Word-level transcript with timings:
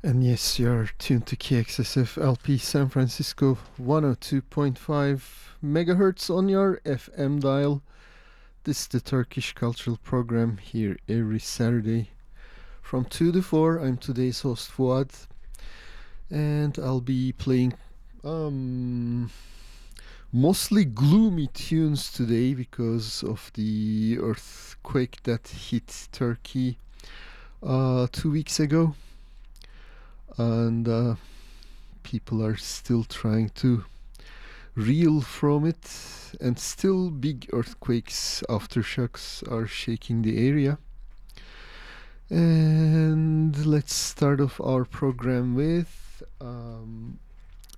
And 0.00 0.22
yes, 0.22 0.60
you're 0.60 0.90
tuned 0.98 1.26
to 1.26 1.36
KXSF 1.36 2.22
LP 2.22 2.56
San 2.56 2.88
Francisco 2.88 3.58
102.5 3.82 5.20
megahertz 5.64 6.30
on 6.32 6.48
your 6.48 6.80
FM 6.84 7.40
dial. 7.40 7.82
This 8.62 8.82
is 8.82 8.86
the 8.86 9.00
Turkish 9.00 9.54
Cultural 9.54 9.96
Program 9.96 10.58
here 10.58 10.98
every 11.08 11.40
Saturday 11.40 12.10
from 12.80 13.06
2 13.06 13.32
to 13.32 13.42
4. 13.42 13.78
I'm 13.78 13.96
today's 13.96 14.42
host 14.42 14.70
Fuad 14.70 15.10
and 16.30 16.78
I'll 16.78 17.00
be 17.00 17.32
playing 17.32 17.74
um, 18.22 19.32
mostly 20.32 20.84
gloomy 20.84 21.48
tunes 21.48 22.12
today 22.12 22.54
because 22.54 23.24
of 23.24 23.50
the 23.54 24.16
earthquake 24.20 25.24
that 25.24 25.48
hit 25.48 26.06
Turkey 26.12 26.78
uh, 27.64 28.06
two 28.12 28.30
weeks 28.30 28.60
ago 28.60 28.94
and 30.36 30.88
uh, 30.88 31.14
people 32.02 32.44
are 32.44 32.56
still 32.56 33.04
trying 33.04 33.50
to 33.50 33.84
reel 34.74 35.20
from 35.20 35.64
it 35.66 35.88
and 36.40 36.58
still 36.58 37.10
big 37.10 37.48
earthquakes 37.52 38.42
aftershocks 38.48 39.48
are 39.50 39.66
shaking 39.66 40.22
the 40.22 40.48
area. 40.48 40.78
And 42.30 43.66
let's 43.66 43.94
start 43.94 44.40
off 44.40 44.60
our 44.60 44.84
program 44.84 45.54
with 45.54 46.22
um, 46.40 47.18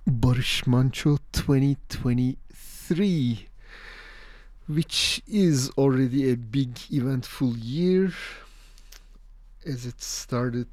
Barış 0.05 0.63
Manço 0.65 1.19
2023 1.31 3.47
which 4.67 5.21
is 5.27 5.69
already 5.77 6.31
a 6.31 6.37
big 6.37 6.77
eventful 6.91 7.57
year 7.57 8.11
as 9.65 9.85
it 9.85 10.01
started 10.01 10.67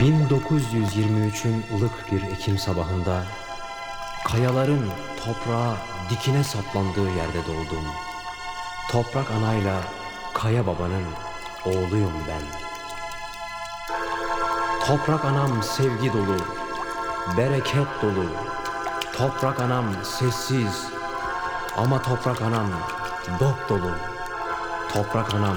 1923'ün 0.00 1.64
ılık 1.76 2.12
bir 2.12 2.22
Ekim 2.22 2.58
sabahında 2.58 3.24
kayaların 4.24 4.90
toprağa 5.24 5.76
dikine 6.10 6.44
saplandığı 6.44 7.10
yerde 7.10 7.38
doğdum. 7.46 7.84
Toprak 8.90 9.30
anayla 9.30 9.80
kaya 10.34 10.66
babanın 10.66 11.04
oğluyum 11.66 12.12
ben. 12.28 12.42
Toprak 14.86 15.24
anam 15.24 15.62
sevgi 15.62 16.12
dolu, 16.12 16.36
bereket 17.36 18.02
dolu. 18.02 18.26
Toprak 19.16 19.60
anam 19.60 19.86
sessiz 20.04 20.86
ama 21.76 22.02
toprak 22.02 22.42
anam 22.42 22.66
dop 23.40 23.68
dolu. 23.68 23.90
Toprak 24.92 25.34
anam, 25.34 25.56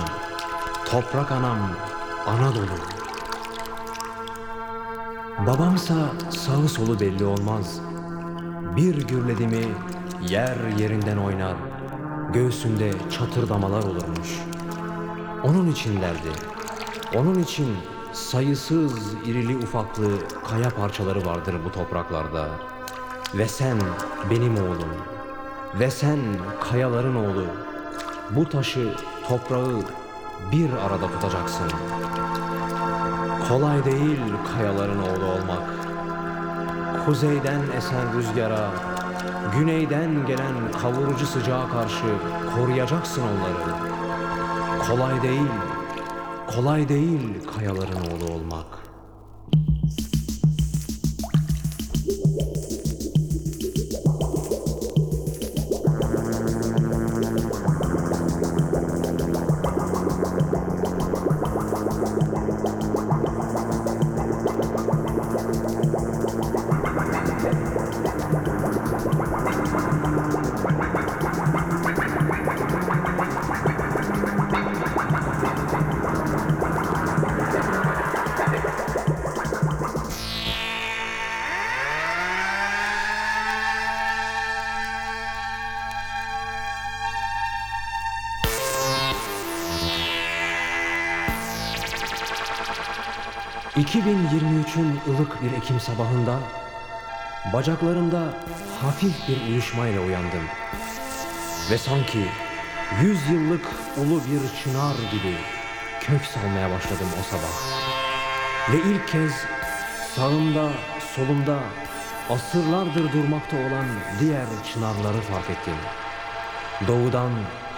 toprak 0.85 1.31
anam 1.31 1.57
ana 2.27 2.55
dolu. 2.55 2.77
Babamsa 5.47 5.93
sağı 6.29 6.69
solu 6.69 6.99
belli 6.99 7.25
olmaz. 7.25 7.79
Bir 8.75 9.07
gürledi 9.07 9.47
mi 9.47 9.65
yer 10.21 10.57
yerinden 10.77 11.17
oynar. 11.17 11.55
Göğsünde 12.33 12.91
çatırdamalar 13.11 13.83
olurmuş. 13.83 14.39
Onun 15.43 15.71
için 15.71 16.01
derdi. 16.01 16.31
Onun 17.15 17.39
için 17.39 17.77
sayısız 18.13 19.13
irili 19.25 19.57
ufaklı 19.57 20.09
kaya 20.49 20.69
parçaları 20.69 21.25
vardır 21.25 21.55
bu 21.65 21.71
topraklarda. 21.71 22.49
Ve 23.33 23.47
sen 23.47 23.77
benim 24.29 24.57
oğlum. 24.57 25.14
Ve 25.79 25.91
sen 25.91 26.19
kayaların 26.61 27.15
oğlu. 27.15 27.45
Bu 28.31 28.49
taşı, 28.49 28.93
toprağı 29.27 29.81
bir 30.51 30.69
arada 30.73 31.07
tutacaksın. 31.07 31.71
Kolay 33.49 33.85
değil 33.85 34.19
kayaların 34.55 34.99
oğlu 34.99 35.25
olmak. 35.25 35.63
Kuzeyden 37.05 37.61
esen 37.77 38.17
rüzgara, 38.17 38.69
güneyden 39.53 40.25
gelen 40.27 40.71
kavurucu 40.81 41.25
sıcağa 41.25 41.69
karşı 41.69 42.05
koruyacaksın 42.55 43.21
onları. 43.21 43.75
Kolay 44.87 45.21
değil, 45.23 45.51
kolay 46.55 46.89
değil 46.89 47.47
kayaların 47.57 48.01
oğlu 48.01 48.33
olmak. 48.33 48.84
2023'ün 95.35 95.41
ılık 95.41 95.43
bir 95.43 95.57
Ekim 95.57 95.79
sabahında 95.79 96.39
bacaklarımda 97.53 98.33
hafif 98.81 99.27
bir 99.27 99.51
uyuşmayla 99.51 100.01
uyandım. 100.01 100.43
Ve 101.71 101.77
sanki 101.77 102.25
yüz 103.01 103.29
yıllık 103.29 103.65
ulu 103.97 104.21
bir 104.21 104.63
çınar 104.63 104.95
gibi 105.11 105.35
kök 106.01 106.25
salmaya 106.25 106.71
başladım 106.71 107.07
o 107.19 107.23
sabah. 107.23 107.53
Ve 108.71 108.89
ilk 108.89 109.07
kez 109.07 109.31
sağımda, 110.15 110.69
solumda 111.15 111.59
asırlardır 112.29 113.13
durmakta 113.13 113.57
olan 113.57 113.85
diğer 114.19 114.45
çınarları 114.73 115.21
fark 115.21 115.49
ettim. 115.49 115.75
Doğudan 116.87 117.31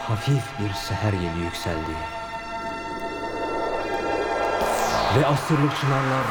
hafif 0.08 0.44
bir 0.60 0.74
seher 0.74 1.14
yeli 1.14 1.40
yükseldi. 1.40 1.92
Ve 5.18 5.26
asırlık 5.26 5.78
çınarlar 5.82 6.24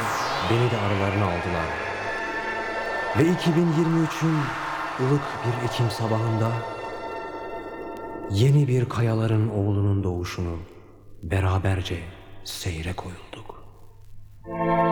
beni 0.51 0.71
de 0.71 0.77
aralarına 0.77 1.25
aldılar. 1.25 1.67
Ve 3.17 3.23
2023'ün 3.23 4.37
ılık 5.05 5.21
bir 5.45 5.67
Ekim 5.67 5.89
sabahında 5.89 6.51
yeni 8.31 8.67
bir 8.67 8.89
kayaların 8.89 9.49
oğlunun 9.49 10.03
doğuşunu 10.03 10.55
beraberce 11.23 11.99
seyre 12.43 12.93
koyulduk. 12.93 13.63
çok 14.47 14.86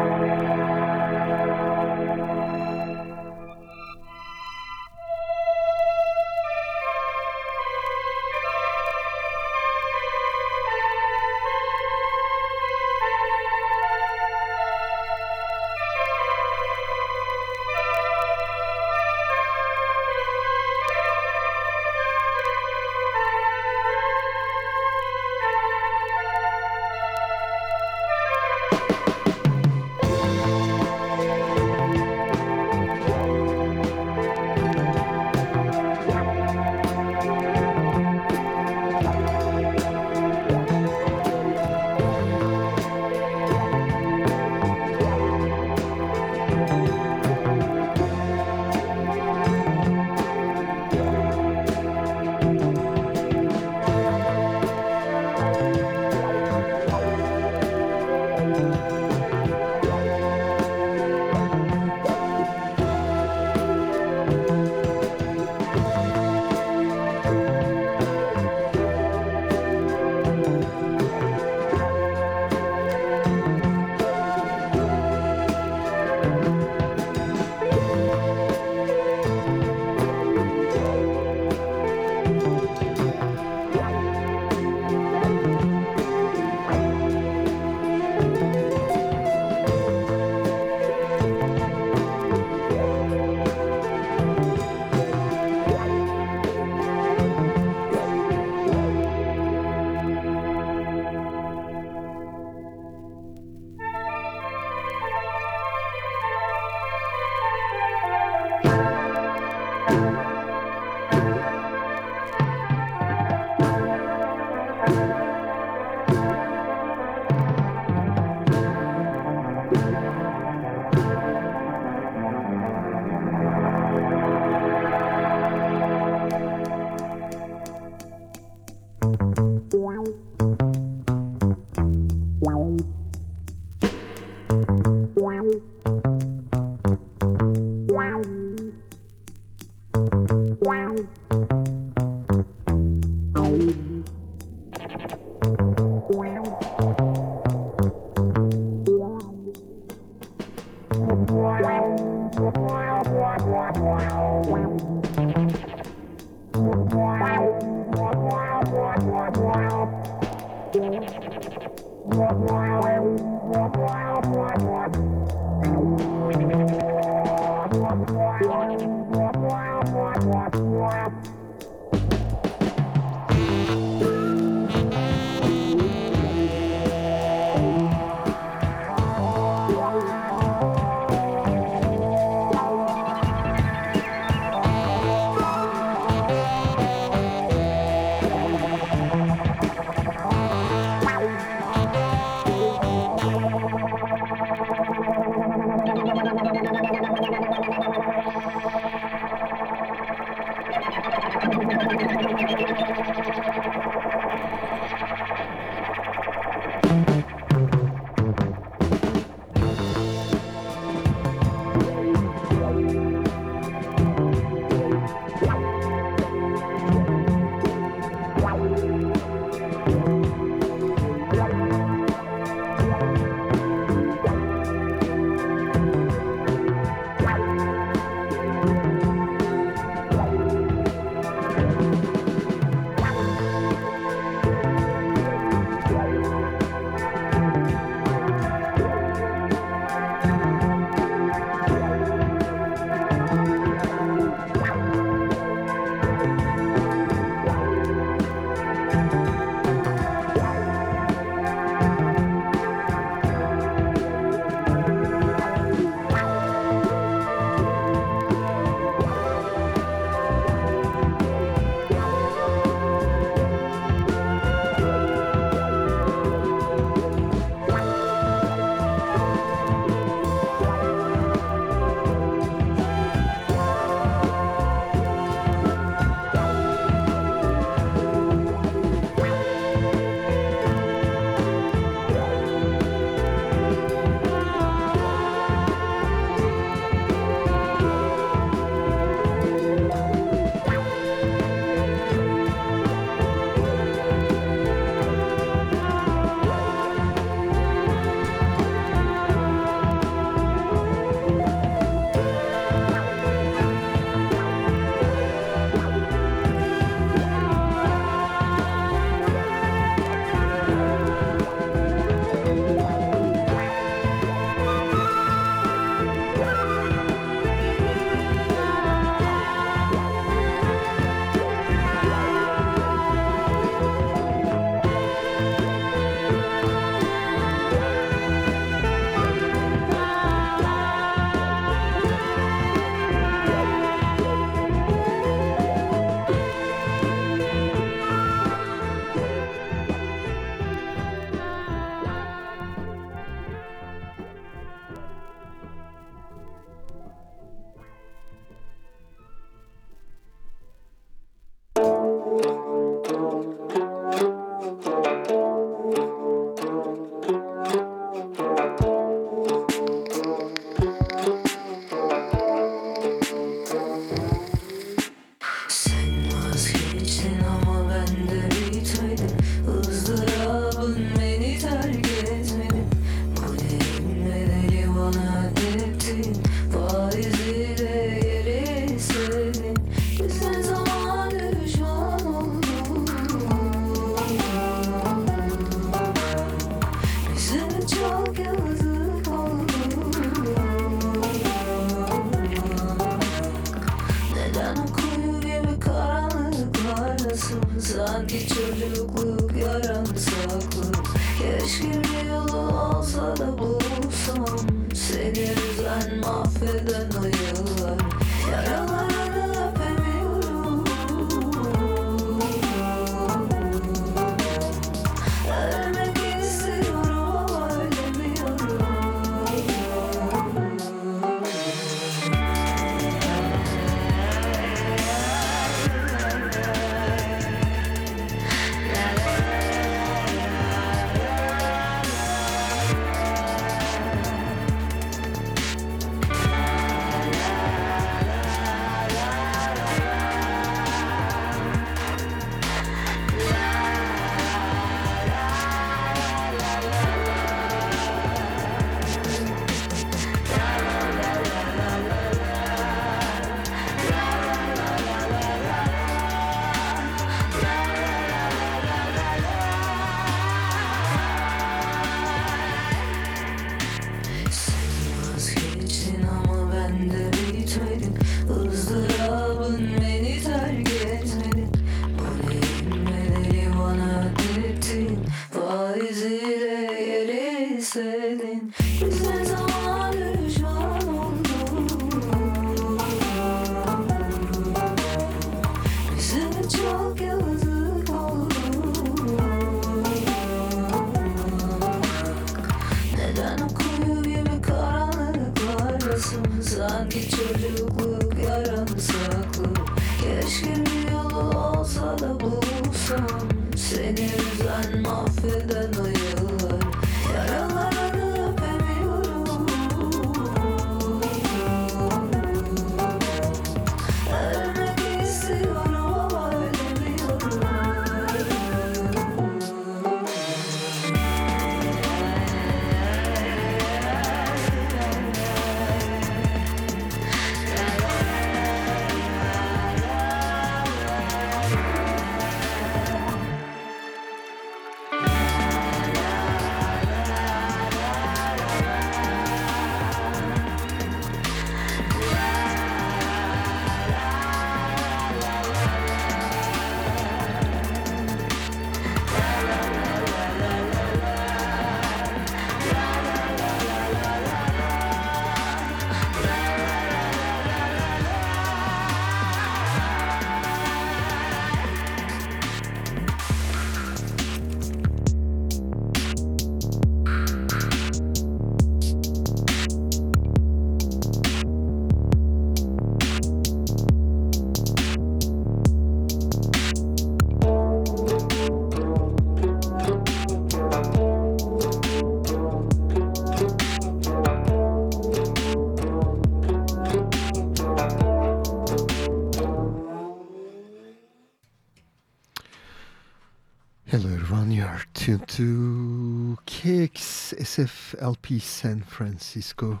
KXSFLP 598.26 598.60
San 598.60 599.02
Francisco 599.02 600.00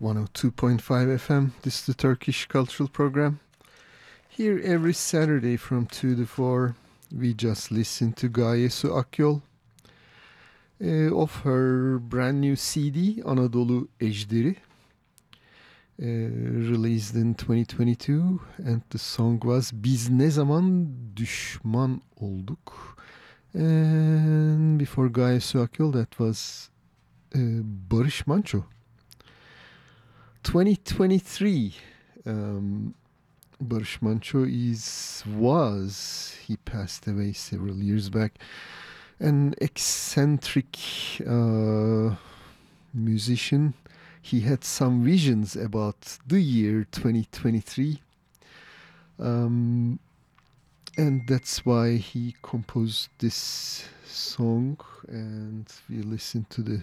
102.5 0.00 0.80
FM. 0.80 1.50
This 1.60 1.80
is 1.80 1.86
the 1.86 1.92
Turkish 1.94 2.46
Cultural 2.46 2.88
Program. 2.88 3.40
Here 4.30 4.58
every 4.64 4.94
Saturday 4.94 5.58
from 5.58 5.84
2 5.86 6.16
to 6.16 6.24
4, 6.24 6.74
we 7.14 7.34
just 7.34 7.70
listen 7.70 8.14
to 8.14 8.28
Gaye 8.28 8.68
Su 8.68 8.88
Akyol 8.88 9.42
uh, 10.82 11.14
of 11.14 11.42
her 11.42 11.98
brand 11.98 12.40
new 12.40 12.56
CD, 12.56 13.20
Anadolu 13.22 13.88
Ejderi, 14.00 14.56
uh, 16.00 16.06
released 16.06 17.14
in 17.14 17.34
2022. 17.34 18.40
And 18.56 18.82
the 18.88 18.98
song 18.98 19.42
was 19.44 19.70
Biz 19.70 20.08
Ne 20.08 20.30
Zaman 20.30 21.12
Düşman 21.14 22.00
Olduk. 22.22 22.96
And 23.52 24.78
before 24.78 25.10
Gaye 25.10 25.40
Su 25.40 25.58
Akyol, 25.58 25.92
that 25.92 26.18
was 26.18 26.70
Barış 27.90 28.26
Manço. 28.26 28.64
2023 30.44 31.74
um, 32.26 32.94
Barış 33.60 34.02
Manço 34.02 34.46
is 34.46 35.24
was 35.24 36.34
he 36.46 36.56
passed 36.56 37.08
away 37.08 37.32
several 37.32 37.82
years 37.82 38.08
back 38.08 38.38
an 39.20 39.54
eccentric 39.60 40.78
uh, 41.26 42.14
musician 42.94 43.74
he 44.22 44.40
had 44.40 44.62
some 44.62 45.04
visions 45.04 45.56
about 45.56 46.18
the 46.26 46.40
year 46.40 46.86
2023 46.92 47.98
um, 49.18 49.98
and 50.98 51.24
that's 51.28 51.64
why 51.64 51.94
he 51.94 52.34
composed 52.42 53.08
this 53.20 53.88
song. 54.04 54.76
And 55.06 55.72
we 55.88 56.02
listen 56.02 56.44
to 56.50 56.60
the 56.60 56.82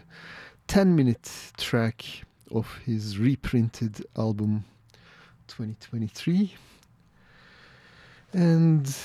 10 0.67 0.95
minute 0.95 1.29
track 1.57 2.05
of 2.49 2.79
his 2.85 3.19
reprinted 3.19 4.05
album 4.17 4.63
2023 5.47 6.55
and 8.33 8.95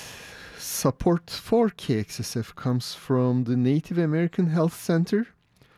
support 0.57 1.29
for 1.29 1.69
KXSF 1.69 2.55
comes 2.55 2.95
from 2.95 3.45
the 3.45 3.57
Native 3.57 3.99
American 3.99 4.47
Health 4.47 4.81
Center 4.81 5.27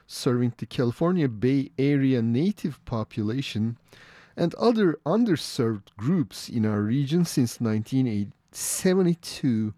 serving 0.07 0.53
the 0.59 0.67
California 0.67 1.29
Bay 1.29 1.71
Area 1.79 2.21
native 2.21 2.85
population 2.85 3.79
and 4.37 4.55
other 4.57 4.99
underserved 5.07 5.89
groups 5.97 6.51
in 6.51 6.67
our 6.67 6.83
region 6.83 7.25
since 7.25 7.61
1972 8.53 9.73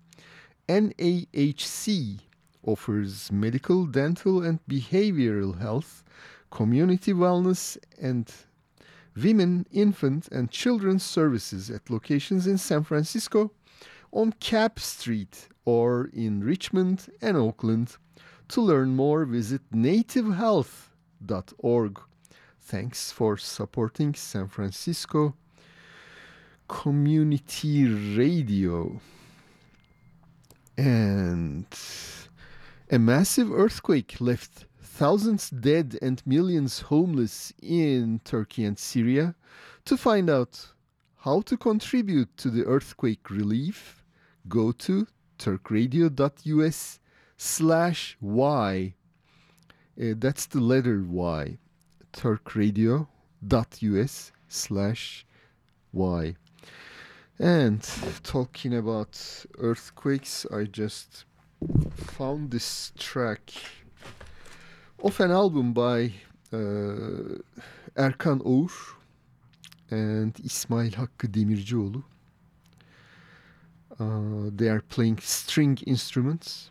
NAHC 0.68 2.18
offers 2.66 3.30
medical, 3.30 3.86
dental, 3.86 4.42
and 4.42 4.58
behavioral 4.68 5.60
health, 5.60 6.02
community 6.50 7.12
wellness, 7.12 7.78
and 8.00 8.32
women, 9.14 9.64
infant, 9.70 10.26
and 10.28 10.50
children's 10.50 11.04
services 11.04 11.70
at 11.70 11.88
locations 11.88 12.48
in 12.48 12.58
San 12.58 12.82
Francisco, 12.82 13.52
on 14.10 14.32
Capp 14.40 14.80
Street, 14.80 15.46
or 15.64 16.10
in 16.12 16.42
Richmond 16.42 17.06
and 17.22 17.36
Oakland. 17.36 17.96
To 18.48 18.60
learn 18.60 18.96
more, 18.96 19.24
visit 19.24 19.62
nativehealth.org. 19.72 22.00
Thanks 22.60 23.12
for 23.12 23.36
supporting 23.36 24.14
San 24.14 24.48
Francisco 24.48 25.36
Community 26.68 27.86
Radio. 28.16 29.00
And 30.76 31.66
a 32.90 32.98
massive 32.98 33.52
earthquake 33.52 34.20
left 34.20 34.66
thousands 34.80 35.50
dead 35.50 35.98
and 36.00 36.22
millions 36.26 36.80
homeless 36.80 37.52
in 37.62 38.20
Turkey 38.24 38.64
and 38.64 38.78
Syria. 38.78 39.34
To 39.84 39.96
find 39.96 40.30
out 40.30 40.72
how 41.18 41.40
to 41.42 41.56
contribute 41.56 42.36
to 42.38 42.50
the 42.50 42.64
earthquake 42.64 43.30
relief, 43.30 44.02
go 44.48 44.72
to 44.72 45.06
turkradio.us 45.38 47.00
slash 47.36 48.16
y. 48.20 48.94
Uh, 50.00 50.14
that's 50.16 50.46
the 50.46 50.60
letter 50.60 51.04
Y. 51.08 51.58
turkradio.us 52.12 53.06
slash 54.48 55.26
y. 55.92 56.36
And 57.38 57.82
talking 58.22 58.74
about 58.74 59.44
earthquakes, 59.58 60.46
I 60.52 60.64
just 60.64 61.24
found 61.96 62.50
this 62.50 62.92
track 62.96 63.52
of 65.02 65.20
an 65.20 65.30
album 65.30 65.72
by 65.72 66.12
uh, 66.52 67.38
Erkan 67.96 68.40
Oğur 68.40 68.96
and 69.90 70.32
İsmail 70.44 70.92
Hakkı 70.92 71.34
Demircioğlu. 71.34 72.02
Uh, 73.98 74.50
they 74.56 74.70
are 74.70 74.80
playing 74.80 75.20
string 75.20 75.78
instruments. 75.86 76.70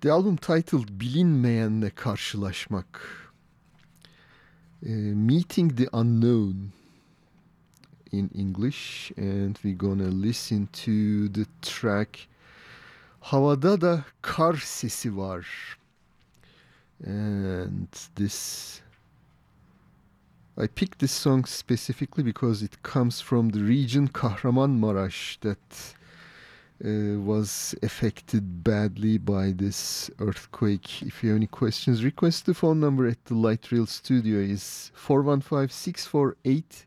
The 0.00 0.10
album 0.12 0.36
titled 0.36 1.00
Bilinmeyenle 1.00 1.90
Karşılaşmak. 1.90 3.00
Uh, 4.82 4.88
Meeting 5.14 5.76
the 5.76 5.88
Unknown 5.92 6.72
in 8.18 8.30
English 8.34 9.12
and 9.16 9.58
we're 9.62 9.74
gonna 9.74 10.10
listen 10.28 10.68
to 10.72 11.28
the 11.28 11.46
track 11.62 12.28
Havada 13.24 13.78
da 13.80 14.04
kar 14.20 14.54
sesi 14.54 15.08
var. 15.10 15.44
And 17.02 17.88
this 18.14 18.82
I 20.56 20.66
picked 20.68 21.00
this 21.00 21.10
song 21.10 21.46
specifically 21.46 22.22
because 22.22 22.62
it 22.62 22.82
comes 22.82 23.20
from 23.20 23.48
the 23.48 23.60
region 23.60 24.08
Kahramanmaraş 24.08 25.40
that 25.40 25.94
uh, 26.84 27.18
was 27.20 27.74
affected 27.82 28.62
badly 28.62 29.18
by 29.18 29.52
this 29.52 30.10
earthquake. 30.20 31.02
If 31.02 31.24
you 31.24 31.30
have 31.30 31.38
any 31.38 31.46
questions, 31.46 32.04
request 32.04 32.46
the 32.46 32.54
phone 32.54 32.78
number 32.78 33.08
at 33.08 33.24
the 33.24 33.34
Light 33.34 33.72
Rail 33.72 33.86
Studio 33.86 34.38
is 34.38 34.92
415 34.94 35.70
648 35.70 36.86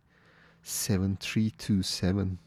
7327. 0.67 2.37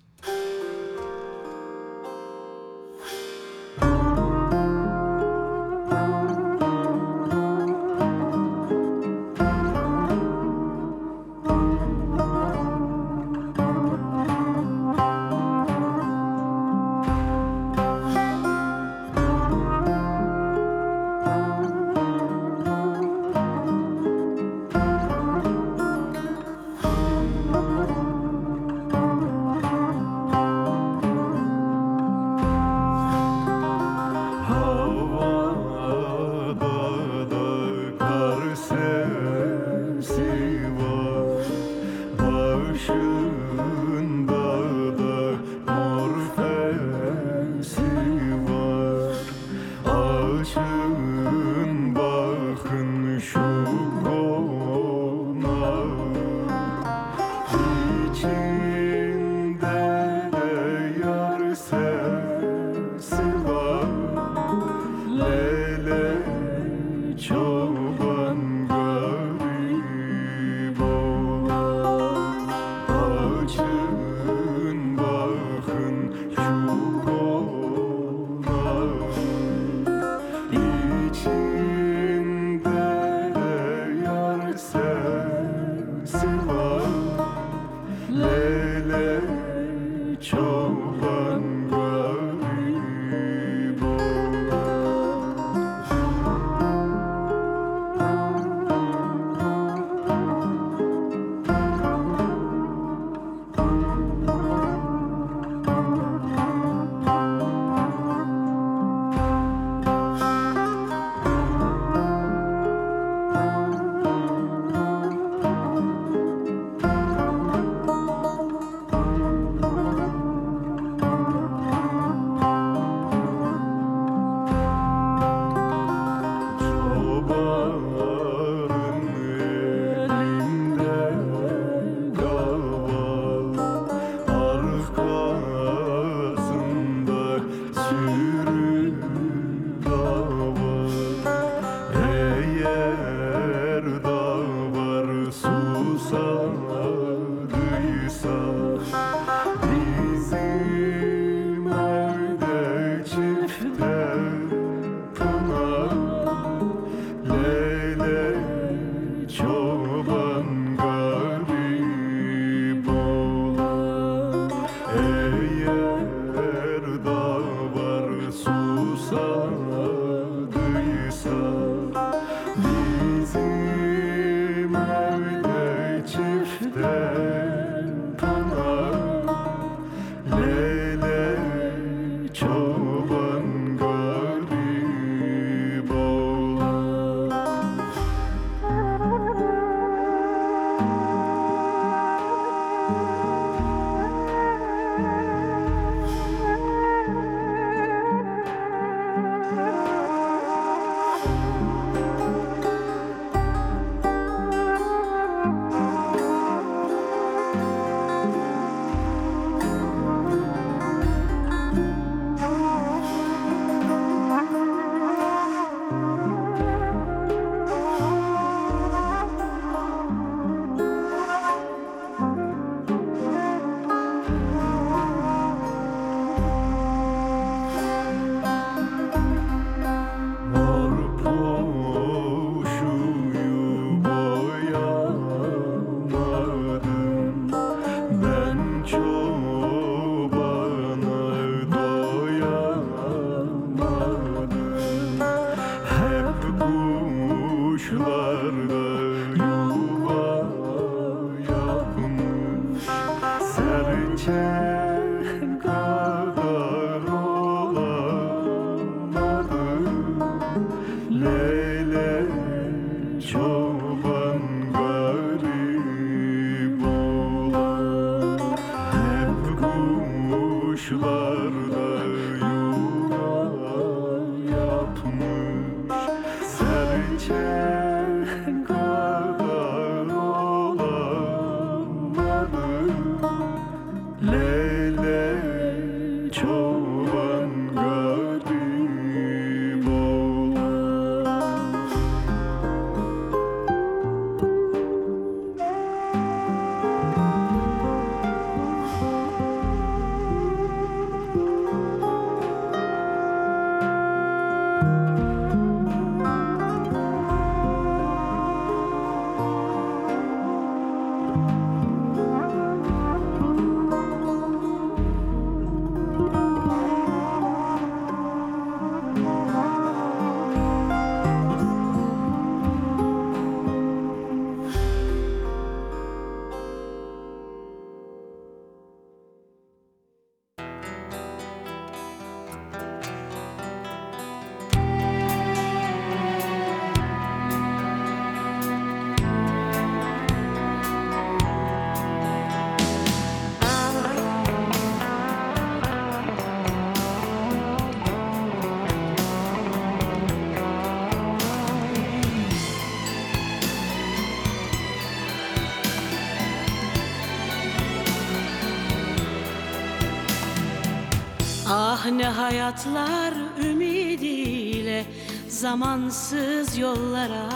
hayatlar 362.71 363.33
ümidiyle 363.65 365.05
zamansız 365.49 366.79
yollara 366.79 367.49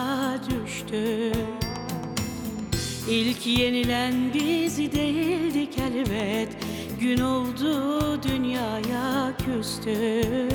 düştü. 0.50 1.33
İlk 3.09 3.46
yenilen 3.46 4.14
biz 4.35 4.79
değildik 4.79 5.79
elbet 5.79 6.48
Gün 7.00 7.20
oldu 7.20 8.22
dünyaya 8.22 9.33
küstük 9.38 10.53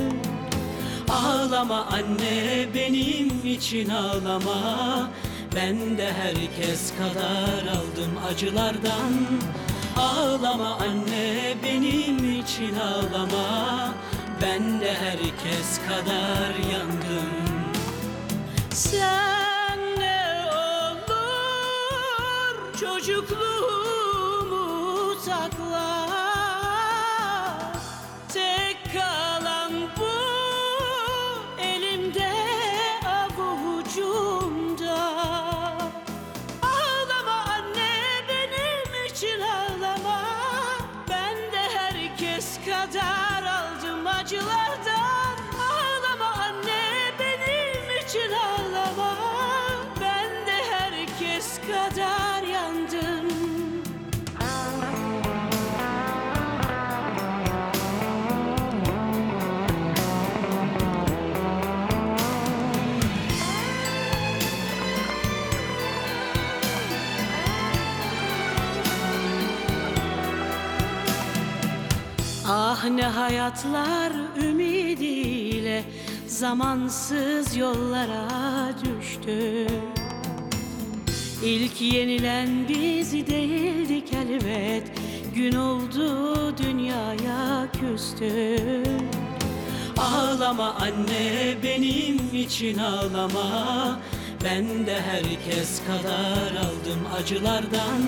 Ağlama 1.08 1.86
anne 1.86 2.66
benim 2.74 3.46
için 3.46 3.88
ağlama. 3.88 5.10
Ben 5.56 5.98
de 5.98 6.12
herkes 6.12 6.92
kadar 6.98 7.62
aldım 7.62 8.12
acılardan. 8.30 9.12
Ağlama 9.96 10.74
anne 10.74 11.54
benim 11.64 12.40
için 12.40 12.74
ağlama 12.74 13.94
Ben 14.42 14.80
de 14.80 14.94
herkes 14.94 15.80
kadar 15.88 16.54
yandım 16.72 17.30
Sen 18.74 19.78
ne 19.98 20.46
olur 20.52 21.20
çocukluğumu 22.80 23.69
Ah 72.90 72.94
ne 72.94 73.02
hayatlar 73.02 74.12
ümidiyle 74.42 75.84
zamansız 76.26 77.56
yollara 77.56 78.28
düştü. 78.84 79.66
İlk 81.44 81.80
yenilen 81.80 82.48
biz 82.68 83.12
değildik 83.12 84.12
elbet 84.12 84.92
Gün 85.34 85.52
oldu 85.52 86.56
dünyaya 86.58 87.66
küstük 87.72 89.10
Ağlama 89.96 90.74
anne 90.74 91.56
benim 91.62 92.18
için 92.34 92.78
ağlama. 92.78 94.00
Ben 94.44 94.86
de 94.86 95.00
herkes 95.00 95.80
kadar 95.86 96.50
aldım 96.50 97.00
acılardan. 97.20 98.02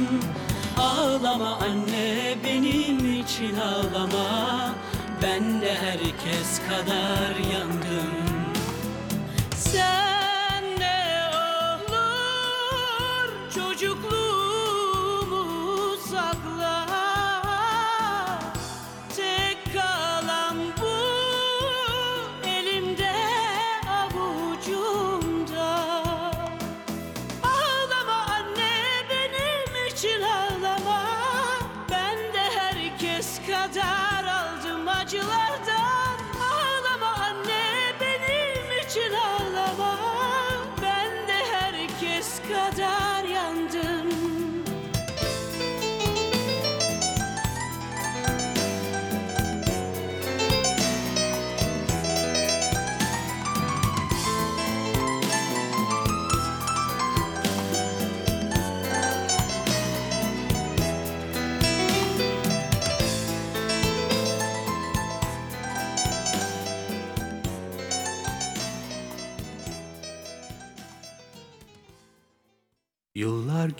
Ağlama 0.79 1.57
anne 1.57 2.35
benim 2.45 3.02
için 3.43 3.57
ağlama. 3.57 4.75
Ben 5.23 5.61
de 5.61 5.75
herkes 5.75 6.61
kadar 6.69 7.37
yandım 7.55 8.22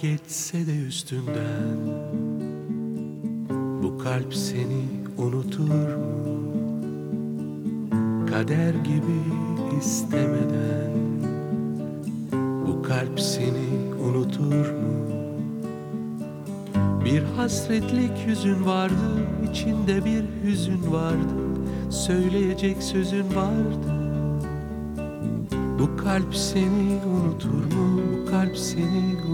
geçse 0.03 0.67
de 0.67 0.77
üstünden 0.77 1.79
Bu 3.83 3.99
kalp 3.99 4.35
seni 4.35 4.85
unutur 5.19 5.97
mu? 5.97 6.53
Kader 8.31 8.75
gibi 8.75 9.21
istemeden 9.81 10.93
Bu 12.67 12.83
kalp 12.83 13.21
seni 13.21 13.95
unutur 14.09 14.71
mu? 14.71 14.93
Bir 17.05 17.23
hasretlik 17.23 18.27
yüzün 18.27 18.67
vardı 18.67 19.27
içinde 19.51 20.05
bir 20.05 20.25
hüzün 20.45 20.93
vardı 20.93 21.63
Söyleyecek 21.91 22.83
sözün 22.83 23.35
vardı 23.35 24.03
bu 25.83 25.97
kalp 25.97 26.37
seni 26.37 27.01
unutur 27.07 27.75
mu? 27.75 28.01
Bu 28.13 28.31
kalp 28.31 28.57
seni 28.57 29.17
unutur? 29.29 29.32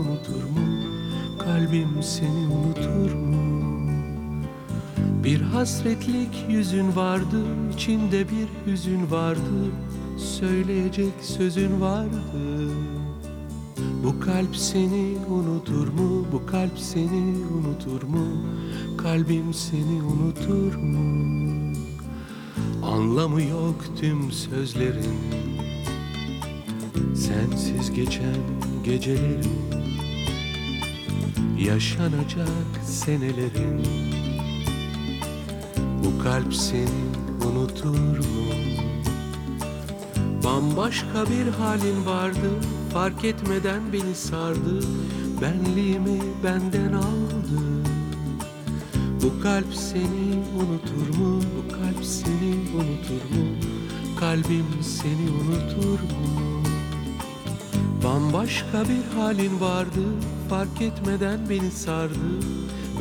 Kalbim 1.59 2.03
seni 2.03 2.47
unutur 2.47 3.15
mu? 3.15 3.37
Bir 5.25 5.41
hasretlik 5.41 6.45
yüzün 6.49 6.97
vardı, 6.97 7.45
içinde 7.75 8.25
bir 8.29 8.49
hüzün 8.67 9.11
vardı. 9.11 9.73
Söyleyecek 10.19 11.13
sözün 11.21 11.81
vardı. 11.81 12.21
Bu 14.05 14.21
kalp 14.21 14.57
seni 14.57 15.17
unutur 15.31 15.89
mu? 15.89 16.27
Bu 16.33 16.47
kalp 16.47 16.79
seni 16.79 17.35
unutur 17.59 18.03
mu? 18.03 18.27
Kalbim 18.99 19.55
seni 19.55 20.03
unutur 20.03 20.75
mu? 20.75 21.73
Anlamı 22.83 23.43
yok 23.43 23.85
tüm 24.01 24.33
sözlerin 24.33 25.19
Sensiz 27.15 27.93
geçen 27.93 28.37
gecelerin 28.85 29.68
Yaşanacak 31.59 32.85
senelerin 32.85 33.87
Bu 36.05 36.23
kalp 36.23 36.55
seni 36.55 37.05
unutur 37.51 38.19
mu? 38.19 38.25
Bambaşka 40.45 41.25
bir 41.31 41.53
halin 41.53 42.07
vardı 42.07 42.51
Fark 42.93 43.25
etmeden 43.25 43.93
beni 43.93 44.15
sardı 44.15 44.81
Benliğimi 45.43 46.21
benden 46.45 46.93
aldı 46.93 47.61
Bu 49.23 49.43
kalp 49.43 49.75
seni 49.75 50.43
unutur 50.57 51.19
mu? 51.19 51.41
Bu 51.41 51.73
kalp 51.73 52.05
seni 52.05 52.55
unutur 52.75 53.37
mu? 53.37 53.47
Kalbim 54.21 54.67
seni 54.83 55.31
unutur 55.31 56.01
mu? 56.01 56.63
Bambaşka 58.05 58.85
bir 58.85 59.19
halin 59.19 59.61
vardı 59.61 60.03
Fark 60.49 60.83
etmeden 60.83 61.41
beni 61.51 61.71
sardı 61.71 62.19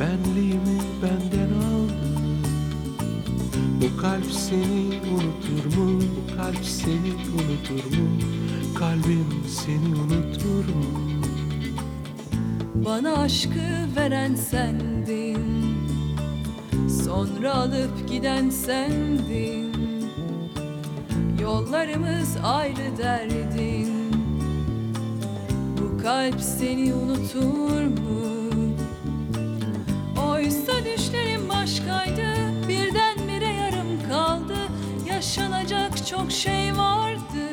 Benliğimi 0.00 0.80
benden 1.02 1.52
aldı 1.52 1.92
Bu 3.82 4.00
kalp 4.00 4.32
seni 4.32 5.00
unutur 5.12 5.76
mu? 5.76 6.00
Kalp 6.36 6.64
seni 6.64 7.14
unutur 7.34 7.96
mu? 7.98 8.08
Kalbim 8.78 9.26
seni 9.48 9.94
unutur 9.94 10.64
mu? 10.74 11.08
Bana 12.74 13.16
aşkı 13.16 13.96
veren 13.96 14.34
sendin 14.34 15.38
Son 17.04 17.26
Sonra 17.26 17.54
alıp 17.54 18.08
giden 18.08 18.50
sendin 18.50 19.74
Yollarımız 21.42 22.36
ayrı 22.44 22.98
derdin 22.98 23.77
Bu 23.77 23.77
kalp 26.08 26.40
seni 26.40 26.94
unutur 26.94 27.82
mu? 27.82 28.22
Oysa 30.30 30.72
düşlerim 30.84 31.48
başkaydı 31.48 32.28
Birdenbire 32.68 33.52
yarım 33.52 34.08
kaldı 34.08 34.56
Yaşanacak 35.08 36.06
çok 36.06 36.32
şey 36.32 36.76
vardı 36.76 37.48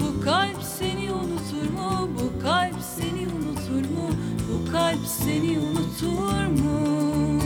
Bu 0.00 0.24
kalp 0.24 0.62
seni 0.78 1.12
unutur 1.12 1.70
mu? 1.78 2.08
Bu 2.14 2.42
kalp 2.42 2.76
seni 2.96 3.26
unutur 3.28 3.90
mu? 3.90 4.08
Bu 4.48 4.72
kalp 4.72 5.06
seni 5.06 5.58
unutur 5.58 6.62
mu? 6.62 7.40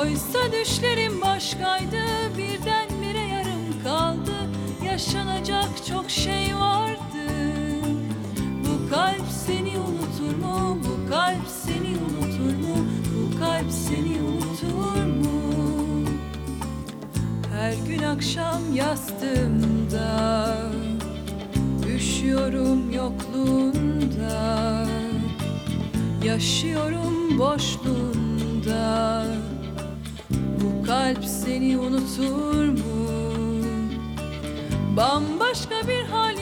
Oysa 0.00 0.38
düşlerim 0.52 1.20
başkaydı 1.20 2.02
Birdenbire 2.38 3.26
yarım 3.26 3.82
kaldı 3.84 4.34
Yaşanacak 4.84 5.86
çok 5.88 6.10
şey 6.10 6.56
vardı 6.56 6.93
unutur 10.24 10.36
mu? 10.36 10.78
Bu 10.84 11.10
kalp 11.10 11.48
seni 11.48 11.96
unutur 11.98 12.56
mu? 12.66 12.86
Bu 13.14 13.38
kalp 13.38 13.70
seni 13.70 14.22
unutur 14.22 15.04
mu? 15.04 16.04
Her 17.52 17.72
gün 17.88 18.02
akşam 18.02 18.60
yastığımda 18.74 20.56
Üşüyorum 21.96 22.92
yokluğunda 22.92 24.86
Yaşıyorum 26.24 27.38
boşluğunda 27.38 29.24
Bu 30.60 30.86
kalp 30.86 31.24
seni 31.24 31.78
unutur 31.78 32.68
mu? 32.68 33.04
Bambaşka 34.96 35.88
bir 35.88 36.04
halin 36.04 36.33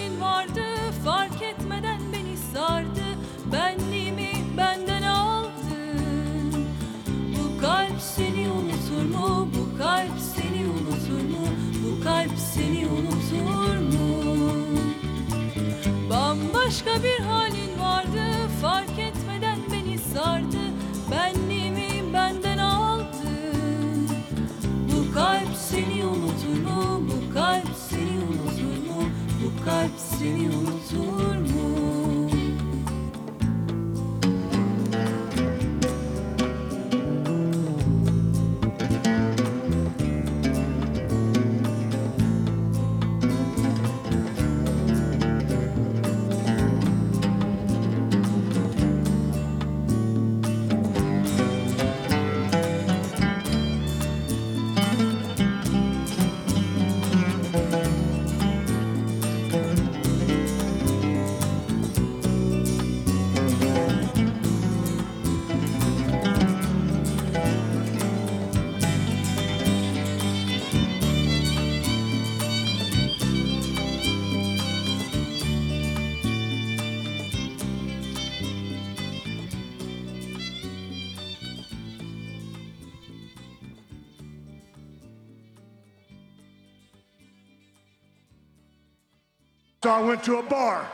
I 89.92 90.00
went 90.00 90.24
to 90.24 90.38
a 90.38 90.42
bar. 90.42 90.88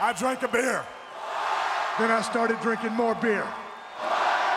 I 0.00 0.12
drank 0.18 0.42
a 0.42 0.48
beer. 0.48 0.84
Then 1.96 2.10
I 2.10 2.22
started 2.22 2.60
drinking 2.60 2.92
more 2.92 3.14
beer. 3.14 3.46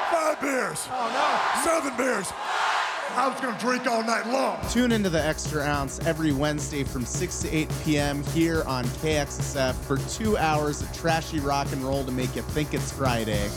Five 0.09 0.41
beers. 0.41 0.87
Oh, 0.89 1.07
no. 1.13 1.63
Seven 1.63 1.95
beers. 1.95 2.33
I 3.15 3.27
was 3.27 3.39
gonna 3.39 3.59
drink 3.59 3.85
all 3.85 4.01
night 4.01 4.25
long. 4.25 4.57
Tune 4.71 4.91
into 4.91 5.11
the 5.11 5.23
Extra 5.23 5.63
Ounce 5.63 5.99
every 5.99 6.31
Wednesday 6.31 6.83
from 6.83 7.05
6 7.05 7.39
to 7.43 7.55
8 7.55 7.71
p.m. 7.85 8.23
here 8.23 8.63
on 8.63 8.85
KXSF 8.85 9.75
for 9.75 9.97
two 10.09 10.35
hours 10.37 10.81
of 10.81 10.91
trashy 10.91 11.39
rock 11.39 11.71
and 11.71 11.83
roll 11.83 12.03
to 12.05 12.11
make 12.11 12.35
you 12.35 12.41
think 12.41 12.73
it's 12.73 12.91
Friday. 12.91 13.49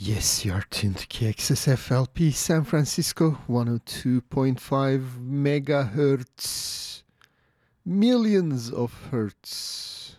Yes, 0.00 0.44
you're 0.44 0.64
tuned 0.70 0.98
to 0.98 1.08
KXSF 1.08 1.90
LP 1.90 2.30
San 2.30 2.62
Francisco 2.62 3.36
102.5 3.48 5.00
megahertz. 5.20 7.02
Millions 7.84 8.70
of 8.70 9.08
hertz 9.10 10.14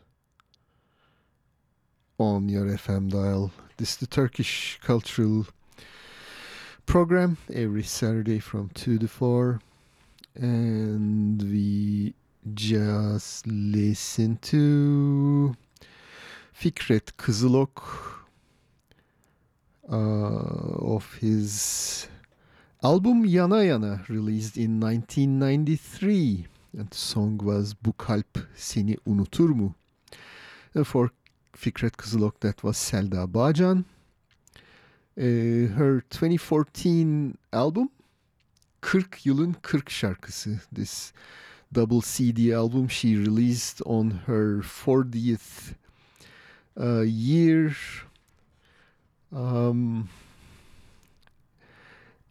on 2.17 2.49
your 2.49 2.65
FM 2.65 3.09
dial. 3.09 3.53
This 3.77 3.91
is 3.91 3.97
the 3.97 4.07
Turkish 4.07 4.77
cultural 4.83 5.47
program 6.85 7.37
every 7.53 7.83
Saturday 7.83 8.39
from 8.39 8.71
2 8.73 8.97
to 8.99 9.07
4. 9.07 9.61
And 10.35 11.41
we 11.41 12.13
just 12.53 13.47
listen 13.47 14.39
to 14.41 15.55
Fikret 16.53 17.13
Kızılok 17.17 18.18
uh, 19.91 19.95
of 19.95 21.17
his 21.19 22.07
album 22.83 23.25
Yana 23.25 23.65
Yana, 23.65 24.07
released 24.07 24.57
in 24.57 24.79
1993. 24.79 26.47
And 26.77 26.89
the 26.89 26.97
song 26.97 27.39
was 27.43 27.73
Bu 27.73 27.93
Kalp 27.93 28.45
Seni 28.55 28.95
Unutur 29.07 29.55
Mu? 29.55 29.71
And 30.75 30.85
for 30.85 31.11
Fikret 31.57 31.97
Kızılok, 31.97 32.39
that 32.41 32.61
was 32.61 32.77
Selda 32.77 33.27
Bağcan. 33.27 33.85
Uh, 35.17 35.67
her 35.75 36.01
2014 36.09 37.35
album 37.51 37.89
40 38.81 39.25
yılın 39.25 39.55
40 39.61 39.89
şarkısı. 39.89 40.59
This 40.75 41.13
double 41.73 42.01
CD 42.01 42.53
album 42.53 42.89
she 42.89 43.09
released 43.09 43.81
on 43.85 44.11
her 44.25 44.61
40th 44.61 45.73
uh, 46.77 47.03
year 47.05 47.75
um, 49.35 50.09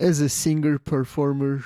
as 0.00 0.20
a 0.20 0.28
singer 0.28 0.78
performer 0.78 1.64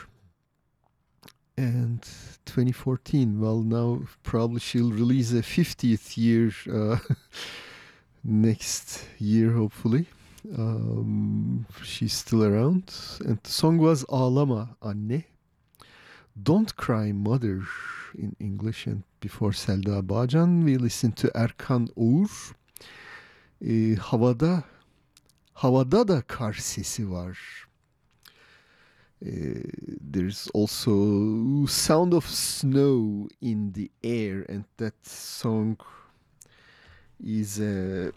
and 1.57 2.03
2014 2.47 3.41
well 3.41 3.61
now 3.61 4.01
probably 4.23 4.59
she'll 4.59 4.91
release 4.91 5.33
a 5.33 5.43
50th 5.43 6.17
year 6.17 6.53
uh, 6.73 6.99
next 8.25 9.05
year 9.19 9.53
hopefully. 9.53 10.07
Um, 10.59 11.67
she's 11.85 12.15
still 12.15 12.43
around. 12.43 12.93
And 13.25 13.39
the 13.43 13.51
song 13.51 13.79
was 13.79 14.05
Ağlama 14.07 14.71
Anne 14.83 15.25
Don't 16.41 16.75
Cry 16.77 17.13
Mother 17.13 17.63
in 18.19 18.35
English. 18.41 18.87
And 18.87 19.05
before 19.21 19.53
Selda 19.53 20.03
Bağcan 20.03 20.65
we 20.65 20.77
listened 20.77 21.17
to 21.19 21.29
Erkan 21.29 21.89
Oğur 21.97 22.55
Ee, 23.65 23.95
havada 23.95 24.65
havada 25.63 26.05
da 26.05 26.21
kar 26.23 26.55
sesi 26.55 27.05
var. 27.05 27.39
There's 29.21 30.49
also 30.53 31.67
sound 31.67 32.13
of 32.13 32.27
snow 32.27 33.29
in 33.41 33.73
the 33.73 33.89
air, 34.03 34.45
and 34.49 34.65
that 34.79 35.07
song 35.07 35.79
is 37.25 37.61
uh, 37.61 38.11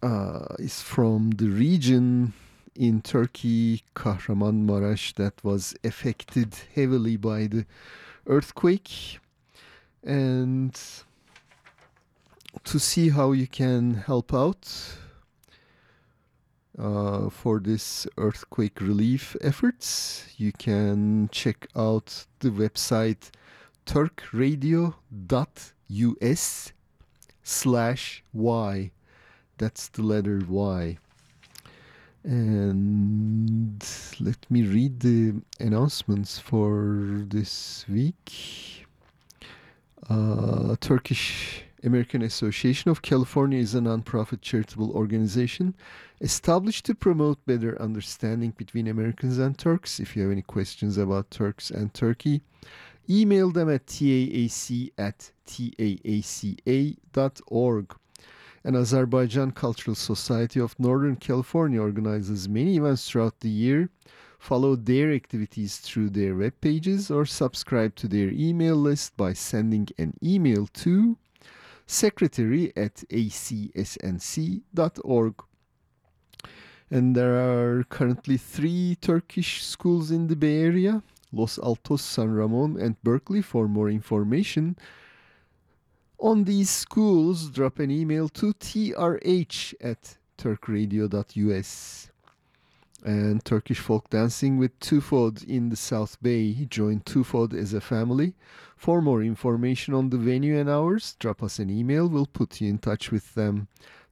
uh, 0.00 0.54
is 0.60 0.80
from 0.80 1.30
the 1.32 1.48
region 1.48 2.32
in 2.76 3.02
Turkey, 3.02 3.82
Kahramanmaraş, 3.96 5.14
that 5.14 5.42
was 5.42 5.74
affected 5.82 6.54
heavily 6.76 7.16
by 7.16 7.48
the 7.48 7.66
earthquake. 8.28 9.18
And 10.04 10.80
to 12.64 12.78
see 12.78 13.08
how 13.08 13.32
you 13.32 13.48
can 13.48 13.94
help 13.94 14.32
out 14.32 15.01
uh, 16.78 17.28
for 17.28 17.60
this 17.60 18.06
earthquake 18.16 18.80
relief 18.80 19.36
efforts, 19.40 20.26
you 20.36 20.52
can 20.52 21.28
check 21.30 21.66
out 21.76 22.26
the 22.40 22.48
website 22.48 23.30
turkradio.us 23.86 24.94
slash 27.42 28.22
y. 28.32 28.90
That's 29.58 29.88
the 29.88 30.02
letter 30.02 30.42
Y. 30.48 30.98
And 32.24 33.84
let 34.20 34.50
me 34.50 34.62
read 34.62 35.00
the 35.00 35.34
announcements 35.60 36.38
for 36.38 37.24
this 37.26 37.84
week. 37.88 38.86
Uh, 40.08 40.76
Turkish 40.80 41.64
American 41.84 42.22
Association 42.22 42.90
of 42.90 43.02
California 43.02 43.58
is 43.58 43.74
a 43.74 43.80
nonprofit 43.80 44.40
charitable 44.40 44.92
organization 44.92 45.74
established 46.22 46.86
to 46.86 46.94
promote 46.94 47.44
better 47.46 47.76
understanding 47.82 48.52
between 48.56 48.86
Americans 48.86 49.38
and 49.38 49.58
Turks. 49.58 49.98
If 49.98 50.14
you 50.14 50.22
have 50.22 50.30
any 50.30 50.42
questions 50.42 50.96
about 50.96 51.32
Turks 51.32 51.68
and 51.70 51.92
Turkey, 51.92 52.42
email 53.10 53.50
them 53.50 53.68
at 53.68 53.86
taac 53.86 54.92
at 54.96 55.32
taaca.org. 55.46 56.56
An 58.64 58.76
Azerbaijan 58.76 59.50
Cultural 59.50 59.96
Society 59.96 60.60
of 60.60 60.78
Northern 60.78 61.16
California 61.16 61.82
organizes 61.82 62.48
many 62.48 62.76
events 62.76 63.10
throughout 63.10 63.40
the 63.40 63.48
year. 63.48 63.88
Follow 64.38 64.76
their 64.76 65.12
activities 65.12 65.78
through 65.78 66.10
their 66.10 66.36
web 66.36 66.52
pages 66.60 67.10
or 67.10 67.26
subscribe 67.26 67.96
to 67.96 68.06
their 68.06 68.30
email 68.30 68.76
list 68.76 69.16
by 69.16 69.32
sending 69.32 69.88
an 69.98 70.14
email 70.22 70.68
to 70.68 71.18
secretary 71.86 72.72
at 72.76 73.02
acsnc.org. 73.10 73.74
And 76.92 77.16
there 77.16 77.36
are 77.36 77.84
currently 77.84 78.36
three 78.36 78.98
Turkish 79.00 79.64
schools 79.64 80.10
in 80.10 80.26
the 80.26 80.36
Bay 80.36 80.58
Area 80.58 81.02
Los 81.32 81.56
Altos, 81.58 82.02
San 82.02 82.30
Ramon, 82.30 82.78
and 82.78 83.02
Berkeley. 83.02 83.40
For 83.40 83.66
more 83.66 83.88
information 83.88 84.76
on 86.18 86.44
these 86.44 86.68
schools, 86.68 87.48
drop 87.48 87.78
an 87.78 87.90
email 87.90 88.28
to 88.28 88.52
trh 88.52 89.74
at 89.80 90.18
turkradio.us. 90.36 92.10
And 93.02 93.42
Turkish 93.42 93.80
folk 93.80 94.10
dancing 94.10 94.58
with 94.58 94.78
Tufod 94.78 95.42
in 95.48 95.70
the 95.70 95.76
South 95.76 96.18
Bay. 96.20 96.52
Join 96.68 97.00
Tufod 97.00 97.54
as 97.54 97.72
a 97.72 97.80
family. 97.80 98.34
For 98.76 99.00
more 99.00 99.22
information 99.22 99.94
on 99.94 100.10
the 100.10 100.18
venue 100.18 100.58
and 100.58 100.68
hours, 100.68 101.16
drop 101.18 101.42
us 101.42 101.58
an 101.58 101.70
email. 101.70 102.06
We'll 102.06 102.26
put 102.26 102.60
you 102.60 102.68
in 102.68 102.76
touch 102.76 103.10
with 103.10 103.32
them. 103.32 103.68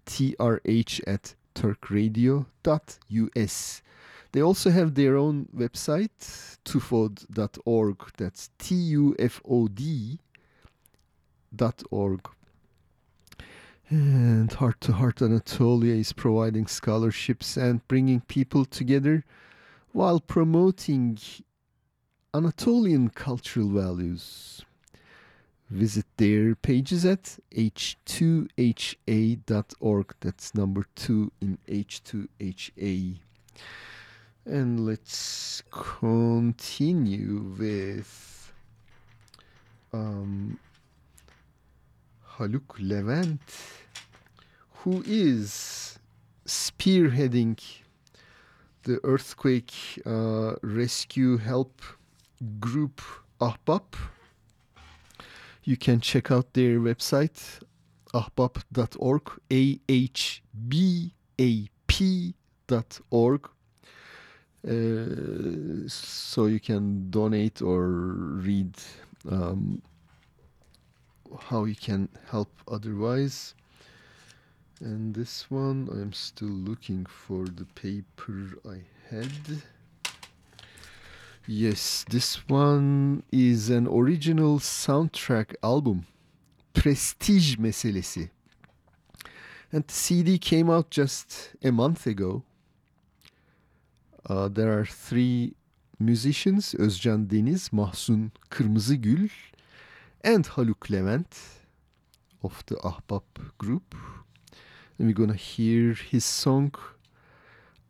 trh 0.06 1.00
at 1.06 1.34
turkradio.us. 1.54 3.82
They 4.32 4.42
also 4.42 4.70
have 4.70 4.94
their 4.94 5.16
own 5.16 5.48
website, 5.54 6.58
tufod.org. 6.64 8.12
That's 8.16 8.50
T 8.58 8.74
U 8.74 9.14
F 9.18 9.40
O 9.44 9.68
D 9.68 10.18
dot 11.54 11.82
org. 11.90 12.28
And 13.88 14.52
Heart 14.52 14.80
to 14.82 14.92
Heart 14.92 15.20
Anatolia 15.20 15.94
is 15.94 16.12
providing 16.12 16.68
scholarships 16.68 17.56
and 17.56 17.86
bringing 17.88 18.20
people 18.20 18.64
together 18.64 19.24
while 19.92 20.20
promoting 20.20 21.18
Anatolian 22.32 23.08
cultural 23.08 23.68
values. 23.68 24.64
Visit 25.70 26.06
their 26.16 26.56
pages 26.56 27.04
at 27.04 27.38
h2ha.org. 27.52 28.56
That's 30.18 30.54
number 30.54 30.84
two 30.96 31.30
in 31.40 31.58
H2HA. 31.68 33.16
And 34.46 34.84
let's 34.84 35.62
continue 35.70 37.54
with 37.56 38.52
um, 39.92 40.58
Haluk 42.36 42.78
Levent, 42.80 43.40
who 44.82 45.04
is 45.06 45.98
spearheading 46.46 47.60
the 48.82 48.98
earthquake 49.04 49.72
uh, 50.04 50.54
rescue 50.62 51.36
help 51.36 51.80
group 52.58 53.02
Ahbap. 53.40 53.94
You 55.64 55.76
can 55.76 56.00
check 56.00 56.30
out 56.30 56.52
their 56.54 56.78
website 56.78 57.60
ahbap.org, 58.12 59.30
A 59.52 59.80
H 59.88 60.42
B 60.68 61.12
A 61.40 61.68
P 61.86 62.34
dot 62.66 63.00
org. 63.10 63.48
Uh, 64.66 65.88
so 65.88 66.46
you 66.46 66.60
can 66.60 67.10
donate 67.10 67.62
or 67.62 67.88
read 67.88 68.74
um, 69.30 69.80
how 71.38 71.64
you 71.64 71.74
can 71.74 72.08
help 72.30 72.50
otherwise. 72.68 73.54
And 74.80 75.14
this 75.14 75.50
one, 75.50 75.88
I'm 75.92 76.12
still 76.12 76.48
looking 76.48 77.06
for 77.06 77.44
the 77.44 77.66
paper 77.74 78.58
I 78.66 78.82
had. 79.10 79.62
Yes, 81.52 82.04
this 82.08 82.48
one 82.48 83.24
is 83.32 83.70
an 83.70 83.88
original 83.88 84.60
soundtrack 84.60 85.56
album. 85.64 86.06
Prestij 86.72 87.58
meselesi. 87.58 88.30
And 89.72 89.84
the 89.84 89.92
CD 89.92 90.38
came 90.38 90.70
out 90.70 90.90
just 90.90 91.56
a 91.60 91.72
month 91.72 92.06
ago. 92.06 92.44
Uh, 94.24 94.46
there 94.46 94.78
are 94.78 94.86
three 94.86 95.56
musicians, 95.98 96.76
Özcan 96.78 97.26
Deniz, 97.26 97.70
Mahsun 97.72 98.30
Kırmızıgül, 98.50 99.30
and 100.22 100.46
Haluk 100.46 100.88
Levent 100.88 101.36
of 102.44 102.64
the 102.66 102.76
Ahbap 102.76 103.24
group. 103.58 103.96
And 105.00 105.08
we're 105.08 105.14
gonna 105.14 105.34
hear 105.34 105.94
his 105.94 106.24
song 106.24 106.72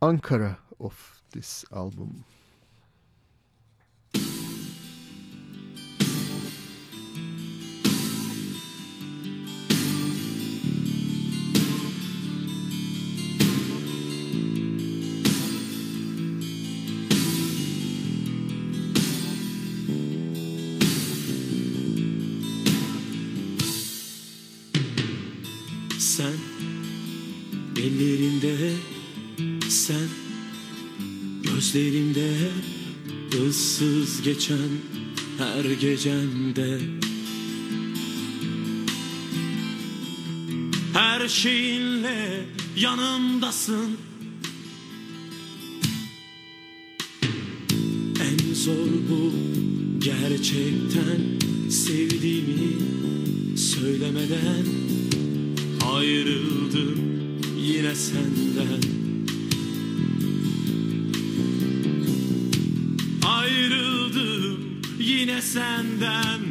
Ankara 0.01 0.57
of 0.79 1.21
this 1.31 1.63
album. 1.71 2.25
Gözlerimde 31.73 32.31
ıssız 33.47 34.21
geçen 34.21 34.69
her 35.37 35.63
gecemde 35.63 36.79
her 40.93 41.27
şeyinle 41.27 42.45
yanımdasın. 42.77 43.97
En 48.21 48.53
zor 48.53 48.87
bu 49.09 49.33
gerçekten 49.99 51.39
sevdiğimi 51.69 52.77
söylemeden 53.57 54.65
Ayrıldım 55.81 56.99
yine 57.57 57.95
senden 57.95 59.00
yine 65.55 66.50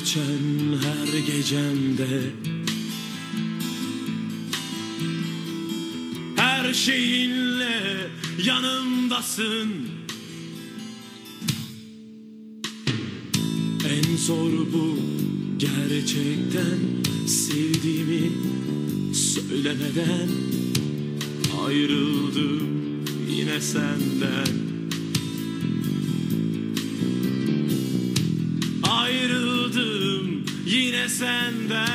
geçen 0.00 0.78
her 0.82 1.18
gecemde. 1.18 2.20
Her 6.36 6.74
şeyinle 6.74 8.08
yanımdasın. 8.44 9.68
En 13.88 14.16
zor 14.16 14.52
bu 14.72 14.98
gerçekten 15.56 16.78
Sevdiğimi 17.26 18.30
söylemeden 19.14 20.28
Ayrıldım 21.66 22.68
yine 23.30 23.60
senden. 23.60 24.49
and 31.22 31.68
then 31.68 31.89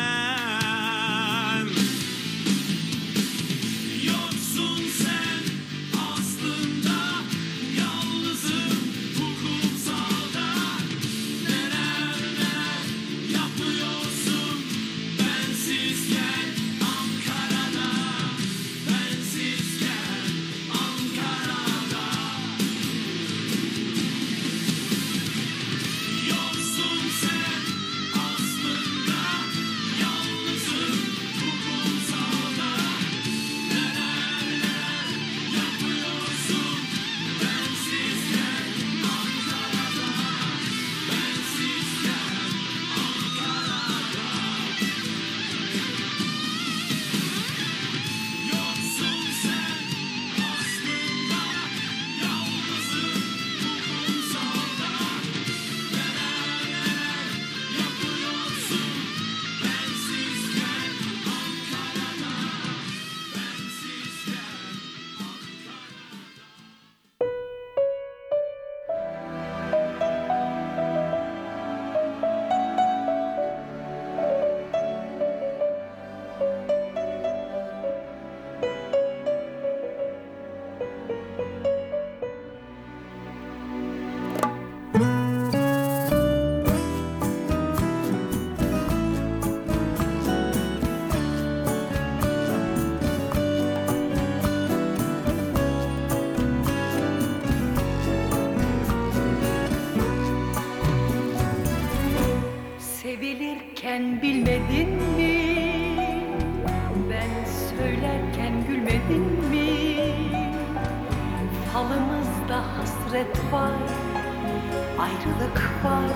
ayrılık 115.25 115.61
var 115.83 116.11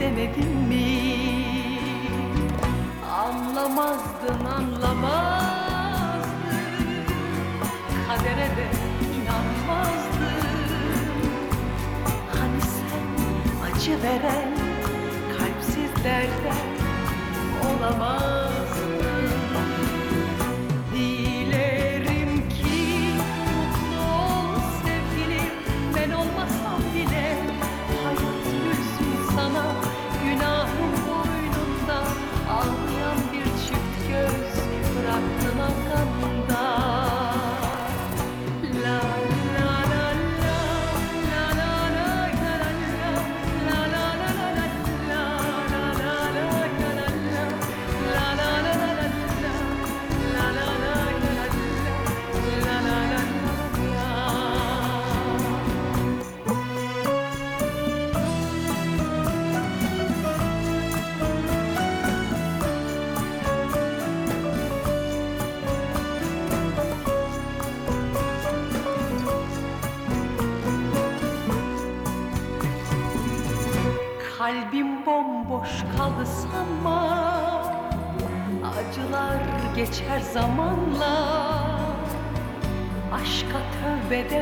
demedim 0.00 0.50
mi? 0.68 1.18
Anlamazdın 3.10 4.44
anlamazdın. 4.44 6.28
Kadere 8.08 8.48
de 8.56 8.68
inanmazdın. 9.16 10.48
Hani 12.38 12.60
sen 12.60 13.08
acı 13.64 14.02
veren 14.02 14.54
kalpsizlerden 15.38 16.68
olamaz. 17.64 18.17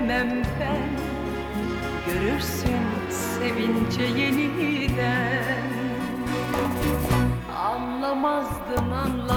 bilemem 0.06 0.42
ben 0.60 0.88
Görürsün 2.06 3.10
sevince 3.10 4.02
yeniden. 4.02 5.66
Anlamazdın 7.56 8.90
anlamazdın 8.90 9.35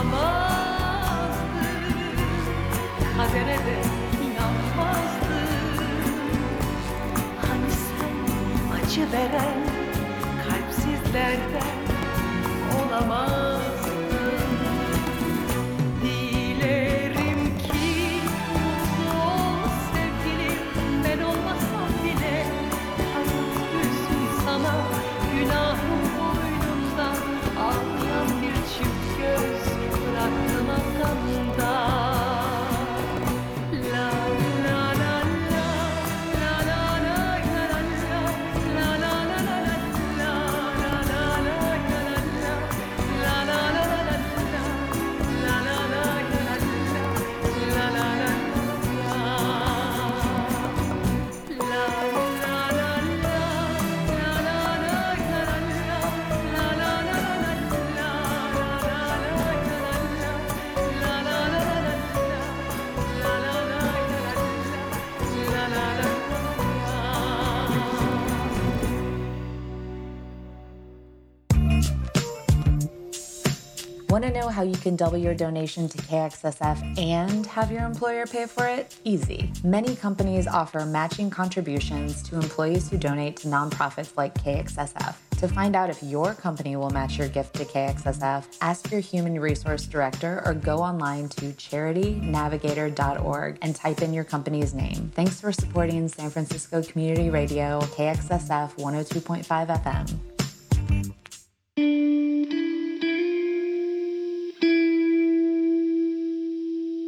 Want 74.20 74.34
to 74.34 74.40
know 74.42 74.50
how 74.50 74.64
you 74.64 74.76
can 74.76 74.98
double 74.98 75.18
your 75.18 75.34
donation 75.34 75.88
to 75.88 75.98
KXSF 75.98 77.00
and 77.00 77.46
have 77.46 77.72
your 77.72 77.86
employer 77.86 78.26
pay 78.26 78.48
for 78.48 78.68
it? 78.68 78.98
Easy. 79.06 79.50
Many 79.64 79.96
companies 79.96 80.46
offer 80.46 80.86
matching 80.86 81.30
contributions 81.30 82.22
to 82.24 82.36
employees 82.36 82.90
who 82.90 82.98
donate 82.98 83.38
to 83.38 83.48
nonprofits 83.48 84.18
like 84.18 84.36
KXSF. 84.36 85.16
To 85.38 85.48
find 85.48 85.74
out 85.74 85.90
if 85.90 86.04
your 86.04 86.34
company 86.34 86.76
will 86.76 86.90
match 86.90 87.18
your 87.18 87.30
gift 87.30 87.56
to 87.56 87.64
KXSF, 87.64 88.58
ask 88.60 88.92
your 88.92 89.00
human 89.00 89.40
resource 89.40 89.88
director 89.88 90.44
or 90.46 90.54
go 90.54 90.80
online 90.80 91.30
to 91.30 91.54
charitynavigator.org 91.54 93.58
and 93.62 93.74
type 93.74 94.02
in 94.02 94.14
your 94.14 94.26
company's 94.26 94.74
name. 94.74 95.14
Thanks 95.16 95.40
for 95.40 95.54
supporting 95.54 96.10
San 96.10 96.30
Francisco 96.30 96.84
Community 96.84 97.30
Radio, 97.30 97.80
KXSF 97.80 98.76
102.5 98.76 99.46
FM. 99.46 100.20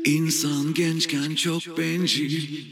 İnsan 0.06 0.74
gençken 0.74 1.36
çok 1.36 1.78
bencil. 1.78 2.66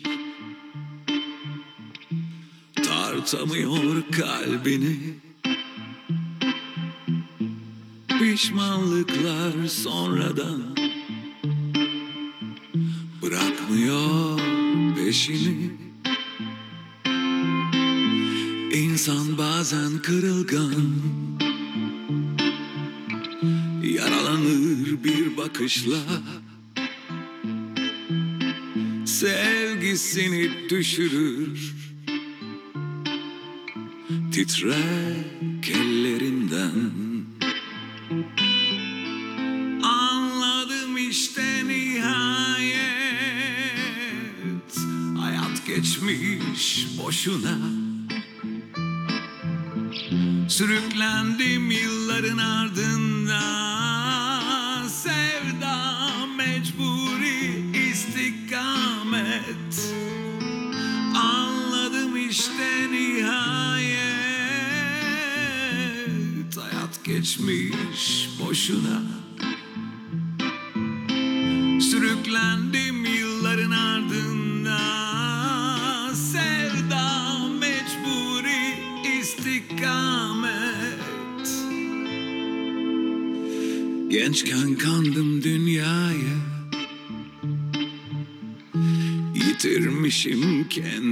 Tartamıyor 2.75 4.03
kalbini. 4.11 4.97
Pişmanlıklar 8.07 9.67
sonradan 9.67 10.75
Bırakmıyor 13.21 14.39
peşini. 14.95 15.71
İnsan 18.73 19.37
bazen 19.37 20.01
kırılgan 20.01 20.93
Yaralanır 23.83 25.03
bir 25.03 25.37
bakışla 25.37 25.97
sevgisini 29.99 30.69
düşürür. 30.69 31.75
Titrek 34.31 35.69
ellerinden. 35.69 36.91
Anladım 39.83 40.97
işte 41.09 41.67
nihayet. 41.67 42.79
Hayat 45.17 45.67
geçmiş 45.67 46.87
boşuna. 46.97 47.57
Sürüklendim 50.49 51.71
yılların 51.71 52.37
ardından 52.37 53.08
boşuna 68.69 69.01
Sürüklendim 71.81 73.05
yılların 73.05 73.71
ardından 73.71 74.83
Sevda 76.13 77.37
mecburi 77.59 78.73
istikamet. 79.19 80.99
Gençken 84.09 84.75
kandım 84.75 85.43
dünyaya. 85.43 86.39
Yitirmişim 89.35 90.67
kendimi 90.69 91.08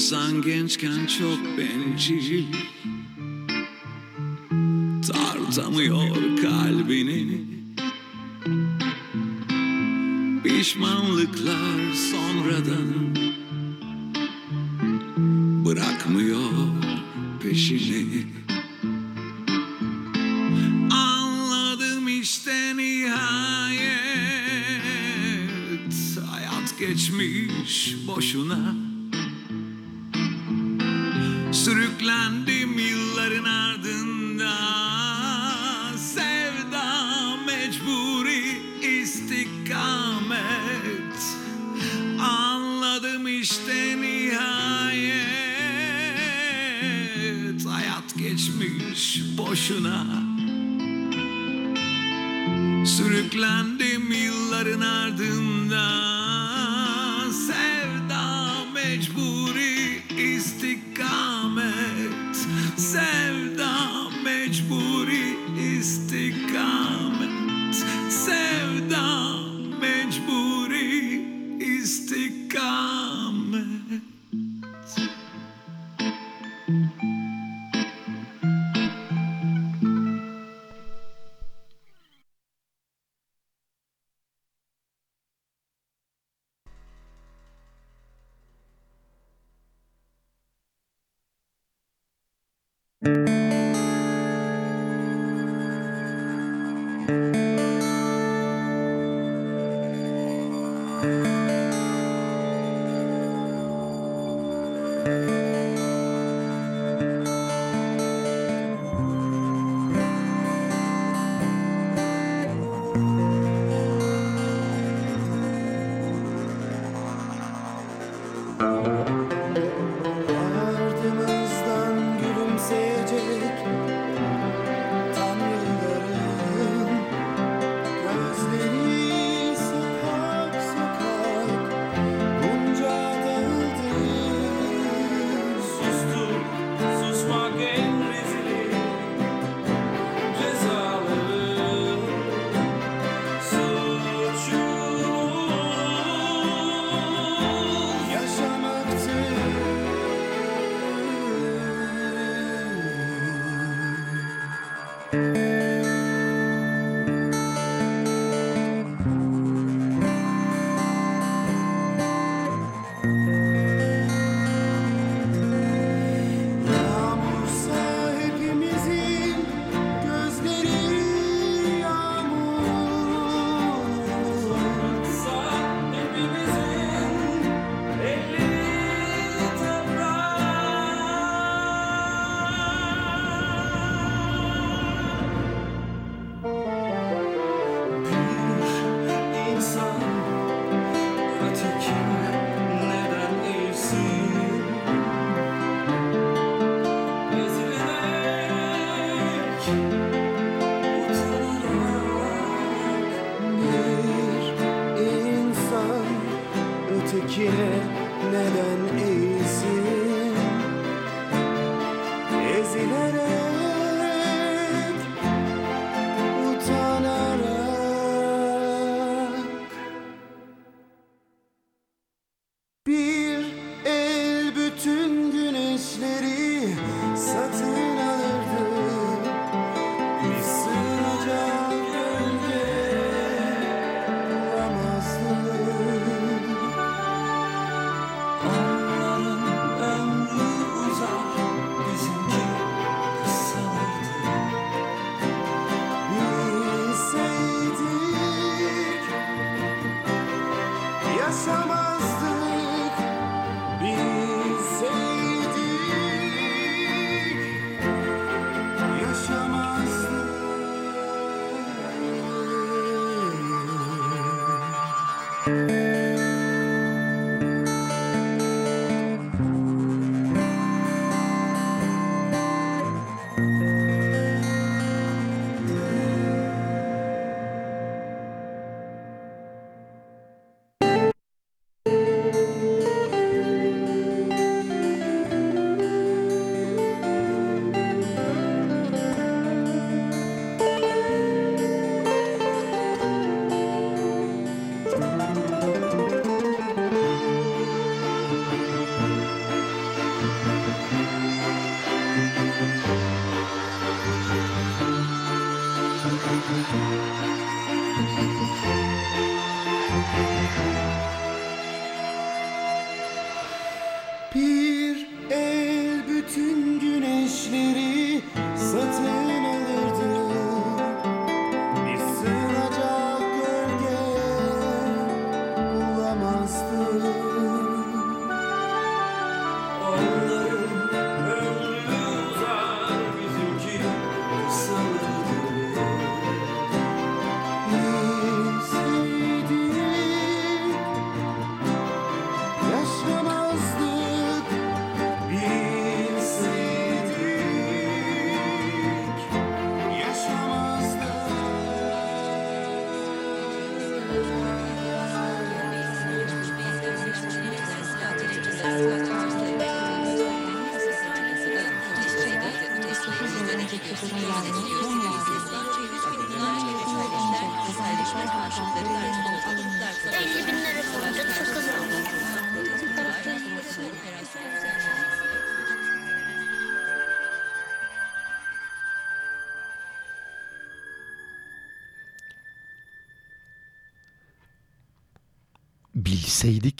İnsan 0.00 0.42
gençken 0.42 1.06
çok 1.06 1.38
bencil. 1.58 2.44
Tartamıyor 5.08 6.36
kalbini. 6.42 7.40
Pişmanlıklar 10.44 11.92
sonradan 12.12 13.14
Bırakmıyor 15.64 16.68
peşini. 17.42 18.26
Anladım 20.90 22.08
işte 22.08 22.76
nihayet. 22.76 23.90
Hayat 26.30 26.78
geçmiş 26.78 27.96
boşuna 28.06 28.89
Sürüklendim 53.40 54.12
yılların 54.12 54.80
ardından 54.80 55.49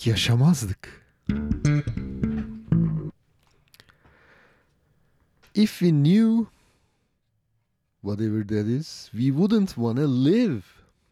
Yaşamazdık. 0.07 1.05
If 5.55 5.81
we 5.81 5.91
knew 5.91 6.47
whatever 8.03 8.49
that 8.49 8.67
is, 8.67 9.11
we 9.13 9.31
wouldn't 9.31 9.77
wanna 9.77 10.07
live. 10.07 10.63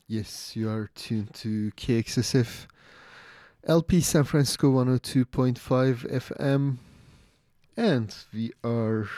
Yes, 0.08 0.56
you 0.56 0.70
are 0.70 0.88
tuned 0.94 1.34
to 1.34 1.70
KXSF 1.76 2.66
LP 3.64 4.00
San 4.00 4.24
Francisco 4.24 4.72
102.5 4.72 6.06
FM. 6.10 6.78
And 7.76 8.14
we 8.32 8.52
are 8.64 9.08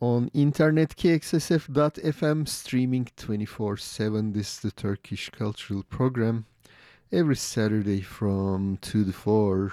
on 0.00 0.30
internet 0.34 0.96
kxsf.fm 0.96 2.46
streaming 2.46 3.08
24/7 3.16 4.32
this 4.32 4.54
is 4.54 4.60
the 4.60 4.70
Turkish 4.70 5.30
cultural 5.30 5.82
program 5.82 6.44
every 7.10 7.36
Saturday 7.36 8.00
from 8.00 8.78
2 8.82 9.04
to 9.06 9.12
4 9.12 9.72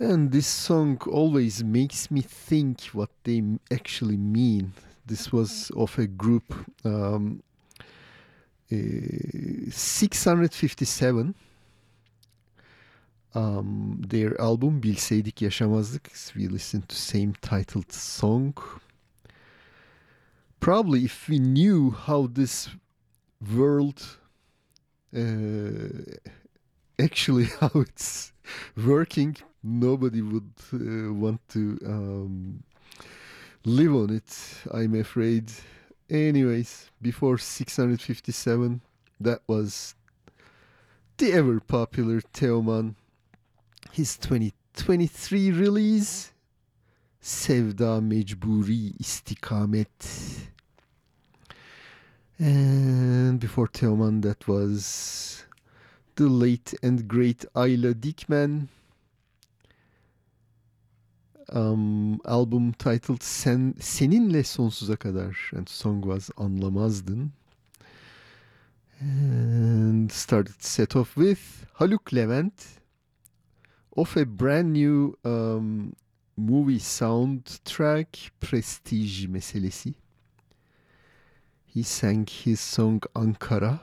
and 0.00 0.32
this 0.32 0.46
song 0.46 0.98
always 1.06 1.62
makes 1.62 2.10
me 2.10 2.22
think 2.22 2.80
what 2.94 3.10
they 3.24 3.42
actually 3.70 4.16
mean. 4.16 4.72
This 5.04 5.30
was 5.30 5.70
of 5.76 5.98
a 5.98 6.06
group 6.06 6.54
um, 6.84 7.42
uh, 8.72 8.76
657 9.70 11.34
um, 13.34 14.02
their 14.08 14.40
album 14.40 14.80
Bilseydik 14.80 15.42
Yaşamazdık 15.42 16.34
we 16.34 16.48
listened 16.48 16.88
to 16.88 16.96
same 16.96 17.34
titled 17.42 17.92
song. 17.92 18.54
Probably 20.60 21.04
if 21.04 21.28
we 21.28 21.38
knew 21.38 21.90
how 21.90 22.26
this 22.26 22.70
world 23.54 24.16
actually 26.98 27.44
how 27.60 27.70
it's 27.74 28.32
working 28.76 29.36
nobody 29.62 30.22
would 30.22 30.52
uh, 30.72 31.12
want 31.12 31.40
to 31.48 31.78
um, 31.86 32.62
live 33.64 33.94
on 33.94 34.10
it 34.10 34.30
i'm 34.72 34.94
afraid. 34.94 35.50
Anyways 36.08 36.90
before 37.00 37.38
657 37.38 38.80
that 39.20 39.42
was 39.46 39.94
the 41.18 41.32
ever 41.32 41.60
popular 41.60 42.22
teoman. 42.32 42.96
His 43.92 44.16
2023 44.16 45.50
release 45.50 46.32
Sevda 47.22 48.00
Mecburi 48.00 48.94
İstikamet 48.98 50.06
and 52.40 53.38
before 53.38 53.68
Teoman 53.68 54.22
that 54.22 54.48
was 54.48 55.44
the 56.16 56.24
late 56.24 56.72
and 56.82 57.06
great 57.06 57.44
Ayla 57.54 57.92
Dikmen 57.92 58.68
um, 61.52 62.18
album 62.24 62.72
titled 62.78 63.22
Sen, 63.22 63.74
Seninle 63.74 64.42
Sonsuza 64.42 64.96
Kadar 64.96 65.34
and 65.52 65.68
song 65.68 66.00
was 66.00 66.30
Anlamazdın. 66.38 67.30
And 69.00 70.10
started 70.10 70.62
set 70.62 70.96
off 70.96 71.16
with 71.16 71.66
Haluk 71.78 72.10
Levent 72.12 72.80
of 73.96 74.16
a 74.16 74.24
brand 74.24 74.72
new 74.72 75.18
um, 75.24 75.92
movie 76.38 76.78
soundtrack 76.78 78.30
Prestij 78.40 79.28
Meselesi 79.28 79.94
he 81.72 81.82
sang 81.82 82.26
his 82.26 82.60
song 82.60 83.00
Ankara 83.14 83.80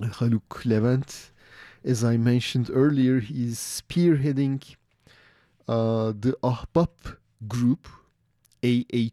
Haluk 0.00 0.64
Levent 0.64 1.30
as 1.84 2.04
I 2.04 2.16
mentioned 2.16 2.70
earlier 2.72 3.20
he's 3.20 3.58
spearheading 3.58 4.62
uh, 5.68 6.12
the 6.18 6.36
Ahbap 6.42 7.16
group 7.48 7.88
ahbap.org 8.62 9.06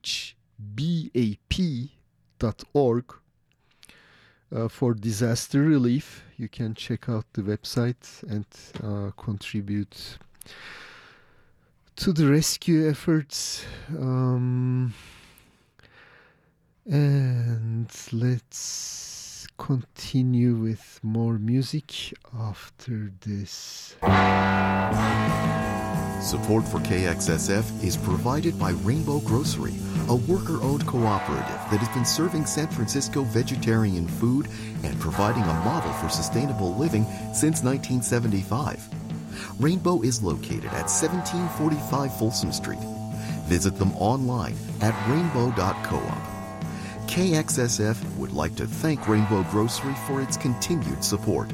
uh, 4.56 4.68
for 4.68 4.94
disaster 4.94 5.62
relief. 5.62 6.24
You 6.38 6.48
can 6.48 6.74
check 6.74 7.10
out 7.10 7.26
the 7.34 7.42
website 7.42 8.24
and 8.30 8.46
uh, 8.84 9.12
contribute 9.22 10.18
to 11.98 12.14
the 12.14 12.28
rescue 12.30 12.90
efforts. 12.90 13.66
Um, 13.90 14.94
and 16.90 17.92
let's 18.12 19.48
continue 19.58 20.56
with 20.56 21.00
more 21.04 21.38
music 21.38 22.14
after 22.40 23.12
this. 23.22 23.96
Support 26.22 26.66
for 26.66 26.80
KXSF 26.80 27.84
is 27.84 27.98
provided 27.98 28.58
by 28.58 28.72
Rainbow 28.72 29.20
Grocery, 29.20 29.74
a 30.08 30.16
worker 30.16 30.62
owned 30.62 30.86
cooperative 30.88 31.62
that 31.72 31.80
has 31.80 31.90
been 31.90 32.06
serving 32.06 32.46
San 32.46 32.68
Francisco 32.68 33.24
vegetarian 33.24 34.08
food 34.08 34.48
and 34.84 35.00
providing 35.00 35.44
a 35.44 35.62
model 35.66 35.92
for 35.94 36.10
sustainable 36.10 36.76
living 36.76 37.04
since 37.34 37.64
1975. 37.64 38.82
Rainbow 39.60 40.02
is 40.02 40.24
located 40.24 40.66
at 40.66 40.90
1745 40.90 42.18
Folsom 42.18 42.52
Street. 42.52 42.80
Visit 43.48 43.78
them 43.78 43.92
online 43.96 44.56
at 44.82 44.94
rainbow.coop. 45.10 46.37
KXSF 47.08 48.18
would 48.18 48.34
like 48.34 48.56
to 48.58 48.68
thank 48.68 49.08
Rainbow 49.08 49.44
Grocery 49.50 49.96
for 50.06 50.22
its 50.22 50.36
continued 50.36 51.04
support. 51.04 51.50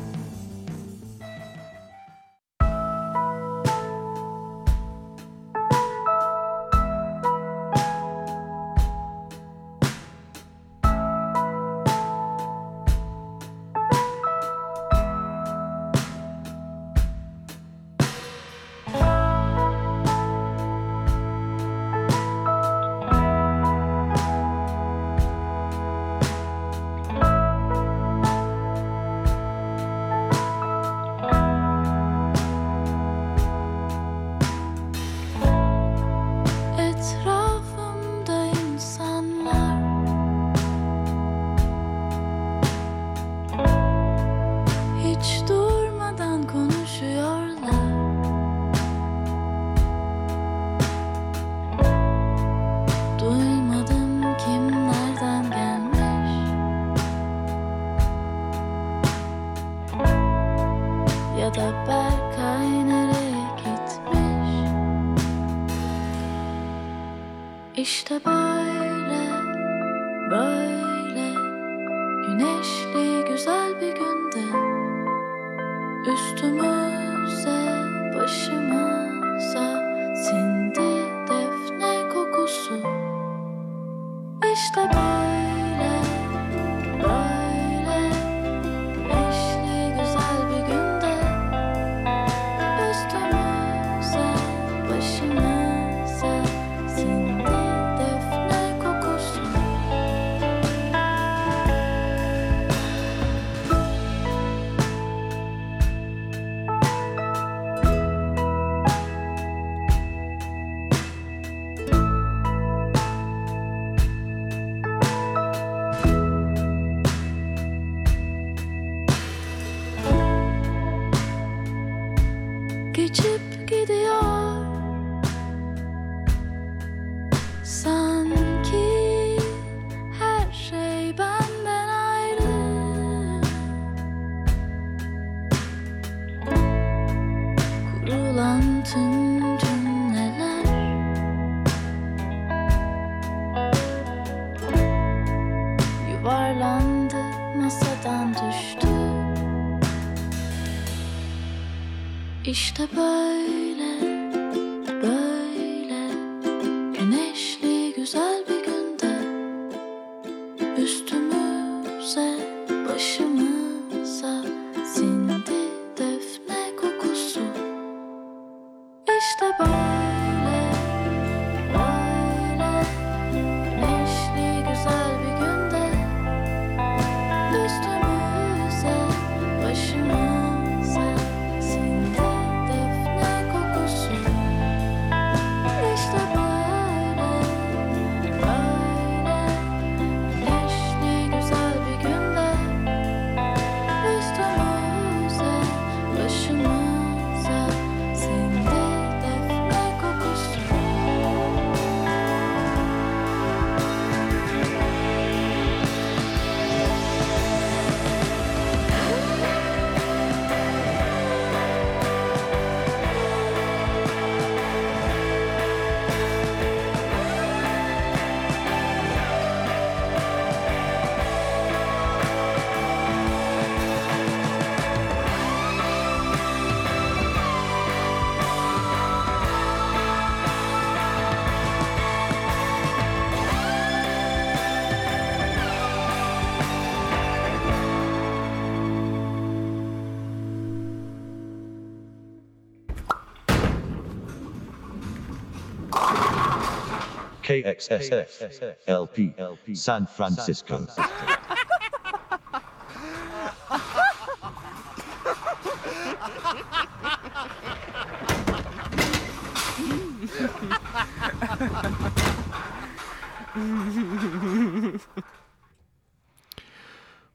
KXSF 247.63 248.75
LP 248.87 249.33
San 249.73 250.05
Francisco. 250.05 250.87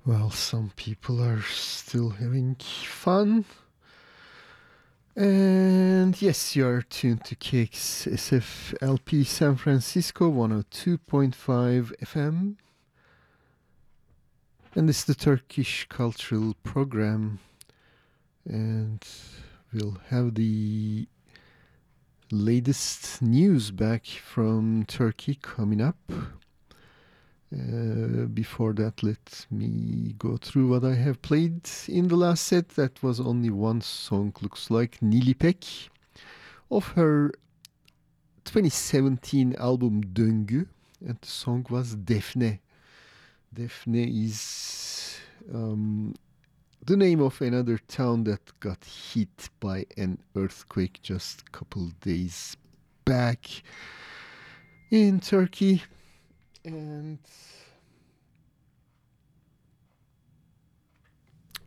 Well, 0.04 0.30
some 0.30 0.72
people 0.76 1.22
are 1.22 1.42
still 1.42 2.10
having 2.10 2.54
fun. 2.56 3.44
And 5.16 5.67
yes, 6.16 6.54
you 6.54 6.66
are 6.66 6.82
tuned 6.82 7.24
to 7.24 7.34
KXSF 7.34 8.74
LP 8.80 9.24
San 9.24 9.56
Francisco 9.56 10.30
102.5 10.30 11.92
FM. 12.02 12.56
And 14.74 14.88
this 14.88 15.00
is 15.00 15.04
the 15.06 15.14
Turkish 15.14 15.86
Cultural 15.88 16.54
Program. 16.62 17.40
And 18.44 19.04
we'll 19.72 19.98
have 20.10 20.34
the 20.36 21.08
latest 22.30 23.20
news 23.20 23.70
back 23.70 24.06
from 24.06 24.84
Turkey 24.86 25.38
coming 25.42 25.80
up. 25.80 25.98
Uh, 27.52 28.26
before 28.32 28.74
that, 28.74 29.02
let 29.02 29.46
me 29.50 30.14
go 30.18 30.36
through 30.36 30.68
what 30.68 30.84
I 30.84 30.94
have 30.94 31.22
played 31.22 31.68
in 31.88 32.08
the 32.08 32.16
last 32.16 32.44
set. 32.44 32.68
That 32.70 33.02
was 33.02 33.20
only 33.20 33.50
one 33.50 33.80
song, 33.80 34.34
looks 34.42 34.70
like 34.70 35.00
Nilipek, 35.00 35.88
of 36.70 36.88
her 36.88 37.32
2017 38.44 39.54
album 39.58 40.02
Döngü, 40.04 40.66
and 41.06 41.18
the 41.20 41.28
song 41.28 41.66
was 41.70 41.94
Defne. 41.96 42.60
Defne 43.54 44.24
is 44.24 45.18
um, 45.52 46.14
the 46.84 46.96
name 46.96 47.20
of 47.20 47.40
another 47.40 47.78
town 47.88 48.24
that 48.24 48.58
got 48.60 48.84
hit 48.84 49.50
by 49.60 49.84
an 49.96 50.18
earthquake 50.36 51.00
just 51.02 51.42
a 51.42 51.50
couple 51.50 51.90
days 52.00 52.56
back 53.04 53.46
in 54.90 55.20
Turkey 55.20 55.82
and 56.64 57.18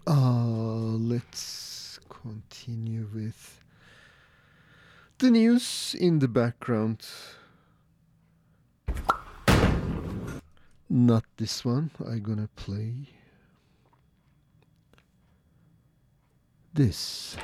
uh, 0.08 0.12
let's 0.12 2.00
continue 2.10 3.08
with 3.14 3.61
the 5.22 5.30
news 5.30 5.96
in 6.00 6.18
the 6.18 6.28
background. 6.28 7.06
Not 10.90 11.24
this 11.38 11.64
one. 11.64 11.92
I'm 12.04 12.24
gonna 12.24 12.50
play 12.56 13.08
this. 16.74 17.38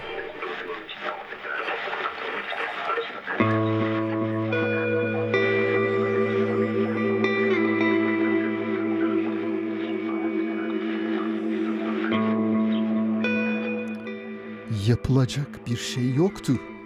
yapılacak 14.88 15.68
bir 15.68 15.78
şey 15.78 16.14
yoktu. 16.16 16.77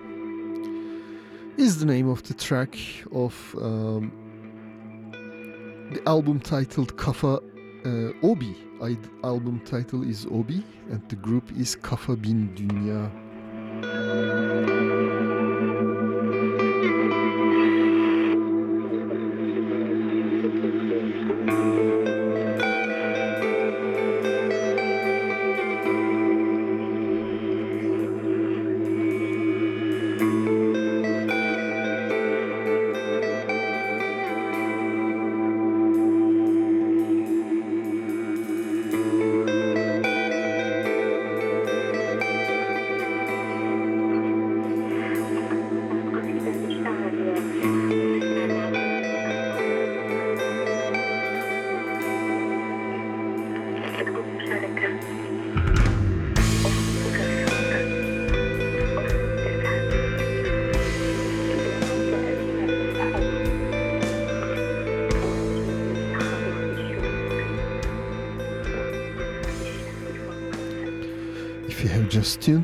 Is 1.61 1.77
the 1.77 1.85
name 1.85 2.09
of 2.09 2.23
the 2.23 2.33
track 2.33 2.75
of 3.11 3.55
um, 3.61 4.11
the 5.93 6.01
album 6.09 6.39
titled 6.39 6.97
Kafa 6.97 7.37
uh, 7.37 8.27
Obi. 8.27 8.57
I, 8.81 8.97
album 9.23 9.61
title 9.63 10.01
is 10.01 10.25
Obi 10.31 10.63
and 10.89 11.07
the 11.09 11.17
group 11.17 11.51
is 11.55 11.75
Kafa 11.75 12.19
Bin 12.19 12.49
Dünya. 12.55 13.11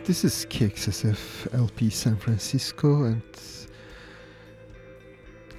This 0.08 0.24
is 0.24 0.46
KXSF 0.50 1.54
LP 1.54 1.90
San 1.90 2.16
Francisco, 2.16 3.04
and 3.04 3.22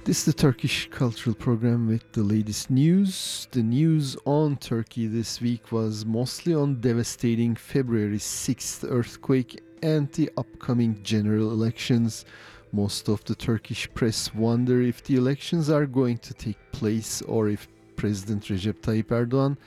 this 0.03 0.17
is 0.17 0.25
the 0.25 0.33
Turkish 0.33 0.89
cultural 0.89 1.35
program 1.35 1.87
with 1.87 2.11
the 2.13 2.23
latest 2.23 2.71
news. 2.71 3.47
The 3.51 3.61
news 3.61 4.17
on 4.25 4.57
Turkey 4.57 5.05
this 5.05 5.39
week 5.39 5.71
was 5.71 6.03
mostly 6.03 6.55
on 6.55 6.81
devastating 6.81 7.53
February 7.53 8.17
6th 8.17 8.89
earthquake 8.89 9.61
and 9.83 10.11
the 10.13 10.31
upcoming 10.35 10.99
general 11.03 11.51
elections. 11.51 12.25
Most 12.71 13.07
of 13.07 13.23
the 13.25 13.35
Turkish 13.35 13.87
press 13.93 14.33
wonder 14.33 14.81
if 14.81 15.03
the 15.03 15.17
elections 15.17 15.69
are 15.69 15.85
going 15.85 16.17
to 16.17 16.33
take 16.33 16.57
place 16.71 17.21
or 17.21 17.49
if 17.49 17.67
President 17.95 18.45
Recep 18.45 18.81
Tayyip 18.81 19.09
Erdogan 19.09 19.57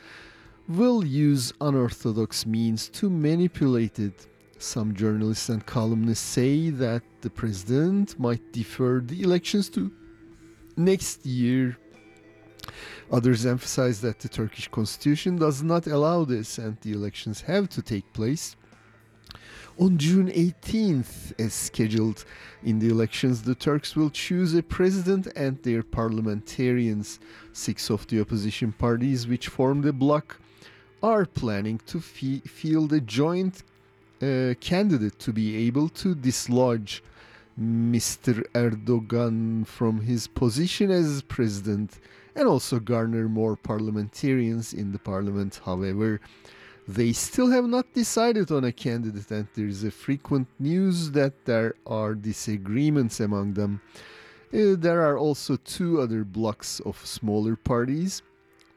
will 0.66 1.04
use 1.04 1.52
unorthodox 1.60 2.46
means 2.46 2.88
to 2.88 3.08
manipulate 3.08 4.00
it. 4.00 4.26
Some 4.62 4.94
journalists 4.94 5.48
and 5.48 5.66
columnists 5.66 6.24
say 6.24 6.70
that 6.70 7.02
the 7.20 7.28
president 7.28 8.16
might 8.20 8.52
defer 8.52 9.00
the 9.00 9.20
elections 9.24 9.68
to 9.70 9.90
next 10.76 11.26
year. 11.26 11.76
Others 13.10 13.44
emphasize 13.44 14.00
that 14.02 14.20
the 14.20 14.28
Turkish 14.28 14.68
constitution 14.68 15.34
does 15.36 15.64
not 15.64 15.88
allow 15.88 16.24
this 16.24 16.58
and 16.58 16.76
the 16.80 16.92
elections 16.92 17.40
have 17.40 17.68
to 17.70 17.82
take 17.82 18.10
place. 18.12 18.54
On 19.80 19.98
June 19.98 20.28
18th, 20.28 21.40
as 21.40 21.54
scheduled 21.54 22.24
in 22.62 22.78
the 22.78 22.88
elections, 22.88 23.42
the 23.42 23.56
Turks 23.56 23.96
will 23.96 24.10
choose 24.10 24.54
a 24.54 24.62
president 24.62 25.26
and 25.34 25.60
their 25.64 25.82
parliamentarians. 25.82 27.18
Six 27.52 27.90
of 27.90 28.06
the 28.06 28.20
opposition 28.20 28.70
parties, 28.70 29.26
which 29.26 29.48
form 29.48 29.82
the 29.82 29.92
bloc, 29.92 30.40
are 31.02 31.26
planning 31.26 31.80
to 31.86 32.00
field 32.00 32.92
a 32.92 33.00
joint 33.00 33.64
candidate 34.60 35.18
to 35.18 35.32
be 35.32 35.66
able 35.66 35.88
to 35.88 36.14
dislodge 36.14 37.02
Mr. 37.60 38.42
Erdogan 38.54 39.66
from 39.66 40.00
his 40.00 40.26
position 40.26 40.90
as 40.90 41.22
president 41.22 41.98
and 42.34 42.48
also 42.48 42.78
garner 42.78 43.28
more 43.28 43.56
parliamentarians 43.56 44.72
in 44.72 44.92
the 44.92 44.98
parliament. 44.98 45.60
However, 45.64 46.20
they 46.88 47.12
still 47.12 47.50
have 47.50 47.66
not 47.66 47.92
decided 47.94 48.50
on 48.50 48.64
a 48.64 48.72
candidate, 48.72 49.30
and 49.30 49.46
there 49.54 49.66
is 49.66 49.84
a 49.84 49.90
frequent 49.90 50.48
news 50.58 51.10
that 51.12 51.44
there 51.44 51.74
are 51.86 52.14
disagreements 52.14 53.20
among 53.20 53.54
them. 53.54 53.80
Uh, 54.52 54.76
there 54.76 55.00
are 55.02 55.16
also 55.16 55.56
two 55.56 56.00
other 56.00 56.24
blocks 56.24 56.80
of 56.80 57.06
smaller 57.06 57.56
parties. 57.56 58.22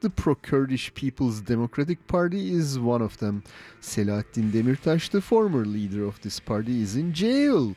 The 0.05 0.11
pro-Kurdish 0.11 0.93
People's 0.93 1.41
Democratic 1.41 2.05
Party 2.05 2.53
is 2.53 2.77
one 2.77 3.01
of 3.01 3.17
them. 3.17 3.43
Selahattin 3.81 4.51
Demirtas, 4.51 5.09
the 5.09 5.19
former 5.19 5.65
leader 5.65 6.05
of 6.05 6.21
this 6.21 6.39
party, 6.39 6.83
is 6.83 6.95
in 6.95 7.11
jail. 7.11 7.75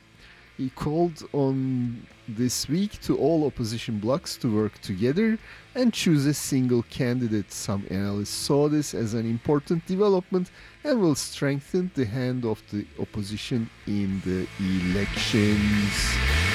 He 0.59 0.68
called 0.68 1.26
on 1.33 2.07
this 2.29 2.68
week 2.68 3.01
to 3.01 3.16
all 3.16 3.47
opposition 3.47 3.99
blocs 3.99 4.37
to 4.43 4.55
work 4.55 4.79
together 4.83 5.39
and 5.74 5.91
choose 5.91 6.26
a 6.26 6.35
single 6.35 6.83
candidate. 6.91 7.51
Some 7.51 7.87
analysts 7.91 8.35
saw 8.35 8.68
this 8.68 8.93
as 8.93 9.14
an 9.14 9.24
important 9.24 9.87
development 9.87 10.51
and 10.85 11.01
will 11.01 11.14
strengthen 11.14 11.91
the 11.95 12.05
hand 12.05 12.45
of 12.45 12.62
the 12.70 12.87
opposition 13.01 13.70
in 13.87 14.20
the 14.26 14.47
elections. 14.61 16.47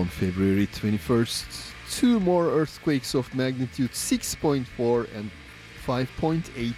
On 0.00 0.06
February 0.06 0.66
21st, 0.66 1.72
two 1.90 2.20
more 2.20 2.46
earthquakes 2.48 3.14
of 3.14 3.34
magnitude 3.34 3.90
6.4 3.90 5.14
and 5.14 5.30
5.8 5.84 6.74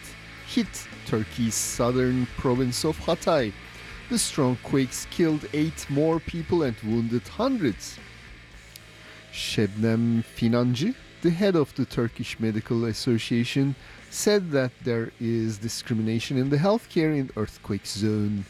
hit 0.48 0.88
Turkey's 1.06 1.54
southern 1.54 2.26
province 2.36 2.84
of 2.84 2.98
Hatay. 2.98 3.52
The 4.10 4.18
strong 4.18 4.58
quakes 4.64 5.06
killed 5.12 5.46
eight 5.52 5.86
more 5.88 6.18
people 6.18 6.64
and 6.64 6.74
wounded 6.82 7.22
hundreds. 7.28 7.96
Şebnem 9.32 10.24
Fincancı, 10.24 10.92
the 11.20 11.30
head 11.30 11.54
of 11.54 11.72
the 11.76 11.84
Turkish 11.84 12.40
Medical 12.40 12.86
Association, 12.86 13.76
said 14.10 14.50
that 14.50 14.72
there 14.82 15.12
is 15.20 15.58
discrimination 15.58 16.36
in 16.36 16.50
the 16.50 16.56
healthcare 16.58 17.16
in 17.16 17.30
earthquake 17.36 17.86
zone. 17.86 18.44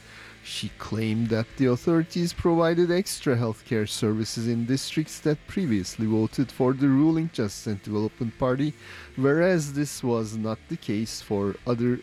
She 0.44 0.70
claimed 0.78 1.28
that 1.28 1.46
the 1.56 1.66
authorities 1.66 2.32
provided 2.32 2.90
extra 2.90 3.36
healthcare 3.36 3.88
services 3.88 4.48
in 4.48 4.66
districts 4.66 5.20
that 5.20 5.46
previously 5.46 6.06
voted 6.06 6.50
for 6.50 6.72
the 6.72 6.88
ruling 6.88 7.30
Justice 7.32 7.68
and 7.68 7.82
Development 7.82 8.36
Party, 8.38 8.74
whereas 9.14 9.72
this 9.72 10.02
was 10.02 10.36
not 10.36 10.58
the 10.68 10.76
case 10.76 11.20
for 11.20 11.54
other 11.64 12.00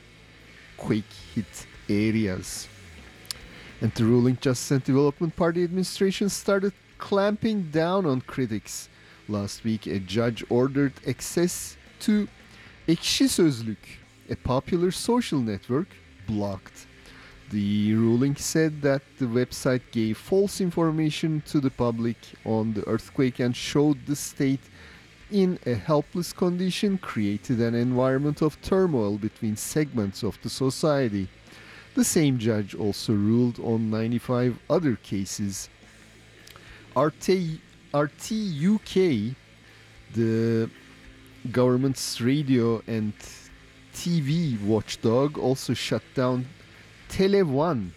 quake 0.77 1.13
hit 1.35 1.67
areas. 1.89 2.67
And 3.81 3.91
the 3.93 4.05
ruling 4.05 4.37
Justice 4.39 4.71
and 4.71 4.83
Development 4.83 5.35
Party 5.35 5.63
administration 5.63 6.29
started 6.29 6.73
clamping 6.97 7.69
down 7.71 8.05
on 8.05 8.21
critics. 8.21 8.89
Last 9.27 9.63
week, 9.63 9.85
a 9.85 9.99
judge 9.99 10.43
ordered 10.49 10.93
access 11.05 11.75
to 12.01 12.27
Ekşi 12.87 13.27
Sözlük, 13.29 13.99
a 14.29 14.35
popular 14.35 14.91
social 14.91 15.39
network, 15.39 15.87
blocked. 16.27 16.88
The 17.51 17.95
ruling 17.95 18.35
said 18.35 18.83
that 18.83 19.01
the 19.17 19.25
website 19.25 19.81
gave 19.91 20.17
false 20.17 20.61
information 20.61 21.41
to 21.47 21.59
the 21.59 21.71
public 21.71 22.17
on 22.45 22.73
the 22.73 22.87
earthquake 22.87 23.39
and 23.39 23.55
showed 23.55 24.05
the 24.05 24.15
state 24.15 24.61
in 25.31 25.57
a 25.65 25.73
helpless 25.73 26.31
condition, 26.31 26.99
created 26.99 27.59
an 27.59 27.73
environment 27.73 28.43
of 28.43 28.61
turmoil 28.61 29.17
between 29.17 29.55
segments 29.55 30.21
of 30.21 30.37
the 30.43 30.49
society. 30.49 31.27
The 31.95 32.03
same 32.03 32.37
judge 32.37 32.75
also 32.75 33.13
ruled 33.13 33.59
on 33.59 33.89
95 33.89 34.59
other 34.69 34.95
cases. 34.95 35.69
RT, 36.95 37.29
RT 37.93 38.31
UK, 38.75 39.35
the 40.13 40.69
government's 41.51 42.21
radio 42.21 42.83
and 42.85 43.13
TV 43.93 44.61
watchdog, 44.63 45.37
also 45.39 45.73
shut 45.73 46.03
down 46.13 46.45
Tele 47.09 47.41
One 47.41 47.93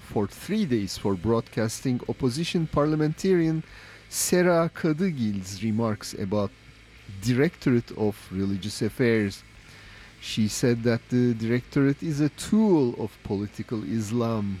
for 0.00 0.26
three 0.26 0.64
days 0.64 0.96
for 0.96 1.14
broadcasting 1.14 2.00
opposition 2.08 2.66
parliamentarian 2.66 3.62
Sera 4.08 4.70
Kadıgil's 4.74 5.62
remarks 5.62 6.14
about 6.14 6.50
Directorate 7.22 7.92
of 7.92 8.16
Religious 8.32 8.80
Affairs. 8.82 9.42
She 10.20 10.48
said 10.48 10.82
that 10.84 11.02
the 11.10 11.34
Directorate 11.34 12.02
is 12.02 12.20
a 12.20 12.30
tool 12.30 12.94
of 12.98 13.16
political 13.24 13.84
Islam. 13.84 14.60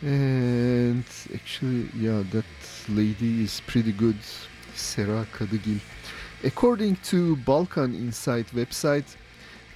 And 0.00 1.04
actually, 1.34 1.88
yeah, 1.96 2.22
that 2.30 2.44
lady 2.88 3.42
is 3.42 3.60
pretty 3.66 3.92
good, 3.92 4.18
Sera 4.74 5.26
Kadıgil. 5.36 5.80
According 6.44 6.96
to 7.10 7.34
Balkan 7.36 7.94
Insight 7.94 8.46
website, 8.54 9.16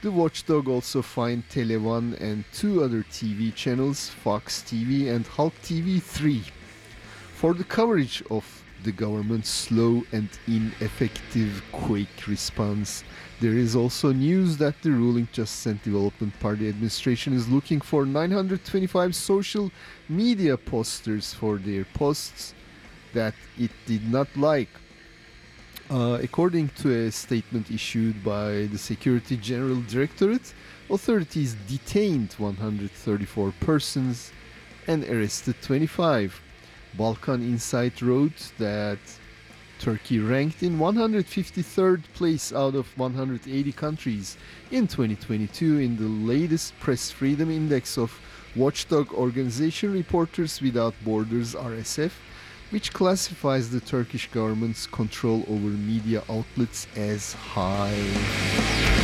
the 0.02 0.10
watchdog 0.10 0.68
also 0.68 1.00
fined 1.00 1.48
Tele1 1.48 2.20
and 2.20 2.44
two 2.52 2.82
other 2.82 3.04
TV 3.04 3.54
channels, 3.54 4.08
Fox 4.08 4.60
TV 4.60 5.08
and 5.08 5.24
Halk 5.24 5.52
TV 5.62 6.02
3, 6.02 6.42
for 7.34 7.54
the 7.54 7.62
coverage 7.62 8.20
of 8.28 8.64
the 8.82 8.90
government's 8.90 9.48
slow 9.48 10.02
and 10.10 10.28
ineffective 10.48 11.62
quake 11.70 12.26
response. 12.26 13.04
There 13.40 13.52
is 13.52 13.76
also 13.76 14.12
news 14.12 14.56
that 14.56 14.82
the 14.82 14.90
ruling 14.90 15.28
Justice 15.32 15.66
and 15.66 15.82
Development 15.82 16.38
Party 16.40 16.68
administration 16.68 17.32
is 17.32 17.48
looking 17.48 17.80
for 17.80 18.04
925 18.04 19.14
social 19.14 19.70
media 20.08 20.56
posters 20.56 21.32
for 21.32 21.58
their 21.58 21.84
posts 21.94 22.54
that 23.14 23.34
it 23.56 23.70
did 23.86 24.10
not 24.10 24.26
like. 24.36 24.68
Uh, 25.92 26.18
according 26.22 26.70
to 26.70 26.90
a 26.90 27.12
statement 27.12 27.70
issued 27.70 28.24
by 28.24 28.66
the 28.72 28.78
Security 28.78 29.36
General 29.36 29.82
Directorate, 29.82 30.54
authorities 30.88 31.54
detained 31.68 32.32
134 32.38 33.52
persons 33.60 34.32
and 34.86 35.04
arrested 35.04 35.54
25. 35.60 36.40
Balkan 36.94 37.42
Insight 37.42 38.00
wrote 38.00 38.52
that 38.56 39.00
Turkey 39.78 40.18
ranked 40.18 40.62
in 40.62 40.78
153rd 40.78 42.04
place 42.14 42.54
out 42.54 42.74
of 42.74 42.86
180 42.96 43.72
countries 43.72 44.38
in 44.70 44.86
2022 44.86 45.78
in 45.78 45.98
the 45.98 46.04
latest 46.04 46.72
Press 46.80 47.10
Freedom 47.10 47.50
Index 47.50 47.98
of 47.98 48.18
watchdog 48.56 49.12
organization 49.12 49.92
Reporters 49.92 50.58
Without 50.62 50.94
Borders 51.04 51.54
RSF, 51.54 52.12
which 52.72 52.92
classifies 52.94 53.70
the 53.70 53.80
Turkish 53.80 54.30
government's 54.30 54.86
control 54.86 55.44
over 55.46 55.68
media 55.68 56.22
outlets 56.30 56.86
as 56.96 57.34
high. 57.34 59.01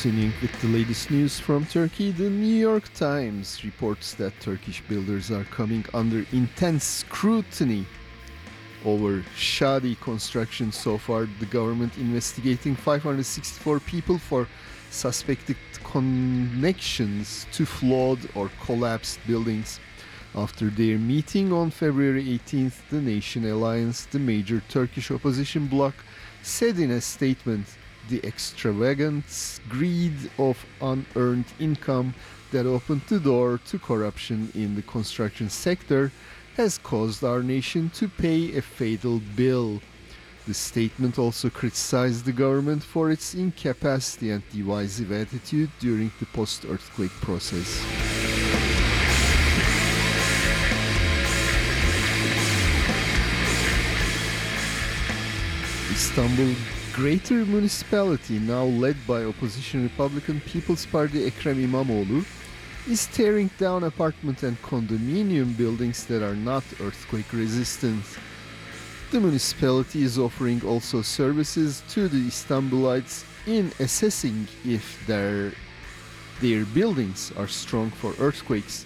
Continuing 0.00 0.32
with 0.40 0.62
the 0.62 0.68
latest 0.68 1.10
news 1.10 1.38
from 1.38 1.66
Turkey, 1.66 2.10
the 2.10 2.30
New 2.30 2.54
York 2.54 2.90
Times 2.94 3.62
reports 3.66 4.14
that 4.14 4.32
Turkish 4.40 4.80
builders 4.88 5.30
are 5.30 5.44
coming 5.44 5.84
under 5.92 6.24
intense 6.32 6.84
scrutiny 6.84 7.84
over 8.86 9.22
shoddy 9.36 9.96
construction 9.96 10.72
so 10.72 10.96
far. 10.96 11.28
The 11.38 11.44
government 11.44 11.98
investigating 11.98 12.76
564 12.76 13.80
people 13.80 14.16
for 14.16 14.48
suspected 14.90 15.58
connections 15.84 17.46
to 17.52 17.66
flawed 17.66 18.20
or 18.34 18.50
collapsed 18.64 19.20
buildings. 19.26 19.80
After 20.34 20.70
their 20.70 20.96
meeting 20.96 21.52
on 21.52 21.70
February 21.70 22.24
18th, 22.24 22.88
the 22.88 23.02
Nation 23.02 23.44
Alliance, 23.50 24.06
the 24.06 24.18
major 24.18 24.62
Turkish 24.70 25.10
opposition 25.10 25.66
bloc, 25.66 25.94
said 26.40 26.78
in 26.78 26.90
a 26.90 27.02
statement 27.02 27.66
the 28.08 28.24
extravagant 28.26 29.60
greed 29.68 30.30
of 30.38 30.64
unearned 30.80 31.44
income 31.58 32.14
that 32.50 32.66
opened 32.66 33.02
the 33.08 33.20
door 33.20 33.60
to 33.66 33.78
corruption 33.78 34.50
in 34.54 34.74
the 34.74 34.82
construction 34.82 35.48
sector 35.48 36.10
has 36.56 36.78
caused 36.78 37.22
our 37.24 37.42
nation 37.42 37.90
to 37.90 38.08
pay 38.08 38.56
a 38.56 38.62
fatal 38.62 39.20
bill. 39.36 39.80
The 40.46 40.54
statement 40.54 41.18
also 41.18 41.48
criticized 41.48 42.24
the 42.24 42.32
government 42.32 42.82
for 42.82 43.10
its 43.10 43.34
incapacity 43.34 44.30
and 44.30 44.42
divisive 44.50 45.12
attitude 45.12 45.70
during 45.78 46.10
the 46.18 46.26
post 46.26 46.64
earthquake 46.68 47.12
process. 47.20 47.84
Istanbul 55.92 56.79
Greater 56.92 57.46
Municipality, 57.46 58.40
now 58.40 58.64
led 58.64 58.96
by 59.06 59.22
opposition 59.22 59.84
Republican 59.84 60.40
People's 60.40 60.84
Party 60.84 61.24
Ekrem 61.24 61.60
İmamoğlu, 61.64 62.24
is 62.88 63.06
tearing 63.06 63.48
down 63.60 63.84
apartment 63.84 64.42
and 64.42 64.60
condominium 64.62 65.56
buildings 65.56 66.04
that 66.06 66.20
are 66.20 66.34
not 66.34 66.64
earthquake 66.80 67.32
resistant. 67.32 68.04
The 69.12 69.20
municipality 69.20 70.02
is 70.02 70.18
offering 70.18 70.62
also 70.66 71.00
services 71.02 71.82
to 71.90 72.08
the 72.08 72.26
Istanbulites 72.26 73.24
in 73.46 73.70
assessing 73.78 74.48
if 74.64 75.06
their 75.06 75.52
their 76.40 76.64
buildings 76.64 77.32
are 77.36 77.48
strong 77.48 77.90
for 77.90 78.14
earthquakes. 78.18 78.84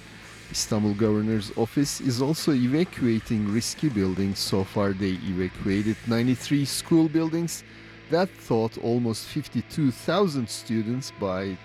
Istanbul 0.51 0.95
Governor's 0.95 1.53
Office 1.57 2.01
is 2.01 2.21
also 2.21 2.53
evacuating 2.53 3.51
risky 3.51 3.89
buildings. 3.89 4.39
So 4.39 4.63
far, 4.63 4.93
they 4.93 5.19
evacuated 5.27 5.97
93 6.07 6.65
school 6.67 7.09
buildings 7.09 7.65
that 8.11 8.29
taught 8.47 8.79
almost 8.79 9.27
52,000 9.27 10.49
students 10.49 11.13
by 11.19 11.57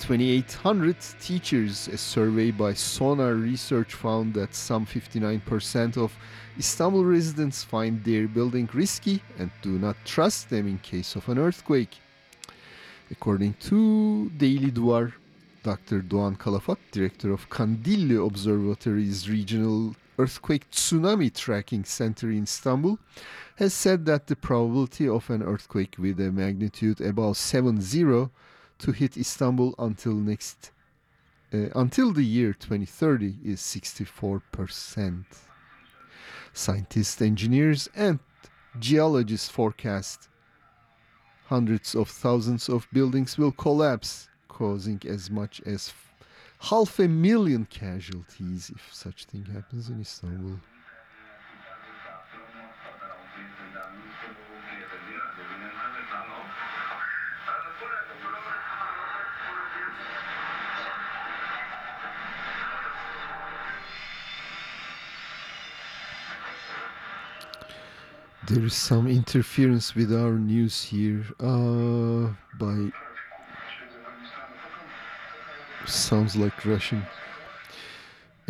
2,800 0.00 0.96
teachers. 1.20 1.88
A 1.88 1.96
survey 1.96 2.50
by 2.50 2.72
Sonar 2.74 3.34
Research 3.34 3.94
found 3.94 4.34
that 4.34 4.54
some 4.54 4.86
59% 4.86 5.96
of 5.96 6.16
Istanbul 6.58 7.04
residents 7.04 7.62
find 7.62 8.02
their 8.04 8.26
building 8.26 8.68
risky 8.72 9.22
and 9.38 9.50
do 9.62 9.78
not 9.78 9.96
trust 10.04 10.50
them 10.50 10.66
in 10.66 10.78
case 10.78 11.16
of 11.16 11.28
an 11.28 11.38
earthquake. 11.38 11.98
According 13.10 13.54
to 13.68 14.30
Daily 14.36 14.70
Duvar, 14.70 15.12
Dr. 15.62 16.00
Doğan 16.00 16.38
Kalafat, 16.38 16.78
director 16.90 17.32
of 17.32 17.50
Kandilli 17.50 18.16
Observatory's 18.26 19.28
regional 19.28 19.94
earthquake 20.22 20.70
tsunami 20.70 21.32
tracking 21.32 21.84
center 21.84 22.30
in 22.30 22.42
Istanbul, 22.42 22.98
has 23.56 23.72
said 23.74 24.06
that 24.06 24.26
the 24.26 24.36
probability 24.36 25.08
of 25.08 25.30
an 25.30 25.42
earthquake 25.42 25.96
with 25.98 26.20
a 26.20 26.30
magnitude 26.32 27.00
above 27.00 27.36
7.0 27.36 28.30
to 28.78 28.92
hit 28.92 29.16
Istanbul 29.16 29.74
until 29.78 30.14
next 30.14 30.72
uh, 31.52 31.68
until 31.74 32.12
the 32.12 32.24
year 32.24 32.52
2030 32.52 33.38
is 33.44 33.60
64%. 33.60 35.24
Scientists, 36.52 37.20
engineers, 37.20 37.88
and 37.94 38.20
geologists 38.78 39.48
forecast 39.48 40.28
hundreds 41.46 41.96
of 41.96 42.08
thousands 42.08 42.68
of 42.68 42.86
buildings 42.92 43.36
will 43.36 43.50
collapse, 43.50 44.28
causing 44.46 45.02
as 45.04 45.28
much 45.28 45.60
as 45.66 45.92
half 46.60 46.98
a 46.98 47.08
million 47.08 47.64
casualties 47.64 48.70
if 48.74 48.92
such 48.92 49.24
thing 49.24 49.44
happens 49.46 49.88
in 49.88 50.00
Istanbul. 50.00 50.60
There 68.48 68.64
is 68.64 68.74
some 68.74 69.06
interference 69.06 69.94
with 69.94 70.12
our 70.12 70.32
news 70.32 70.82
here 70.82 71.24
uh, 71.38 72.34
by 72.58 72.90
sounds 75.92 76.36
like 76.36 76.64
Russian. 76.64 77.04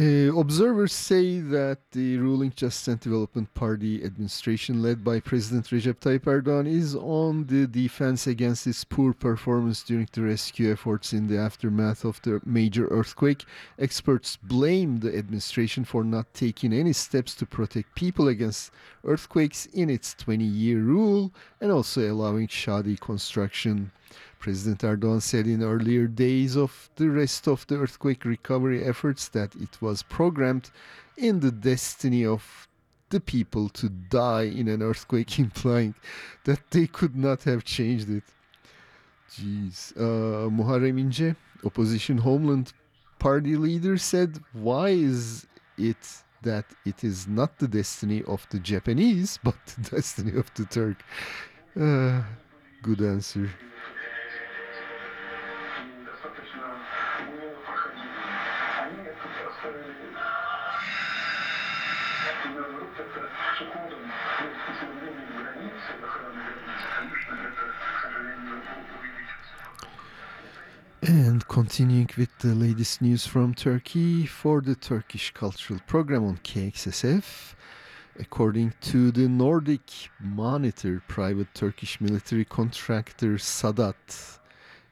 Uh, 0.00 0.34
observers 0.38 0.94
say 0.94 1.40
that 1.40 1.76
the 1.92 2.16
ruling 2.16 2.50
Justice 2.56 2.88
and 2.88 3.00
Development 3.00 3.52
Party 3.52 4.02
administration, 4.02 4.82
led 4.82 5.04
by 5.04 5.20
President 5.20 5.66
Recep 5.66 5.96
Tayyip 6.00 6.20
Erdogan, 6.20 6.66
is 6.66 6.96
on 6.96 7.44
the 7.48 7.66
defense 7.66 8.26
against 8.26 8.66
its 8.66 8.82
poor 8.82 9.12
performance 9.12 9.82
during 9.82 10.08
the 10.10 10.22
rescue 10.22 10.72
efforts 10.72 11.12
in 11.12 11.26
the 11.26 11.36
aftermath 11.36 12.06
of 12.06 12.18
the 12.22 12.40
major 12.46 12.86
earthquake. 12.86 13.44
Experts 13.78 14.38
blame 14.38 15.00
the 15.00 15.14
administration 15.14 15.84
for 15.84 16.02
not 16.02 16.32
taking 16.32 16.72
any 16.72 16.94
steps 16.94 17.34
to 17.34 17.44
protect 17.44 17.94
people 17.94 18.28
against 18.28 18.70
earthquakes 19.04 19.66
in 19.66 19.90
its 19.90 20.14
20 20.14 20.42
year 20.44 20.78
rule 20.78 21.30
and 21.60 21.70
also 21.70 22.10
allowing 22.10 22.48
shoddy 22.48 22.96
construction. 22.96 23.92
President 24.40 24.80
Erdogan 24.80 25.20
said 25.20 25.46
in 25.46 25.62
earlier 25.62 26.06
days 26.06 26.56
of 26.56 26.88
the 26.96 27.10
rest 27.10 27.46
of 27.46 27.66
the 27.66 27.76
earthquake 27.76 28.24
recovery 28.24 28.82
efforts 28.82 29.28
that 29.28 29.54
it 29.54 29.80
was 29.82 30.02
programmed 30.02 30.70
in 31.18 31.40
the 31.40 31.52
destiny 31.52 32.24
of 32.24 32.66
the 33.10 33.20
people 33.20 33.68
to 33.68 33.90
die 33.90 34.44
in 34.44 34.66
an 34.68 34.82
earthquake, 34.82 35.38
implying 35.46 35.94
that 36.44 36.70
they 36.70 36.86
could 36.86 37.14
not 37.14 37.42
have 37.42 37.64
changed 37.64 38.08
it. 38.08 38.24
Jeez. 39.30 39.92
Uh, 39.96 40.48
Muharrem 40.50 40.98
İnce, 40.98 41.36
opposition 41.64 42.18
Homeland 42.18 42.72
Party 43.18 43.56
leader, 43.56 43.98
said, 43.98 44.40
Why 44.54 44.88
is 44.88 45.46
it 45.76 46.24
that 46.42 46.64
it 46.86 47.04
is 47.04 47.28
not 47.28 47.58
the 47.58 47.68
destiny 47.68 48.22
of 48.26 48.46
the 48.50 48.58
Japanese, 48.58 49.38
but 49.44 49.54
the 49.66 49.96
destiny 49.96 50.38
of 50.38 50.52
the 50.54 50.64
Turk? 50.64 51.04
Uh, 51.78 52.22
good 52.82 53.02
answer. 53.02 53.50
And 71.10 71.48
continuing 71.48 72.08
with 72.16 72.28
the 72.38 72.54
latest 72.54 73.02
news 73.02 73.26
from 73.26 73.52
Turkey 73.52 74.26
for 74.26 74.60
the 74.60 74.76
Turkish 74.76 75.32
Cultural 75.32 75.80
Program 75.88 76.24
on 76.24 76.36
KXSF. 76.36 77.54
According 78.20 78.74
to 78.82 79.10
the 79.10 79.26
Nordic 79.26 79.90
Monitor, 80.20 81.02
private 81.08 81.52
Turkish 81.52 82.00
military 82.00 82.44
contractor 82.44 83.38
Sadat, 83.38 84.38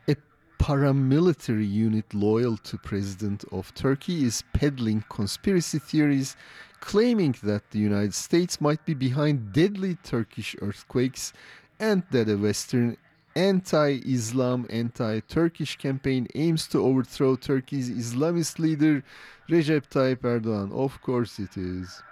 a 0.08 0.16
paramilitary 0.58 1.70
unit 1.70 2.12
loyal 2.12 2.56
to 2.56 2.76
President 2.78 3.44
of 3.52 3.72
Turkey, 3.74 4.24
is 4.24 4.42
peddling 4.52 5.04
conspiracy 5.08 5.78
theories 5.78 6.34
claiming 6.80 7.36
that 7.44 7.70
the 7.70 7.78
United 7.78 8.14
States 8.14 8.60
might 8.60 8.84
be 8.84 8.94
behind 8.94 9.52
deadly 9.52 9.94
Turkish 10.02 10.56
earthquakes 10.60 11.32
and 11.78 12.02
that 12.10 12.28
a 12.28 12.36
Western 12.36 12.96
anti-Islam, 13.38 14.66
anti-Turkish 14.68 15.76
campaign 15.76 16.26
aims 16.34 16.66
to 16.66 16.84
overthrow 16.84 17.36
Turkey's 17.36 17.88
Islamist 17.88 18.58
leader 18.58 19.04
Recep 19.48 19.84
Tayyip 19.88 20.22
Erdogan. 20.22 20.72
Of 20.72 21.00
course 21.00 21.38
it 21.38 21.56
is. 21.56 22.02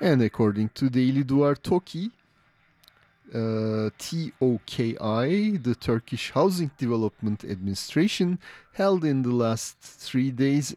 And 0.00 0.22
according 0.22 0.70
to 0.70 0.88
Daily 0.88 1.22
Duvar 1.22 1.56
Toki, 1.62 2.10
uh, 3.34 3.90
TOKI, 3.98 5.62
the 5.62 5.74
Turkish 5.74 6.30
Housing 6.32 6.70
Development 6.78 7.44
Administration, 7.44 8.38
held 8.72 9.04
in 9.04 9.22
the 9.22 9.34
last 9.44 9.78
three 9.80 10.30
days 10.30 10.74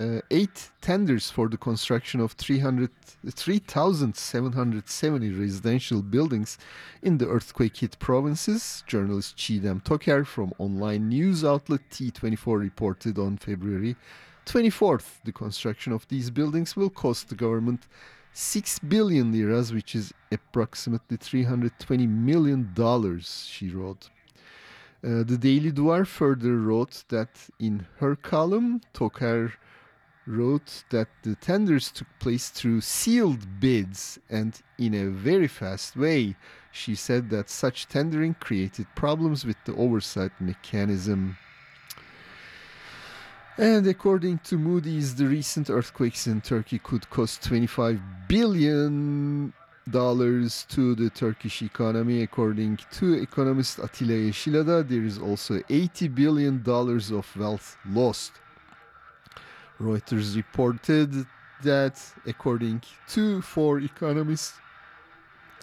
uh, 0.00 0.20
eight 0.30 0.70
tenders 0.80 1.30
for 1.30 1.48
the 1.48 1.56
construction 1.56 2.20
of 2.20 2.32
300 2.32 2.90
3,770 3.30 5.30
residential 5.30 6.02
buildings 6.02 6.58
in 7.02 7.18
the 7.18 7.28
earthquake 7.28 7.76
hit 7.76 7.98
provinces. 7.98 8.82
Journalist 8.86 9.36
Çiğdem 9.36 9.84
Toker 9.84 10.26
from 10.26 10.52
online 10.58 11.08
news 11.08 11.44
outlet 11.44 11.80
T24 11.90 12.60
reported 12.60 13.18
on 13.18 13.36
February 13.36 13.96
24th 14.46 15.22
the 15.24 15.32
construction 15.32 15.92
of 15.92 16.06
these 16.08 16.30
buildings 16.30 16.76
will 16.76 16.90
cost 16.90 17.28
the 17.28 17.36
government 17.36 17.86
6 18.34 18.80
billion 18.80 19.30
liras, 19.30 19.72
which 19.72 19.94
is 19.94 20.12
approximately 20.32 21.16
320 21.16 22.06
million 22.08 22.72
dollars, 22.74 23.46
she 23.48 23.70
wrote. 23.70 24.10
Uh, 25.04 25.22
the 25.22 25.38
Daily 25.38 25.70
Duvar 25.70 26.04
further 26.04 26.56
wrote 26.56 27.04
that 27.10 27.28
in 27.60 27.86
her 27.98 28.16
column, 28.16 28.80
Toker 28.92 29.52
wrote 30.26 30.84
that 30.90 31.08
the 31.22 31.34
tenders 31.36 31.90
took 31.90 32.08
place 32.18 32.48
through 32.48 32.80
sealed 32.80 33.60
bids 33.60 34.18
and 34.30 34.60
in 34.78 34.94
a 34.94 35.06
very 35.06 35.48
fast 35.48 35.96
way. 35.96 36.36
She 36.72 36.94
said 36.94 37.30
that 37.30 37.50
such 37.50 37.88
tendering 37.88 38.34
created 38.34 38.86
problems 38.94 39.44
with 39.44 39.56
the 39.64 39.74
oversight 39.74 40.32
mechanism. 40.40 41.36
And 43.56 43.86
according 43.86 44.40
to 44.44 44.58
Moody's, 44.58 45.14
the 45.14 45.26
recent 45.26 45.70
earthquakes 45.70 46.26
in 46.26 46.40
Turkey 46.40 46.80
could 46.80 47.08
cost 47.10 47.44
25 47.44 48.00
billion 48.26 49.52
dollars 49.90 50.66
to 50.70 50.94
the 50.94 51.10
Turkish 51.10 51.62
economy. 51.62 52.22
According 52.22 52.78
to 52.92 53.14
economist 53.14 53.78
Atilla 53.78 54.28
Yeşilada, 54.28 54.88
there 54.88 55.04
is 55.04 55.18
also 55.18 55.60
80 55.68 56.08
billion 56.08 56.62
dollars 56.62 57.12
of 57.12 57.26
wealth 57.36 57.76
lost. 57.88 58.32
Reuters 59.80 60.36
reported 60.36 61.26
that, 61.62 62.00
according 62.26 62.82
to 63.08 63.42
four 63.42 63.80
economists 63.80 64.54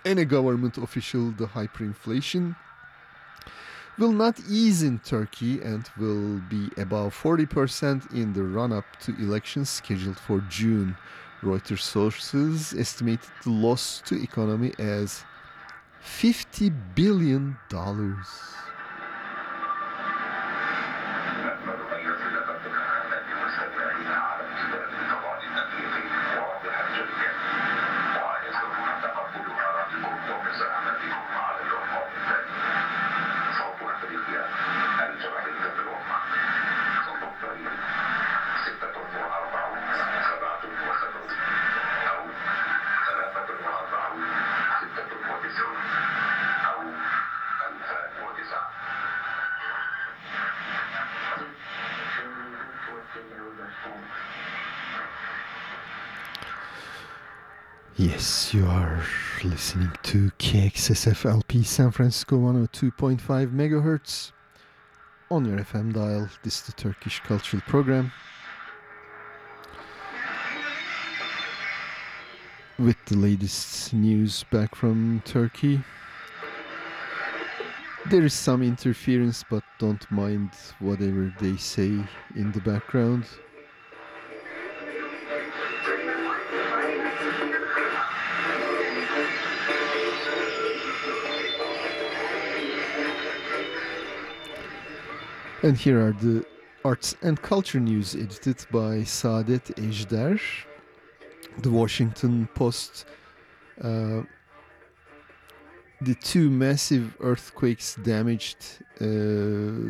and 0.04 0.20
a 0.20 0.26
government 0.26 0.78
official, 0.78 1.32
the 1.32 1.48
hyperinflation 1.48 2.56
will 3.98 4.12
not 4.12 4.40
ease 4.50 4.84
in 4.84 5.00
Turkey 5.00 5.62
and 5.62 5.90
will 5.98 6.40
be 6.50 6.70
above 6.78 7.14
40% 7.16 8.14
in 8.14 8.34
the 8.34 8.44
run 8.44 8.72
up 8.72 8.86
to 9.02 9.16
elections 9.18 9.70
scheduled 9.70 10.20
for 10.20 10.40
June. 10.50 10.98
Reuters 11.42 11.82
sources 11.82 12.74
estimated 12.74 13.30
the 13.44 13.52
loss 13.52 14.02
to 14.06 14.22
economy 14.22 14.74
as 14.78 15.24
50 16.02 16.70
billion 16.96 17.58
listening 59.44 59.92
to 60.04 60.30
KXSF 60.38 61.26
LP 61.26 61.64
San 61.64 61.90
Francisco 61.92 62.38
102.5 62.38 63.20
megahertz 63.52 64.32
on 65.32 65.46
your 65.46 65.58
FM 65.58 65.94
dial. 65.94 66.30
This 66.44 66.58
is 66.58 66.62
the 66.64 66.74
Turkish 66.74 67.20
Cultural 67.22 67.62
Program. 67.66 68.12
With 72.78 72.98
the 73.06 73.18
latest 73.18 73.94
news 73.94 74.44
back 74.52 74.76
from 74.76 75.24
Turkey. 75.26 75.82
There 78.10 78.24
is 78.24 78.34
some 78.34 78.62
interference, 78.62 79.44
but 79.50 79.64
don't 79.80 80.10
mind 80.12 80.52
whatever 80.80 81.34
they 81.40 81.58
say 81.58 81.88
in 82.36 82.52
the 82.52 82.62
background. 82.62 83.26
And 95.64 95.78
here 95.78 96.04
are 96.04 96.12
the 96.12 96.44
arts 96.84 97.16
and 97.22 97.40
culture 97.40 97.80
news 97.80 98.16
edited 98.16 98.66
by 98.72 99.04
Saadet 99.04 99.76
Ejder. 99.76 100.42
The 101.60 101.70
Washington 101.70 102.50
Post. 102.56 103.06
Uh, 103.80 104.24
the 106.02 106.16
two 106.16 106.50
massive 106.50 107.16
earthquakes 107.20 107.94
damaged 108.02 108.58
uh, 109.00 109.06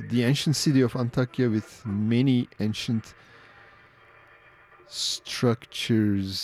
the 0.10 0.24
ancient 0.26 0.58
city 0.58 0.82
of 0.82 0.92
Antakya 0.92 1.50
with 1.50 1.86
many 1.86 2.50
ancient 2.60 3.14
structures. 4.88 6.42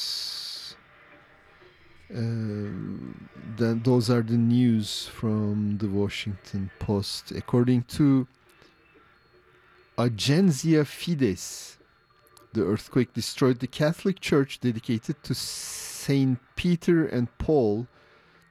Uh, 2.09 2.71
then 3.57 3.81
those 3.83 4.09
are 4.09 4.21
the 4.21 4.37
news 4.37 5.05
from 5.07 5.77
the 5.79 5.89
Washington 5.89 6.71
Post. 6.79 7.31
According 7.31 7.83
to 7.97 8.25
Agenzia 9.97 10.85
Fides, 10.85 11.77
the 12.53 12.63
earthquake 12.63 13.13
destroyed 13.13 13.59
the 13.59 13.65
Catholic 13.65 14.19
Church 14.19 14.59
dedicated 14.59 15.23
to 15.23 15.33
Saint 15.33 16.37
Peter 16.55 17.07
and 17.07 17.35
Paul, 17.39 17.87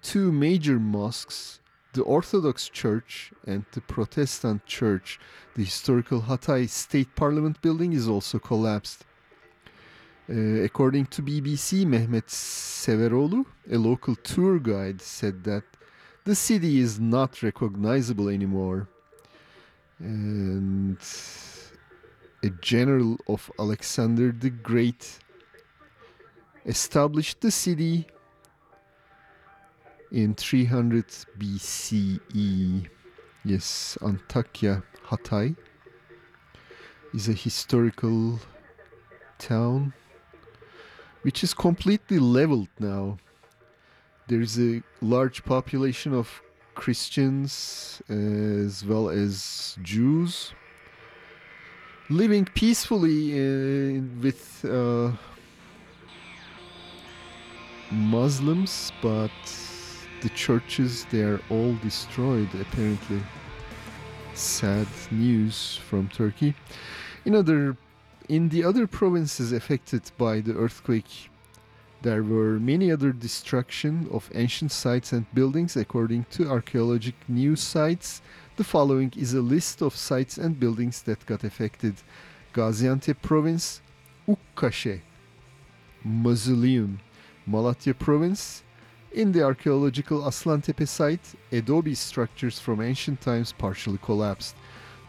two 0.03 0.33
major 0.33 0.81
mosques, 0.81 1.61
the 1.93 2.03
Orthodox 2.03 2.69
Church 2.69 3.33
and 3.47 3.65
the 3.71 3.81
Protestant 3.81 4.67
Church. 4.67 5.21
The 5.55 5.63
historical 5.63 6.23
Hatay 6.23 6.69
State 6.69 7.15
Parliament 7.15 7.63
building 7.63 7.93
is 7.93 8.09
also 8.09 8.41
collapsed. 8.41 9.05
Uh, 10.29 10.65
according 10.65 11.07
to 11.07 11.23
BBC, 11.23 11.87
Mehmet 11.87 12.27
Severolu, 12.27 13.47
a 13.71 13.79
local 13.79 14.17
tour 14.17 14.59
guide, 14.59 15.01
said 15.01 15.45
that 15.45 15.63
the 16.25 16.35
city 16.35 16.81
is 16.81 16.99
not 16.99 17.41
recognizable 17.41 18.29
anymore. 18.29 18.89
And 19.99 20.99
a 22.43 22.51
general 22.61 23.17
of 23.29 23.51
Alexander 23.59 24.31
the 24.33 24.51
Great 24.51 25.19
established 26.67 27.41
the 27.41 27.51
city 27.51 28.07
in 30.13 30.35
300 30.35 31.07
BCE. 31.39 32.89
Yes, 33.45 33.97
Antakya, 34.03 34.83
Hatay 35.07 35.57
is 37.15 37.29
a 37.29 37.33
historical 37.33 38.39
town 39.39 39.95
which 41.23 41.43
is 41.43 41.55
completely 41.55 42.19
leveled 42.19 42.69
now. 42.79 43.17
There 44.29 44.41
is 44.41 44.59
a 44.61 44.83
large 45.01 45.45
population 45.45 46.13
of 46.13 46.43
Christians 46.77 48.01
as 48.09 48.85
well 48.85 49.09
as 49.09 49.77
Jews 49.83 50.53
living 52.09 52.45
peacefully 52.55 53.33
uh, 53.35 54.01
with 54.23 54.65
uh, 54.65 55.11
Muslims, 57.91 58.93
but 59.03 59.31
the 60.23 60.29
churches 60.31 61.07
they 61.11 61.23
are 61.23 61.41
all 61.51 61.75
destroyed 61.83 62.49
apparently. 62.61 63.21
Sad 64.35 64.87
news 65.11 65.77
from 65.89 66.09
Turkey. 66.09 66.55
In 67.25 67.35
other 67.35 67.77
in 68.29 68.49
the 68.49 68.65
other 68.65 68.87
provinces 68.87 69.53
affected 69.53 70.03
by 70.19 70.41
the 70.41 70.55
earthquake 70.55 71.31
there 72.03 72.23
were 72.23 72.61
many 72.61 72.93
other 72.93 73.13
destruction 73.13 74.09
of 74.13 74.31
ancient 74.35 74.73
sites 74.73 75.13
and 75.13 75.27
buildings 75.35 75.77
according 75.77 76.27
to 76.33 76.49
archaeologic 76.49 77.15
news 77.29 77.61
sites. 77.61 78.23
The 78.57 78.65
following 78.65 79.13
is 79.17 79.35
a 79.35 79.41
list 79.41 79.83
of 79.83 79.97
sites 79.97 80.37
and 80.39 80.61
buildings 80.61 81.03
that 81.03 81.27
got 81.27 81.43
affected. 81.43 81.95
Gaziantep 82.53 83.21
province, 83.23 83.81
Ukkaşe 84.29 85.01
Mausoleum, 86.05 87.01
Malatya 87.49 87.99
province, 87.99 88.63
in 89.13 89.33
the 89.33 89.43
archaeological 89.43 90.23
Aslantepe 90.23 90.87
site, 90.87 91.35
adobe 91.51 91.95
structures 91.95 92.59
from 92.59 92.81
ancient 92.81 93.21
times 93.21 93.53
partially 93.53 93.99
collapsed. 94.03 94.55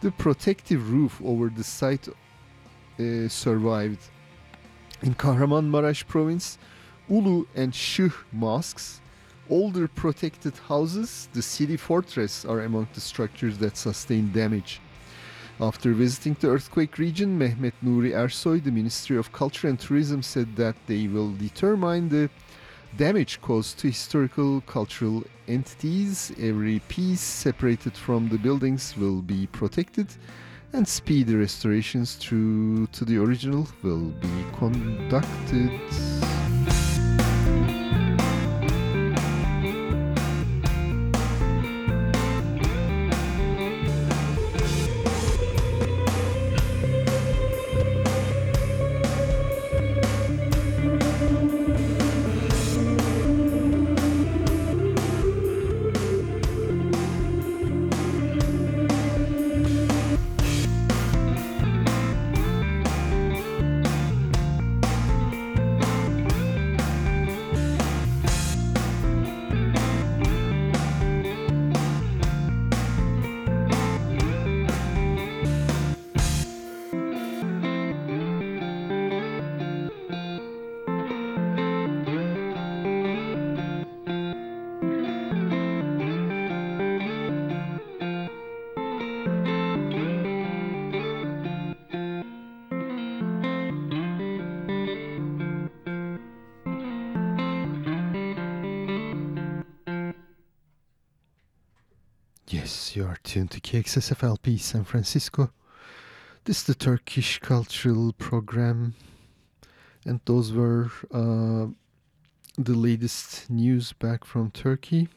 The 0.00 0.10
protective 0.10 0.90
roof 0.90 1.20
over 1.24 1.50
the 1.50 1.64
site 1.64 2.08
uh, 2.08 3.28
survived. 3.28 4.00
In 5.02 5.14
Kahramanmaraş 5.14 6.06
province, 6.06 6.58
Ulu 7.10 7.46
and 7.56 7.72
Şıh 7.72 8.12
mosques, 8.32 9.00
older 9.48 9.88
protected 9.88 10.54
houses, 10.68 11.28
the 11.32 11.42
city 11.42 11.76
fortress 11.76 12.44
are 12.44 12.60
among 12.60 12.88
the 12.94 13.00
structures 13.00 13.58
that 13.58 13.76
sustained 13.76 14.32
damage. 14.32 14.80
After 15.60 15.92
visiting 15.92 16.36
the 16.38 16.48
earthquake 16.48 16.98
region, 16.98 17.38
Mehmet 17.38 17.72
Nuri 17.82 18.12
Ersoy, 18.12 18.62
the 18.62 18.70
Ministry 18.70 19.16
of 19.16 19.32
Culture 19.32 19.68
and 19.68 19.78
Tourism, 19.78 20.22
said 20.22 20.54
that 20.56 20.76
they 20.86 21.08
will 21.08 21.32
determine 21.32 22.08
the 22.08 22.30
damage 22.96 23.40
caused 23.40 23.78
to 23.78 23.88
historical 23.88 24.60
cultural 24.62 25.24
entities. 25.48 26.32
Every 26.38 26.78
piece 26.88 27.20
separated 27.20 27.96
from 27.96 28.28
the 28.28 28.38
buildings 28.38 28.94
will 28.96 29.20
be 29.22 29.46
protected 29.48 30.08
and 30.72 30.86
speedy 30.86 31.34
restorations 31.34 32.18
true 32.20 32.86
to 32.88 33.04
the 33.04 33.16
original 33.16 33.66
will 33.82 34.10
be 34.20 34.44
conducted. 34.58 35.70
To 103.46 103.60
KXSFLP 103.60 104.58
San 104.58 104.82
Francisco. 104.82 105.52
This 106.44 106.58
is 106.58 106.64
the 106.64 106.74
Turkish 106.74 107.38
Cultural 107.38 108.12
Program, 108.12 108.94
and 110.04 110.20
those 110.24 110.52
were 110.52 110.90
uh, 111.12 111.68
the 112.58 112.74
latest 112.74 113.48
news 113.48 113.92
back 113.92 114.24
from 114.24 114.50
Turkey. 114.50 115.08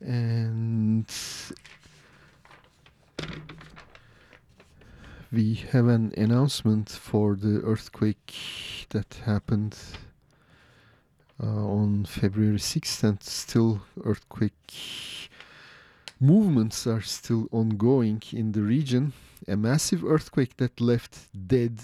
And 0.00 1.12
we 5.32 5.54
have 5.72 5.88
an 5.88 6.14
announcement 6.16 6.90
for 6.90 7.34
the 7.34 7.60
earthquake 7.62 8.86
that 8.90 9.14
happened 9.24 9.76
uh, 11.42 11.46
on 11.46 12.04
February 12.04 12.58
6th, 12.58 13.02
and 13.02 13.20
still 13.20 13.82
earthquake 14.04 15.30
movements 16.32 16.86
are 16.86 17.02
still 17.02 17.48
ongoing 17.52 18.22
in 18.32 18.52
the 18.52 18.62
region. 18.62 19.12
A 19.46 19.56
massive 19.56 20.02
earthquake 20.04 20.56
that 20.56 20.80
left 20.80 21.12
dead 21.46 21.80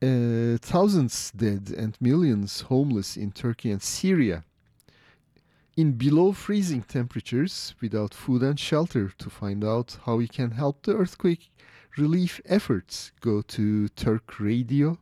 uh, 0.00 0.56
thousands 0.60 1.32
dead 1.32 1.70
and 1.76 1.96
millions 2.00 2.60
homeless 2.72 3.16
in 3.16 3.32
Turkey 3.32 3.72
and 3.72 3.82
Syria 3.82 4.44
in 5.76 5.92
below 5.92 6.32
freezing 6.32 6.82
temperatures 6.82 7.74
without 7.80 8.14
food 8.14 8.42
and 8.42 8.58
shelter. 8.58 9.12
To 9.18 9.30
find 9.30 9.64
out 9.64 9.98
how 10.04 10.16
we 10.16 10.28
can 10.28 10.50
help 10.52 10.82
the 10.82 10.96
earthquake 10.96 11.50
relief 11.96 12.40
efforts, 12.44 13.12
go 13.20 13.42
to 13.42 13.88
turkradio.us 13.96 14.96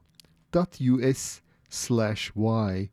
slash 1.68 2.32
y. 2.34 2.90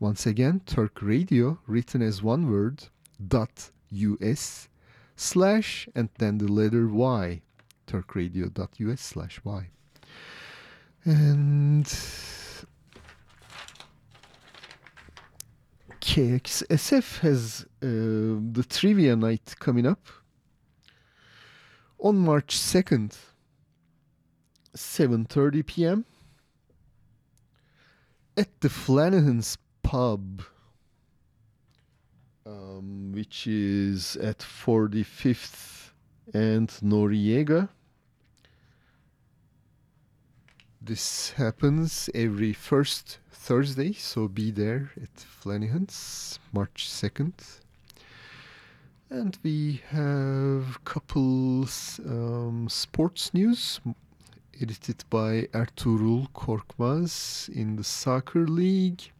Once 0.00 0.26
again, 0.26 0.60
Turk 0.66 1.00
Radio, 1.02 1.58
written 1.66 2.02
as 2.02 2.22
one 2.22 2.50
word, 2.50 2.84
dot 3.28 3.70
us 3.92 4.68
slash 5.16 5.88
and 5.94 6.08
then 6.18 6.38
the 6.38 6.48
letter 6.48 6.88
y. 6.88 7.42
turkradio.us 7.86 9.00
slash 9.00 9.40
y. 9.44 9.68
And 11.04 11.84
KXSF 16.00 17.20
has 17.20 17.66
uh, 17.82 17.86
the 17.86 18.66
trivia 18.68 19.16
night 19.16 19.54
coming 19.58 19.86
up 19.86 20.06
on 21.98 22.18
March 22.18 22.58
2nd, 22.58 23.16
7:30 24.76 25.66
p.m. 25.66 26.04
at 28.36 28.60
the 28.60 28.68
Flanagan's 28.68 29.56
Pub, 29.82 30.42
um, 32.46 33.12
which 33.12 33.46
is 33.46 34.16
at 34.16 34.38
45th 34.38 35.90
and 36.34 36.68
Noriega. 36.82 37.68
This 40.80 41.30
happens 41.32 42.10
every 42.14 42.52
first 42.52 43.18
Thursday, 43.30 43.92
so 43.92 44.28
be 44.28 44.50
there 44.50 44.90
at 45.00 45.20
Flanagan's, 45.20 46.38
March 46.52 46.88
2nd. 46.88 47.32
And 49.10 49.38
we 49.42 49.82
have 49.90 50.82
couple 50.84 51.66
um, 52.06 52.66
sports 52.68 53.34
news 53.34 53.80
edited 54.60 55.04
by 55.10 55.48
Ertuğrul 55.52 56.28
Korkmaz 56.32 57.48
in 57.48 57.76
the 57.76 57.84
soccer 57.84 58.46
league. 58.46 59.12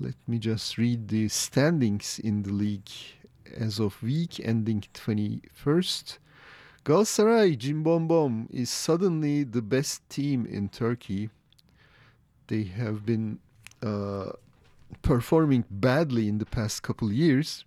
Let 0.00 0.14
me 0.28 0.38
just 0.38 0.78
read 0.78 1.08
the 1.08 1.28
standings 1.28 2.20
in 2.20 2.44
the 2.44 2.52
league 2.52 2.88
as 3.56 3.80
of 3.80 4.00
week 4.00 4.38
ending 4.38 4.84
21st. 4.94 6.18
Galatasaray 6.84 7.58
Cimbom 7.58 8.48
is 8.52 8.70
suddenly 8.70 9.42
the 9.42 9.60
best 9.60 10.08
team 10.08 10.46
in 10.46 10.68
Turkey. 10.68 11.30
They 12.46 12.62
have 12.62 13.04
been 13.04 13.40
uh, 13.82 14.30
performing 15.02 15.64
badly 15.68 16.28
in 16.28 16.38
the 16.38 16.46
past 16.46 16.84
couple 16.84 17.12
years. 17.12 17.64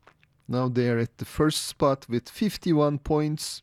Now 0.48 0.70
they 0.70 0.90
are 0.90 1.00
at 1.00 1.18
the 1.18 1.26
first 1.26 1.66
spot 1.66 2.06
with 2.08 2.30
51 2.30 3.00
points 3.00 3.62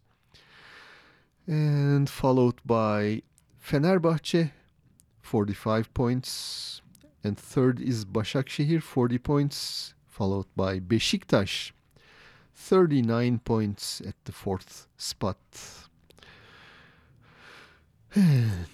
and 1.46 2.10
followed 2.10 2.60
by 2.66 3.22
Fenerbahçe 3.64 4.50
45 5.22 5.94
points 5.94 6.82
and 7.24 7.36
third 7.36 7.78
is 7.78 8.06
Başakşehir 8.06 8.80
40 8.80 9.24
points 9.24 9.92
followed 10.08 10.46
by 10.56 10.90
Beşiktaş 10.90 11.72
39 12.54 13.38
points 13.44 14.00
at 14.00 14.14
the 14.24 14.32
fourth 14.32 14.86
spot. 14.96 15.36
And 18.14 18.66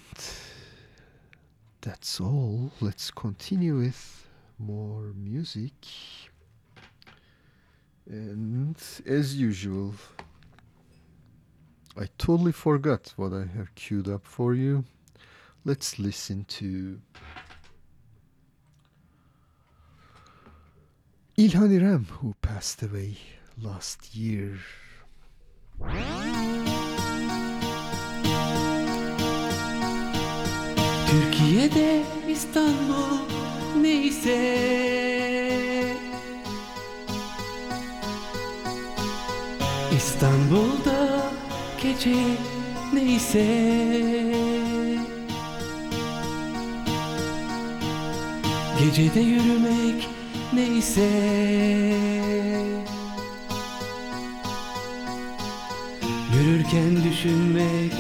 that's 1.81 2.21
all. 2.21 2.71
Let's 2.81 3.11
continue 3.11 3.77
with 3.77 4.27
more 4.59 5.13
music. 5.15 5.73
And 8.07 8.77
as 9.07 9.37
usual, 9.37 9.95
I 11.97 12.09
totally 12.19 12.53
forgot 12.53 13.13
what 13.17 13.33
I 13.33 13.45
have 13.57 13.75
queued 13.75 14.09
up 14.09 14.27
for 14.27 14.55
you. 14.55 14.85
Let's 15.65 15.99
listen 15.99 16.45
to 16.61 17.01
İlhan 21.37 21.71
İrem, 21.71 22.05
who 22.05 22.33
passed 22.43 22.89
away 22.89 23.17
last 23.65 24.17
year. 24.17 24.51
Türkiye'de 31.11 32.03
İstanbul 32.29 33.19
neyse 33.81 34.39
İstanbul'da 39.97 41.33
gece 41.83 42.17
neyse 42.93 43.45
Gecede 48.79 49.21
yürümek 49.21 50.09
neyse. 50.57 51.11
Yürürken 56.35 57.05
düşünmek 57.05 57.93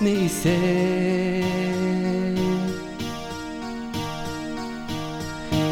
neyse. 0.00 0.56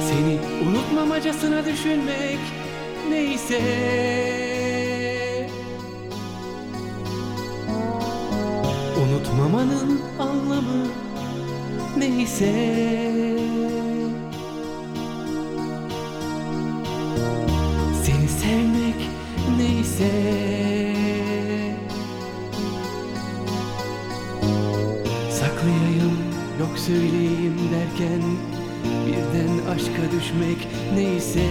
Seni 0.08 0.38
unutmamacasına 0.68 1.64
düşünmek 1.64 2.38
neyse. 3.10 3.60
Unutmamanın 9.02 10.00
anlamı 10.18 10.86
neyse 11.98 13.77
neyse. 20.00 20.94
Saklayayım 25.30 26.18
yok 26.60 26.78
söyleyeyim 26.78 27.58
derken 27.72 28.22
Birden 29.06 29.74
aşka 29.74 30.12
düşmek 30.16 30.68
neyse 30.94 31.46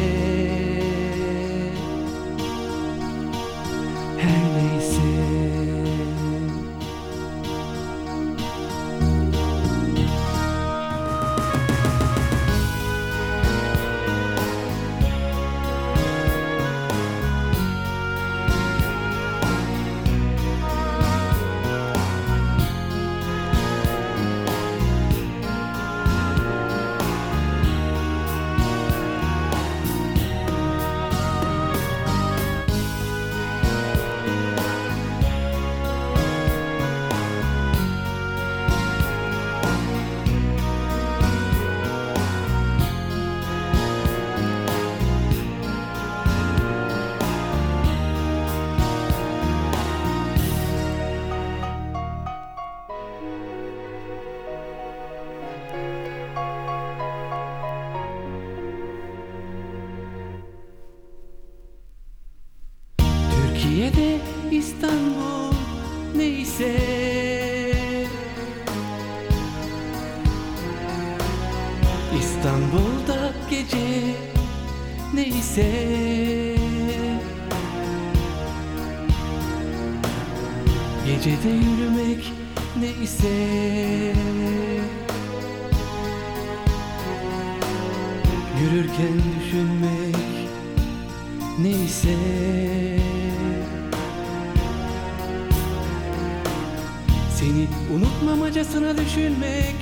Seni 97.40 97.68
unutmamacasına 97.96 98.98
düşünmek 98.98 99.76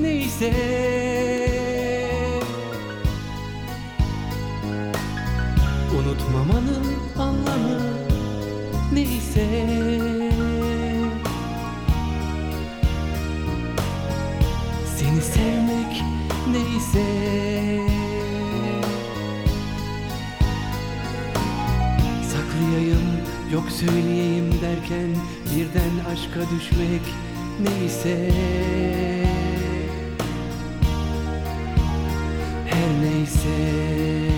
neyse. 0.00 0.52
Unutmamanın 5.98 6.86
anlamı 7.18 7.80
neyse. 8.92 9.46
Seni 14.96 15.22
sevmek 15.22 16.02
neyse. 16.52 17.06
Saklayayım 22.32 23.21
yok 23.52 23.70
söyleyeyim 23.70 24.52
derken 24.62 25.08
birden 25.56 26.12
aşka 26.12 26.40
düşmek 26.40 27.02
neyse. 27.60 28.32
Her 32.66 33.02
neyse 33.02 34.31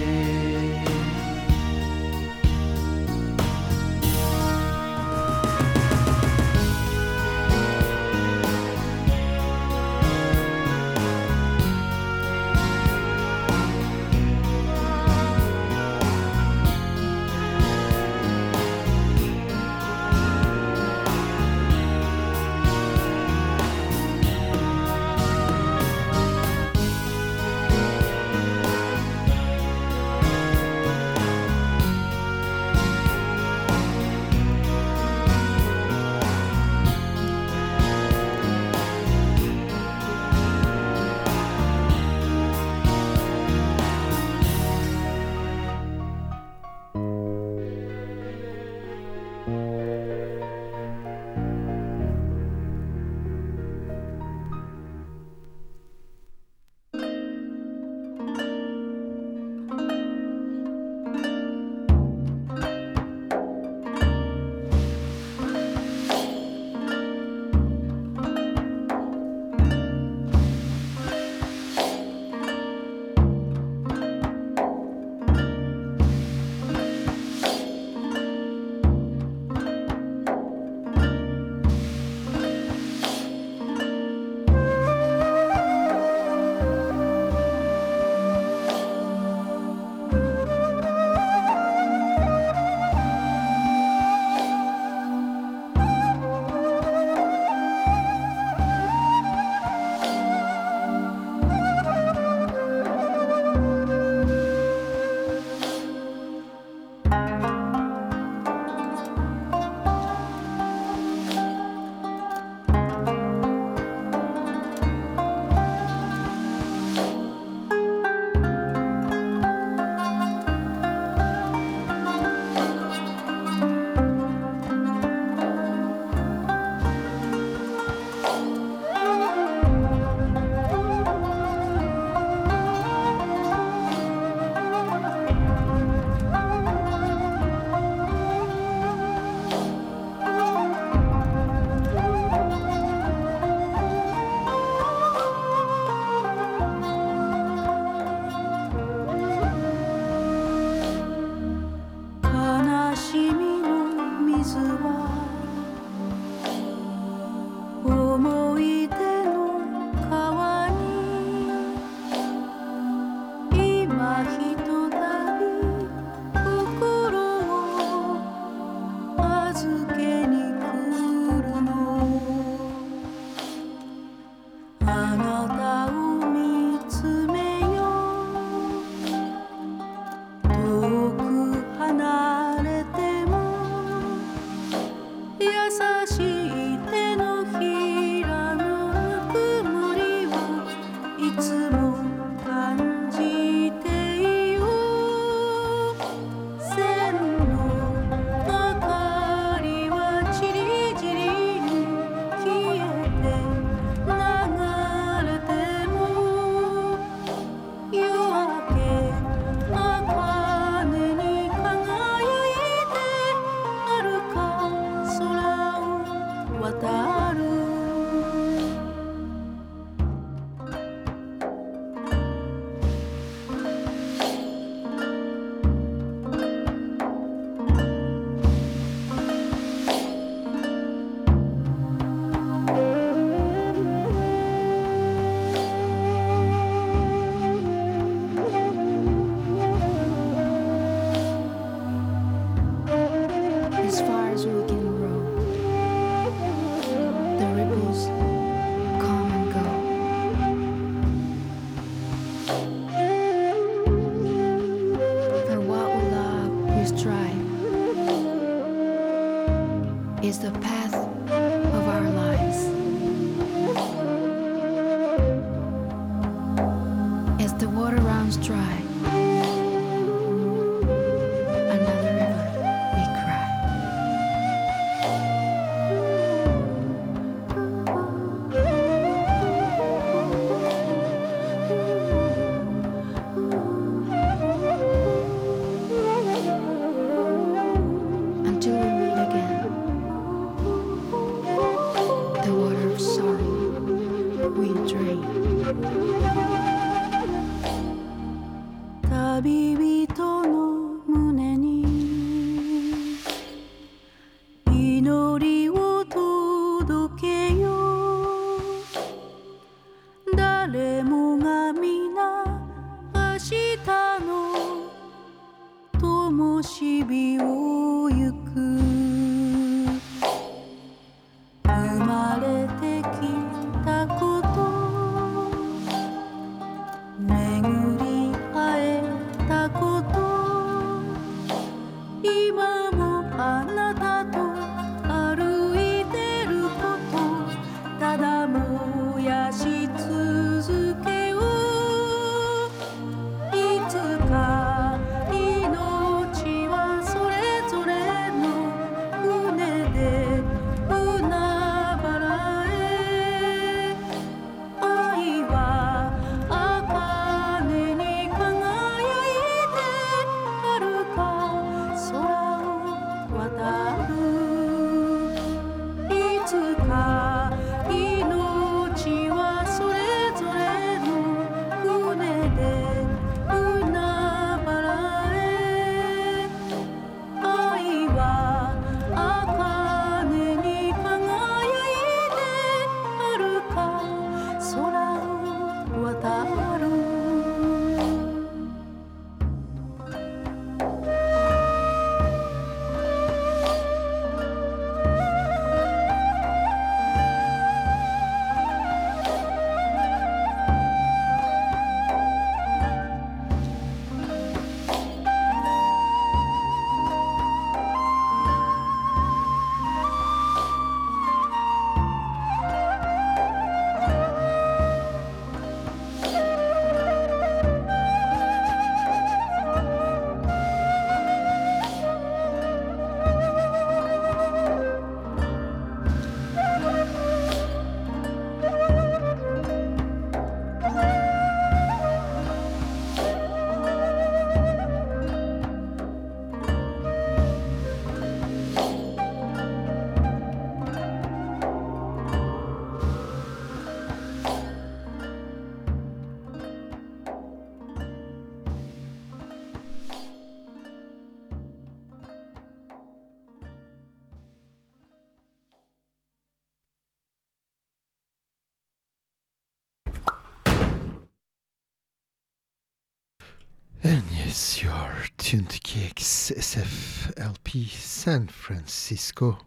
you're 465.55 465.60
tuned 465.60 465.70
to 465.70 465.78
KXSF 465.78 467.40
LP 467.40 467.86
San 467.86 468.48
Francisco. 468.48 469.59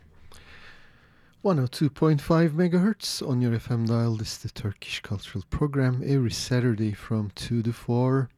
102.5 1.45 2.49
megahertz 2.49 3.25
on 3.25 3.39
your 3.39 3.53
FM 3.53 3.87
dial. 3.87 4.17
This 4.17 4.33
is 4.33 4.37
the 4.39 4.49
Turkish 4.49 4.99
Cultural 4.99 5.45
Program 5.49 6.03
every 6.05 6.31
Saturday 6.31 6.91
from 6.91 7.31
2 7.35 7.63
to 7.63 7.71
4. 7.71 8.29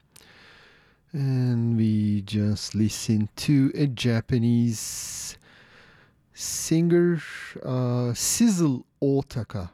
And 1.11 1.75
we 1.75 2.21
just 2.21 2.75
listened 2.75 3.29
to 3.37 3.71
a 3.73 3.87
Japanese 3.87 5.35
singer, 6.35 7.19
uh, 7.65 8.13
Sizzle 8.13 8.85
Otaka, 9.01 9.71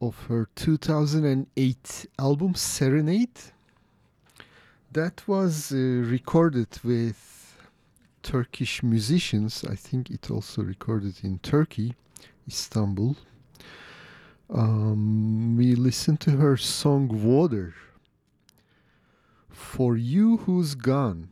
of 0.00 0.26
her 0.26 0.48
2008 0.56 2.06
album 2.18 2.56
Serenade 2.56 3.52
that 4.96 5.28
was 5.28 5.72
uh, 5.72 5.76
recorded 5.76 6.68
with 6.82 7.58
Turkish 8.22 8.82
musicians. 8.82 9.62
I 9.62 9.74
think 9.74 10.08
it 10.08 10.30
also 10.30 10.62
recorded 10.62 11.16
in 11.22 11.38
Turkey, 11.40 11.94
Istanbul. 12.48 13.14
Um, 14.48 15.54
we 15.58 15.74
listened 15.74 16.20
to 16.20 16.30
her 16.38 16.56
song 16.56 17.08
Water. 17.22 17.74
For 19.50 19.98
You 19.98 20.38
Who's 20.38 20.74
Gone. 20.74 21.28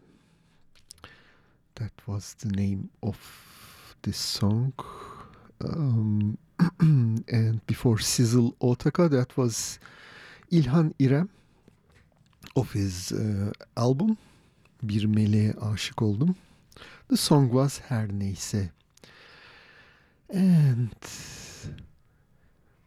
That 1.76 1.92
was 2.06 2.34
the 2.34 2.50
name 2.50 2.90
of 3.02 3.96
this 4.02 4.18
song. 4.18 4.74
Um, 5.66 6.36
and 6.80 7.66
before 7.66 7.98
Sizzle 7.98 8.54
Otaka, 8.60 9.08
that 9.08 9.38
was 9.38 9.78
İlhan 10.52 10.92
İrem 11.00 11.30
his 12.62 13.12
uh, 13.12 13.52
album 13.76 14.16
Bir 14.82 15.04
Meleğe 15.04 15.52
Aşık 15.52 16.02
Oldum. 16.02 16.36
The 17.08 17.16
song 17.16 17.50
was 17.50 17.80
Her 17.80 18.08
Neyse. 18.08 18.70
And 20.34 20.90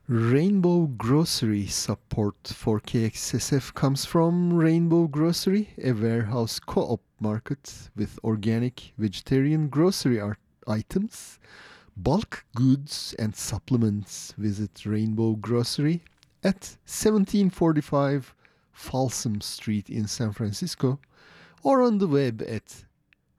Rainbow 0.10 0.88
Grocery 0.98 1.68
support 1.68 2.48
for 2.48 2.80
KXSF 2.80 3.74
comes 3.74 4.06
from 4.06 4.58
Rainbow 4.58 5.08
Grocery, 5.08 5.68
a 5.84 5.92
warehouse 5.92 6.60
co-op 6.60 7.02
market 7.20 7.90
with 7.96 8.20
organic 8.24 8.94
vegetarian 8.98 9.70
grocery 9.70 10.22
items, 10.66 11.40
bulk 11.98 12.46
goods 12.56 13.16
and 13.20 13.36
supplements. 13.36 14.34
Visit 14.38 14.86
Rainbow 14.86 15.34
Grocery 15.34 16.04
at 16.44 16.78
1745 16.86 18.34
Folsom 18.78 19.42
Street 19.42 19.90
in 19.90 20.08
San 20.08 20.32
Francisco 20.32 21.00
or 21.64 21.82
on 21.82 21.98
the 21.98 22.08
web 22.08 22.44
at 22.48 22.86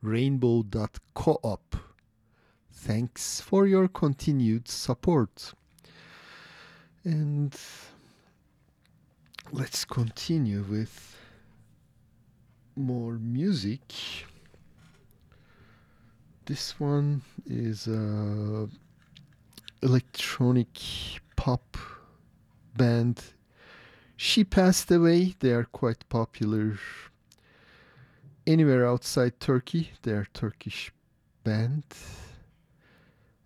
rainbow.coop. 0.02 1.76
Thanks 2.72 3.40
for 3.40 3.64
your 3.64 3.86
continued 3.86 4.66
support. 4.66 5.54
And 7.04 7.56
let's 9.52 9.84
continue 9.84 10.64
with 10.68 11.16
more 12.74 13.12
music. 13.14 13.92
This 16.46 16.80
one 16.80 17.22
is 17.46 17.86
a 17.86 18.68
electronic 19.84 20.68
pop 21.36 21.76
band. 22.76 23.22
She 24.20 24.42
Past 24.42 24.90
Away. 24.90 25.36
They 25.38 25.52
are 25.52 25.62
quite 25.62 26.08
popular 26.08 26.76
anywhere 28.48 28.84
outside 28.84 29.38
Turkey. 29.38 29.92
They 30.02 30.10
are 30.10 30.26
Turkish 30.34 30.90
band. 31.44 31.84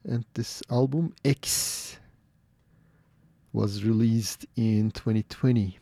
And 0.03 0.25
this 0.33 0.63
album 0.71 1.15
X 1.27 1.99
was 3.53 3.85
released 3.85 4.47
in 4.57 4.93
2020. 4.93 5.79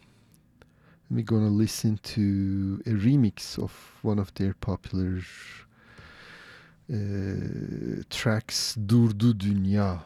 We're 1.08 1.22
gonna 1.22 1.50
listen 1.50 2.00
to 2.02 2.82
a 2.84 2.90
remix 2.90 3.62
of 3.62 3.72
one 4.02 4.18
of 4.18 4.34
their 4.34 4.54
popular 4.54 5.20
uh, 6.92 8.02
tracks, 8.10 8.74
Durdu 8.74 9.34
Dünya. 9.34 10.00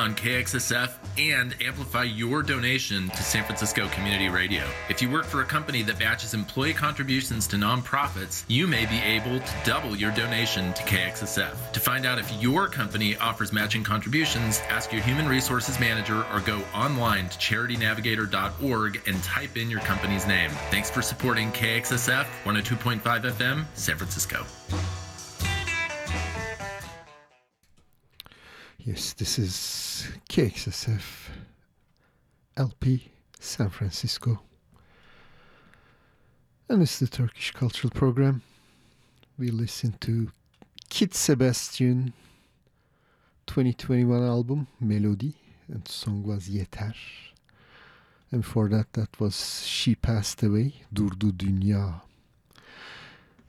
On 0.00 0.14
KXSF 0.14 0.94
and 1.18 1.54
amplify 1.60 2.04
your 2.04 2.42
donation 2.42 3.10
to 3.10 3.22
San 3.22 3.44
Francisco 3.44 3.86
Community 3.88 4.30
Radio. 4.30 4.64
If 4.88 5.02
you 5.02 5.10
work 5.10 5.26
for 5.26 5.42
a 5.42 5.44
company 5.44 5.82
that 5.82 5.98
matches 5.98 6.32
employee 6.32 6.72
contributions 6.72 7.46
to 7.48 7.56
nonprofits, 7.56 8.44
you 8.48 8.66
may 8.66 8.86
be 8.86 8.98
able 8.98 9.38
to 9.38 9.54
double 9.62 9.94
your 9.94 10.10
donation 10.12 10.72
to 10.72 10.82
KXSF. 10.84 11.72
To 11.72 11.80
find 11.80 12.06
out 12.06 12.18
if 12.18 12.42
your 12.42 12.66
company 12.66 13.14
offers 13.16 13.52
matching 13.52 13.84
contributions, 13.84 14.60
ask 14.70 14.90
your 14.90 15.02
human 15.02 15.28
resources 15.28 15.78
manager 15.78 16.24
or 16.32 16.40
go 16.40 16.62
online 16.74 17.28
to 17.28 17.38
charitynavigator.org 17.38 19.02
and 19.06 19.22
type 19.22 19.58
in 19.58 19.70
your 19.70 19.80
company's 19.80 20.26
name. 20.26 20.50
Thanks 20.70 20.90
for 20.90 21.02
supporting 21.02 21.52
KXSF 21.52 22.24
102.5 22.44 23.00
FM, 23.02 23.64
San 23.74 23.96
Francisco. 23.98 24.46
Yes, 28.78 29.12
this 29.12 29.38
is 29.38 29.79
KXSF 30.28 31.30
LP 32.56 33.10
San 33.38 33.70
Francisco. 33.70 34.40
And 36.68 36.82
it's 36.82 36.98
the 36.98 37.06
Turkish 37.06 37.52
Cultural 37.52 37.90
Program. 37.90 38.42
We 39.38 39.50
listen 39.50 39.94
to 40.00 40.30
Kit 40.88 41.14
Sebastian 41.14 42.12
2021 43.46 44.22
album 44.22 44.66
Melodi 44.82 45.34
and 45.68 45.86
song 45.88 46.22
was 46.22 46.48
Yeter. 46.48 46.94
And 48.30 48.44
for 48.44 48.68
that 48.68 48.92
that 48.92 49.18
was 49.18 49.66
She 49.66 49.94
Past 49.94 50.42
Away 50.42 50.74
Durdu 50.92 51.32
Dünya. 51.32 52.02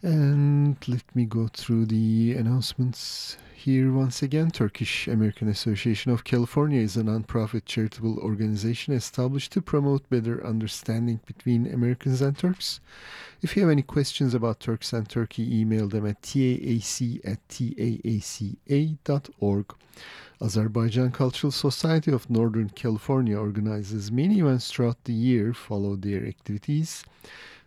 And 0.03 0.77
let 0.87 1.15
me 1.15 1.25
go 1.25 1.47
through 1.47 1.85
the 1.85 2.33
announcements 2.33 3.37
here 3.53 3.93
once 3.93 4.23
again. 4.23 4.49
Turkish 4.49 5.07
American 5.07 5.47
Association 5.47 6.11
of 6.11 6.23
California 6.23 6.81
is 6.81 6.97
a 6.97 7.03
nonprofit 7.03 7.65
charitable 7.65 8.17
organization 8.17 8.95
established 8.95 9.51
to 9.51 9.61
promote 9.61 10.09
better 10.09 10.43
understanding 10.43 11.19
between 11.27 11.71
Americans 11.71 12.19
and 12.19 12.35
Turks. 12.35 12.79
If 13.43 13.55
you 13.55 13.61
have 13.61 13.69
any 13.69 13.83
questions 13.83 14.33
about 14.33 14.59
Turks 14.59 14.91
and 14.91 15.07
Turkey, 15.07 15.61
email 15.61 15.87
them 15.87 16.07
at 16.07 16.19
taac 16.23 17.21
at 17.23 17.47
taaca.org. 17.47 18.95
Azerbaijan 20.41 21.11
Cultural 21.11 21.51
Society 21.51 22.11
of 22.11 22.27
Northern 22.27 22.69
California 22.69 23.37
organizes 23.37 24.11
many 24.11 24.39
events 24.39 24.71
throughout 24.71 25.03
the 25.03 25.13
year. 25.13 25.53
Follow 25.53 25.95
their 25.95 26.25
activities 26.25 27.03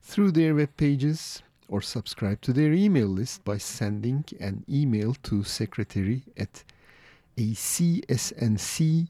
through 0.02 0.32
their 0.32 0.56
web 0.56 0.77
pages 0.77 1.40
or 1.69 1.82
subscribe 1.82 2.41
to 2.43 2.53
their 2.53 2.73
email 2.73 3.09
list 3.09 3.45
by 3.45 3.59
sending 3.59 4.24
an 4.41 4.65
email 4.69 5.15
to 5.23 5.45
secretary 5.45 6.23
at 6.36 6.65
acsnc.org. 7.36 9.09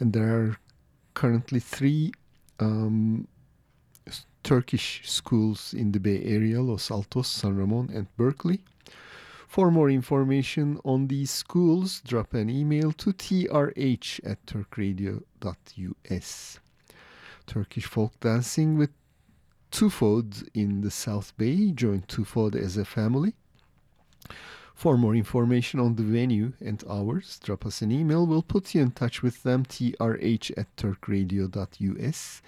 And 0.00 0.12
there 0.12 0.34
are 0.34 0.58
currently 1.14 1.60
three 1.60 2.12
um, 2.58 3.28
Turkish 4.42 5.02
schools 5.04 5.74
in 5.74 5.92
the 5.92 6.00
Bay 6.00 6.22
Area 6.24 6.60
Los 6.60 6.90
Altos, 6.90 7.28
San 7.28 7.56
Ramon, 7.56 7.90
and 7.94 8.08
Berkeley. 8.16 8.60
For 9.46 9.70
more 9.70 9.90
information 9.90 10.80
on 10.84 11.06
these 11.08 11.30
schools, 11.30 12.00
drop 12.00 12.32
an 12.34 12.48
email 12.48 12.92
to 12.92 13.12
trh 13.12 14.20
at 14.24 14.46
turkradio.us. 14.46 16.58
Turkish 17.46 17.86
folk 17.86 18.18
dancing 18.20 18.78
with 18.78 18.90
Tufod 19.72 20.48
in 20.52 20.82
the 20.82 20.90
South 20.90 21.32
Bay. 21.38 21.70
Join 21.72 22.02
Tufod 22.02 22.54
as 22.54 22.76
a 22.76 22.84
family. 22.84 23.34
For 24.74 24.98
more 24.98 25.14
information 25.14 25.80
on 25.80 25.96
the 25.96 26.02
venue 26.02 26.52
and 26.60 26.84
hours, 26.88 27.40
drop 27.42 27.64
us 27.64 27.80
an 27.82 27.90
email. 27.90 28.26
We'll 28.26 28.42
put 28.42 28.74
you 28.74 28.82
in 28.82 28.90
touch 28.90 29.22
with 29.22 29.42
them, 29.42 29.64
trh 29.64 30.50
at 30.58 30.76
turkradio.us, 30.76 32.42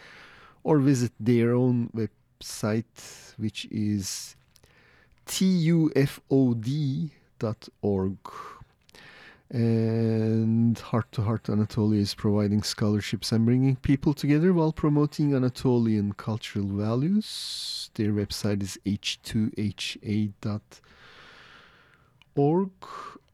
or 0.63 0.79
visit 0.79 1.13
their 1.19 1.55
own 1.55 1.91
website, 1.95 3.35
which 3.39 3.67
is 3.71 4.37
tufod.org. 5.27 7.09
And 9.51 10.79
Heart 10.79 11.13
to 11.13 11.23
Heart 11.23 11.49
Anatolia 11.51 12.01
is 12.01 12.15
providing 12.15 12.63
scholarships 12.63 13.31
and 13.31 13.45
bringing 13.45 13.77
people 13.77 14.15
together 14.15 14.53
while 14.53 14.73
promoting 14.73 15.35
Anatolian 15.35 16.15
cultural 16.15 16.67
values. 16.67 17.91
Their 17.95 18.13
website 18.13 18.63
is 18.63 18.79
h2ha.org. 18.87 20.31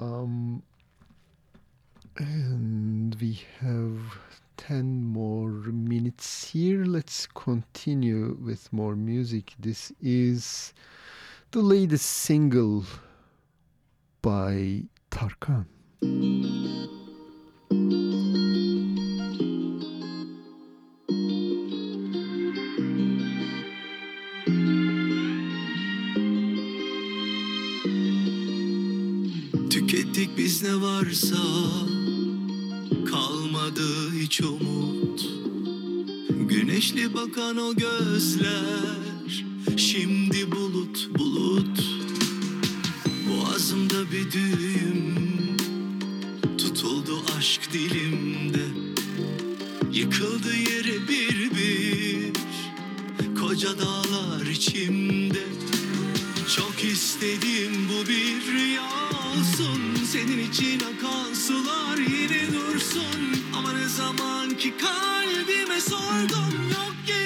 Um, 0.00 0.62
and 2.16 3.14
we 3.20 3.40
have 3.60 3.98
10 4.56 5.04
more 5.04 5.48
minutes 5.48 6.50
here. 6.50 6.84
Let's 6.84 7.26
continue 7.26 8.36
with 8.42 8.70
more 8.72 8.96
music. 8.96 9.54
This 9.58 9.92
is 10.02 10.74
the 11.52 11.62
latest 11.62 12.06
single 12.06 12.84
by 14.20 14.82
Tarkan. 15.10 15.66
Tükettik 16.01 16.12
biz 30.39 30.62
ne 30.62 30.81
varsa 30.81 31.36
Kalmadı 33.10 34.12
hiç 34.20 34.40
umut. 34.40 35.28
Güneşli 36.31 37.14
bakan 37.14 37.56
o 37.56 37.74
gözler 37.74 39.44
Şimdi 39.77 40.52
bulut 40.52 41.09
bulut. 41.18 41.81
Boğazımda 43.28 44.12
bir 44.12 44.32
düğüm 44.32 45.39
Tutuldu 46.81 47.23
aşk 47.39 47.73
dilimde. 47.73 48.65
Yıkıldı 49.93 50.57
yere 50.57 51.09
bir 51.09 51.51
bir 51.51 52.32
Koca 53.40 53.78
dağlar 53.78 54.47
içimde. 54.47 55.44
Çok 56.57 56.85
istedim 56.85 57.89
bu 57.89 58.09
bir 58.09 58.52
rüya 58.52 58.82
olsun. 58.82 60.05
Senin 60.12 60.51
için 60.51 60.81
akan 60.81 61.35
sular 61.35 61.98
yine 61.98 62.47
dursun. 62.52 63.44
Ama 63.57 63.73
ne 63.73 63.89
zaman 63.89 64.51
ki 64.51 64.74
kalbime 64.77 65.81
sordum 65.81 66.70
Yok 66.70 66.94
geri 67.07 67.19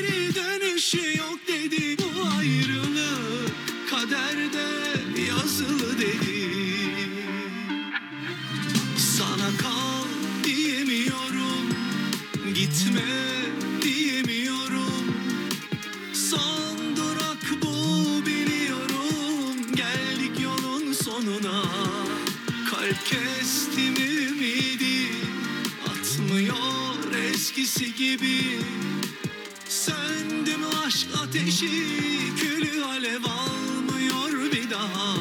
ateşi 31.55 32.35
Külü 32.37 32.85
alev 32.85 33.25
almıyor 33.25 34.53
bir 34.53 34.71
daha. 34.71 35.17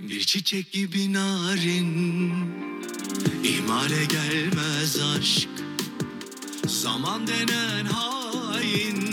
Bir 0.00 0.20
çiçek 0.20 0.72
gibi 0.72 1.12
narin 1.12 2.32
İhmale 3.44 4.04
gelmez 4.04 5.00
aşk. 5.00 5.48
Zaman 6.66 7.26
denen 7.26 7.84
hain 7.84 9.05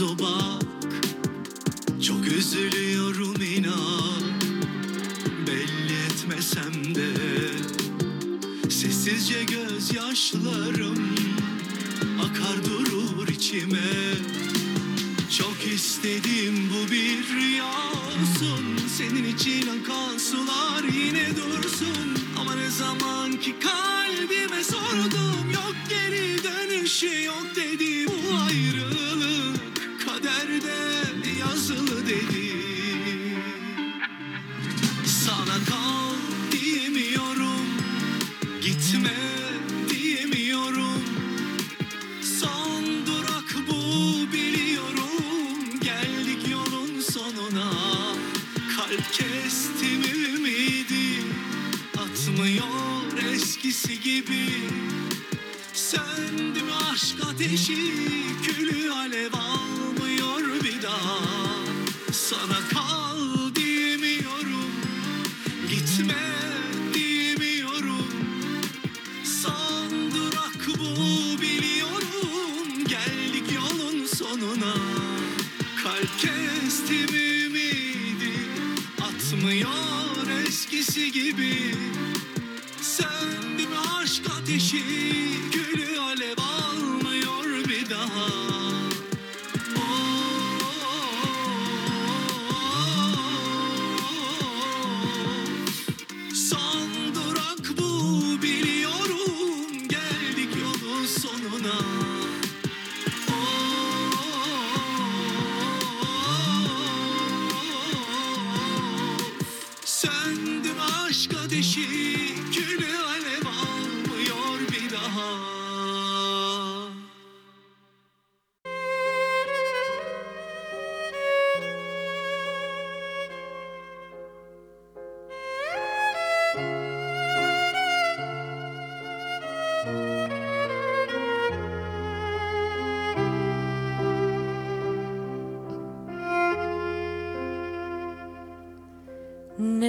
yolumuzu 0.00 0.18
bak 0.18 0.62
Çok 2.02 2.26
üzülüyorum 2.26 3.42
inan. 3.56 4.22
Belli 5.46 5.94
etmesem 6.06 6.94
de 6.94 7.10
Sessizce 8.70 9.44
gözyaşlarım 9.44 11.14
Akar 12.20 12.64
durur 12.64 13.28
içime. 13.28 14.14
Çok 15.38 15.72
istedim 15.74 16.70
bu 16.70 16.90
bir 16.92 17.34
rüya 17.34 17.66
olsun. 17.66 18.88
Senin 18.98 19.24
için 19.24 19.62
akan 19.62 20.18
sular 20.18 20.84
yine 20.92 21.26
dursun. 21.36 22.18
Ama 22.40 22.54
ne 22.54 22.70
zaman 22.70 23.32
ki 23.32 23.54
kalbime 23.60 24.64
sordum 24.64 25.50
Yok 25.54 25.74
geri 25.88 26.44
dönüşü 26.44 27.24
yok 27.24 27.43
gibi. 81.14 81.74
Söndü 82.82 83.66
mü 83.70 83.76
aşk 84.02 84.22
ateşi 84.38 85.13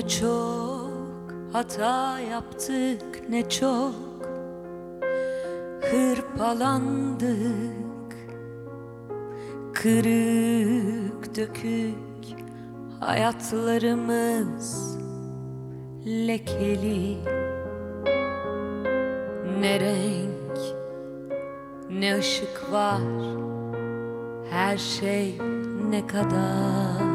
Ne 0.05 0.09
çok 0.09 0.91
hata 1.53 2.19
yaptık 2.19 3.29
ne 3.29 3.49
çok 3.49 3.95
hırpalandık. 5.81 7.35
Kırık 9.73 11.35
dökük 11.35 11.95
hayatlarımız 12.99 14.97
lekeli. 16.05 17.17
Ne 19.59 19.79
renk 19.79 20.59
ne 21.89 22.17
ışık 22.17 22.71
var 22.71 23.01
Her 24.49 24.77
şey 24.77 25.37
ne 25.89 26.07
kadar 26.07 27.05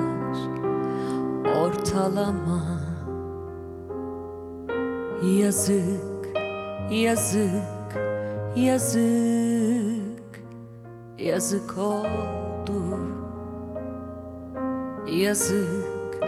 ortalama 1.60 2.69
Yazık, 5.22 6.28
yazık, 6.90 7.98
yazık. 8.56 10.40
Yazık 11.18 11.78
oldu. 11.78 12.98
Yazık, 15.06 16.22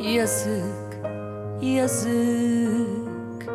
yazık, 0.00 0.98
yazık. 1.62 3.48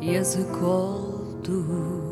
Yazık 0.00 0.62
oldu 0.62 2.05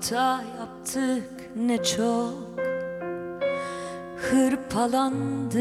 hata 0.00 0.42
yaptık 0.58 1.50
ne 1.56 1.82
çok. 1.82 2.34
Hırpalandık. 4.16 5.60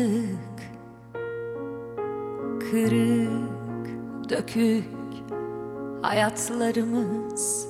Kırık 2.59 3.89
dökük 4.29 4.85
hayatlarımız. 6.01 7.67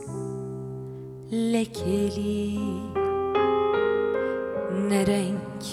Lekeli. 1.32 2.60
Ne 4.90 5.08
renk 5.08 5.64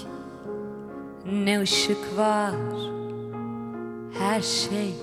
ne 1.32 1.60
ışık 1.60 2.18
var. 2.18 2.54
Her 4.18 4.40
şey 4.40 4.94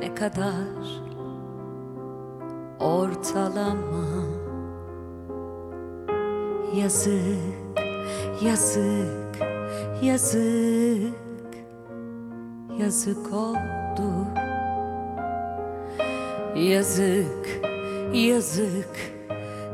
ne 0.00 0.14
kadar 0.14 1.02
ortalama 2.80 4.37
Yazık, 6.74 7.78
yazık, 8.42 9.38
yazık. 10.02 11.14
Yazık 12.80 13.32
oldu. 13.32 14.26
Yazık, 16.56 17.48
yazık, 18.12 18.96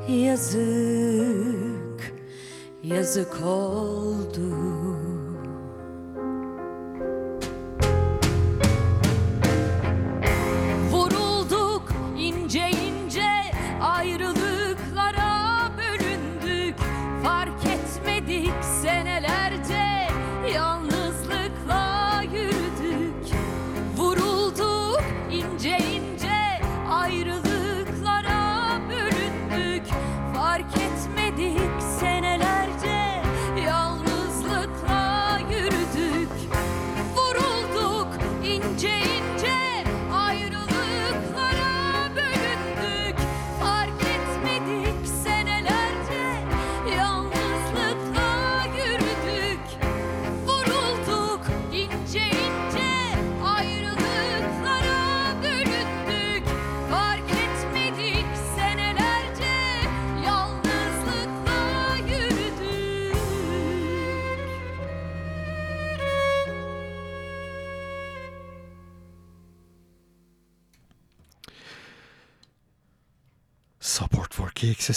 yazık. 0.08 1.64
Yazık 2.82 3.42
oldu 3.46 4.93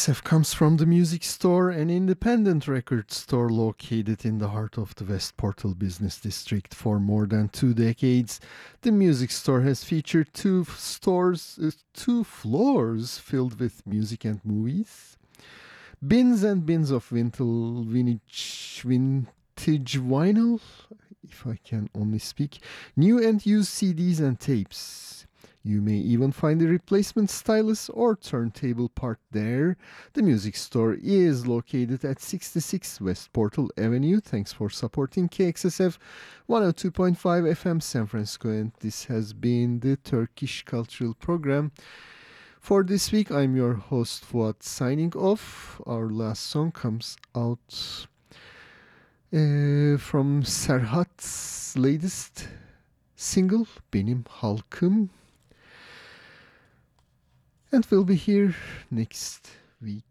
KXSF 0.08 0.24
comes 0.24 0.54
from 0.54 0.78
the 0.78 0.86
Music 0.86 1.22
Store, 1.22 1.70
an 1.70 1.90
independent 1.90 2.66
record 2.66 3.12
store 3.12 3.50
located 3.50 4.24
in 4.24 4.38
the 4.38 4.48
heart 4.48 4.78
of 4.78 4.96
the 4.96 5.04
West 5.04 5.36
Portal 5.36 5.76
Business 5.76 6.18
District 6.18 6.74
for 6.74 6.98
more 6.98 7.26
than 7.26 7.50
two 7.50 7.74
decades. 7.74 8.40
The 8.84 8.94
Music 8.94 9.32
Store 9.32 9.60
has 9.64 9.84
featured 9.84 10.34
two 10.34 10.64
stores, 10.64 11.60
uh, 11.62 11.72
two 11.94 12.24
floors 12.24 13.18
filled 13.18 13.60
with 13.60 13.86
music 13.86 14.24
and 14.24 14.40
movies, 14.46 15.18
bins 16.02 16.42
and 16.42 16.66
bins 16.66 16.90
of 16.90 17.04
vintage, 17.04 18.82
vintage 18.86 20.00
vinyl, 20.00 20.62
if 21.22 21.46
I 21.46 21.60
can 21.66 21.90
only 21.94 22.20
speak, 22.20 22.60
new 22.96 23.22
and 23.22 23.46
used 23.46 23.72
CDs 23.72 24.22
and 24.22 24.40
tapes. 24.40 25.17
You 25.68 25.82
may 25.82 25.98
even 25.98 26.32
find 26.32 26.62
a 26.62 26.66
replacement 26.66 27.30
stylus 27.30 27.90
or 27.90 28.16
turntable 28.16 28.88
part 28.88 29.20
there. 29.32 29.76
The 30.14 30.22
music 30.22 30.56
store 30.56 30.94
is 30.94 31.46
located 31.46 32.06
at 32.06 32.22
66 32.22 33.02
West 33.02 33.34
Portal 33.34 33.70
Avenue. 33.78 34.22
Thanks 34.22 34.54
for 34.54 34.70
supporting 34.70 35.28
KXSF 35.28 35.98
102.5 36.48 37.18
FM 37.18 37.84
San 37.84 38.06
Francisco. 38.06 38.48
And 38.48 38.72
this 38.80 39.06
has 39.06 39.34
been 39.34 39.82
the 39.82 39.98
Turkish 39.98 40.64
Cultural 40.64 41.14
Program. 41.16 41.74
For 42.62 42.82
this 42.82 43.12
week, 43.12 43.30
I'm 43.30 43.58
your 43.58 43.74
host 43.74 44.24
Fuad 44.24 44.64
signing 44.64 45.12
off. 45.18 45.82
Our 45.86 46.10
last 46.10 46.44
song 46.44 46.72
comes 46.72 47.18
out 47.36 48.08
uh, 49.34 49.98
from 49.98 50.44
Serhat's 50.44 51.78
latest 51.78 52.48
single, 53.18 53.68
Benim 53.92 54.24
Halkım. 54.40 55.10
And 57.72 57.86
we'll 57.90 58.06
be 58.06 58.16
here 58.16 58.56
next 58.90 59.50
week. 59.82 60.04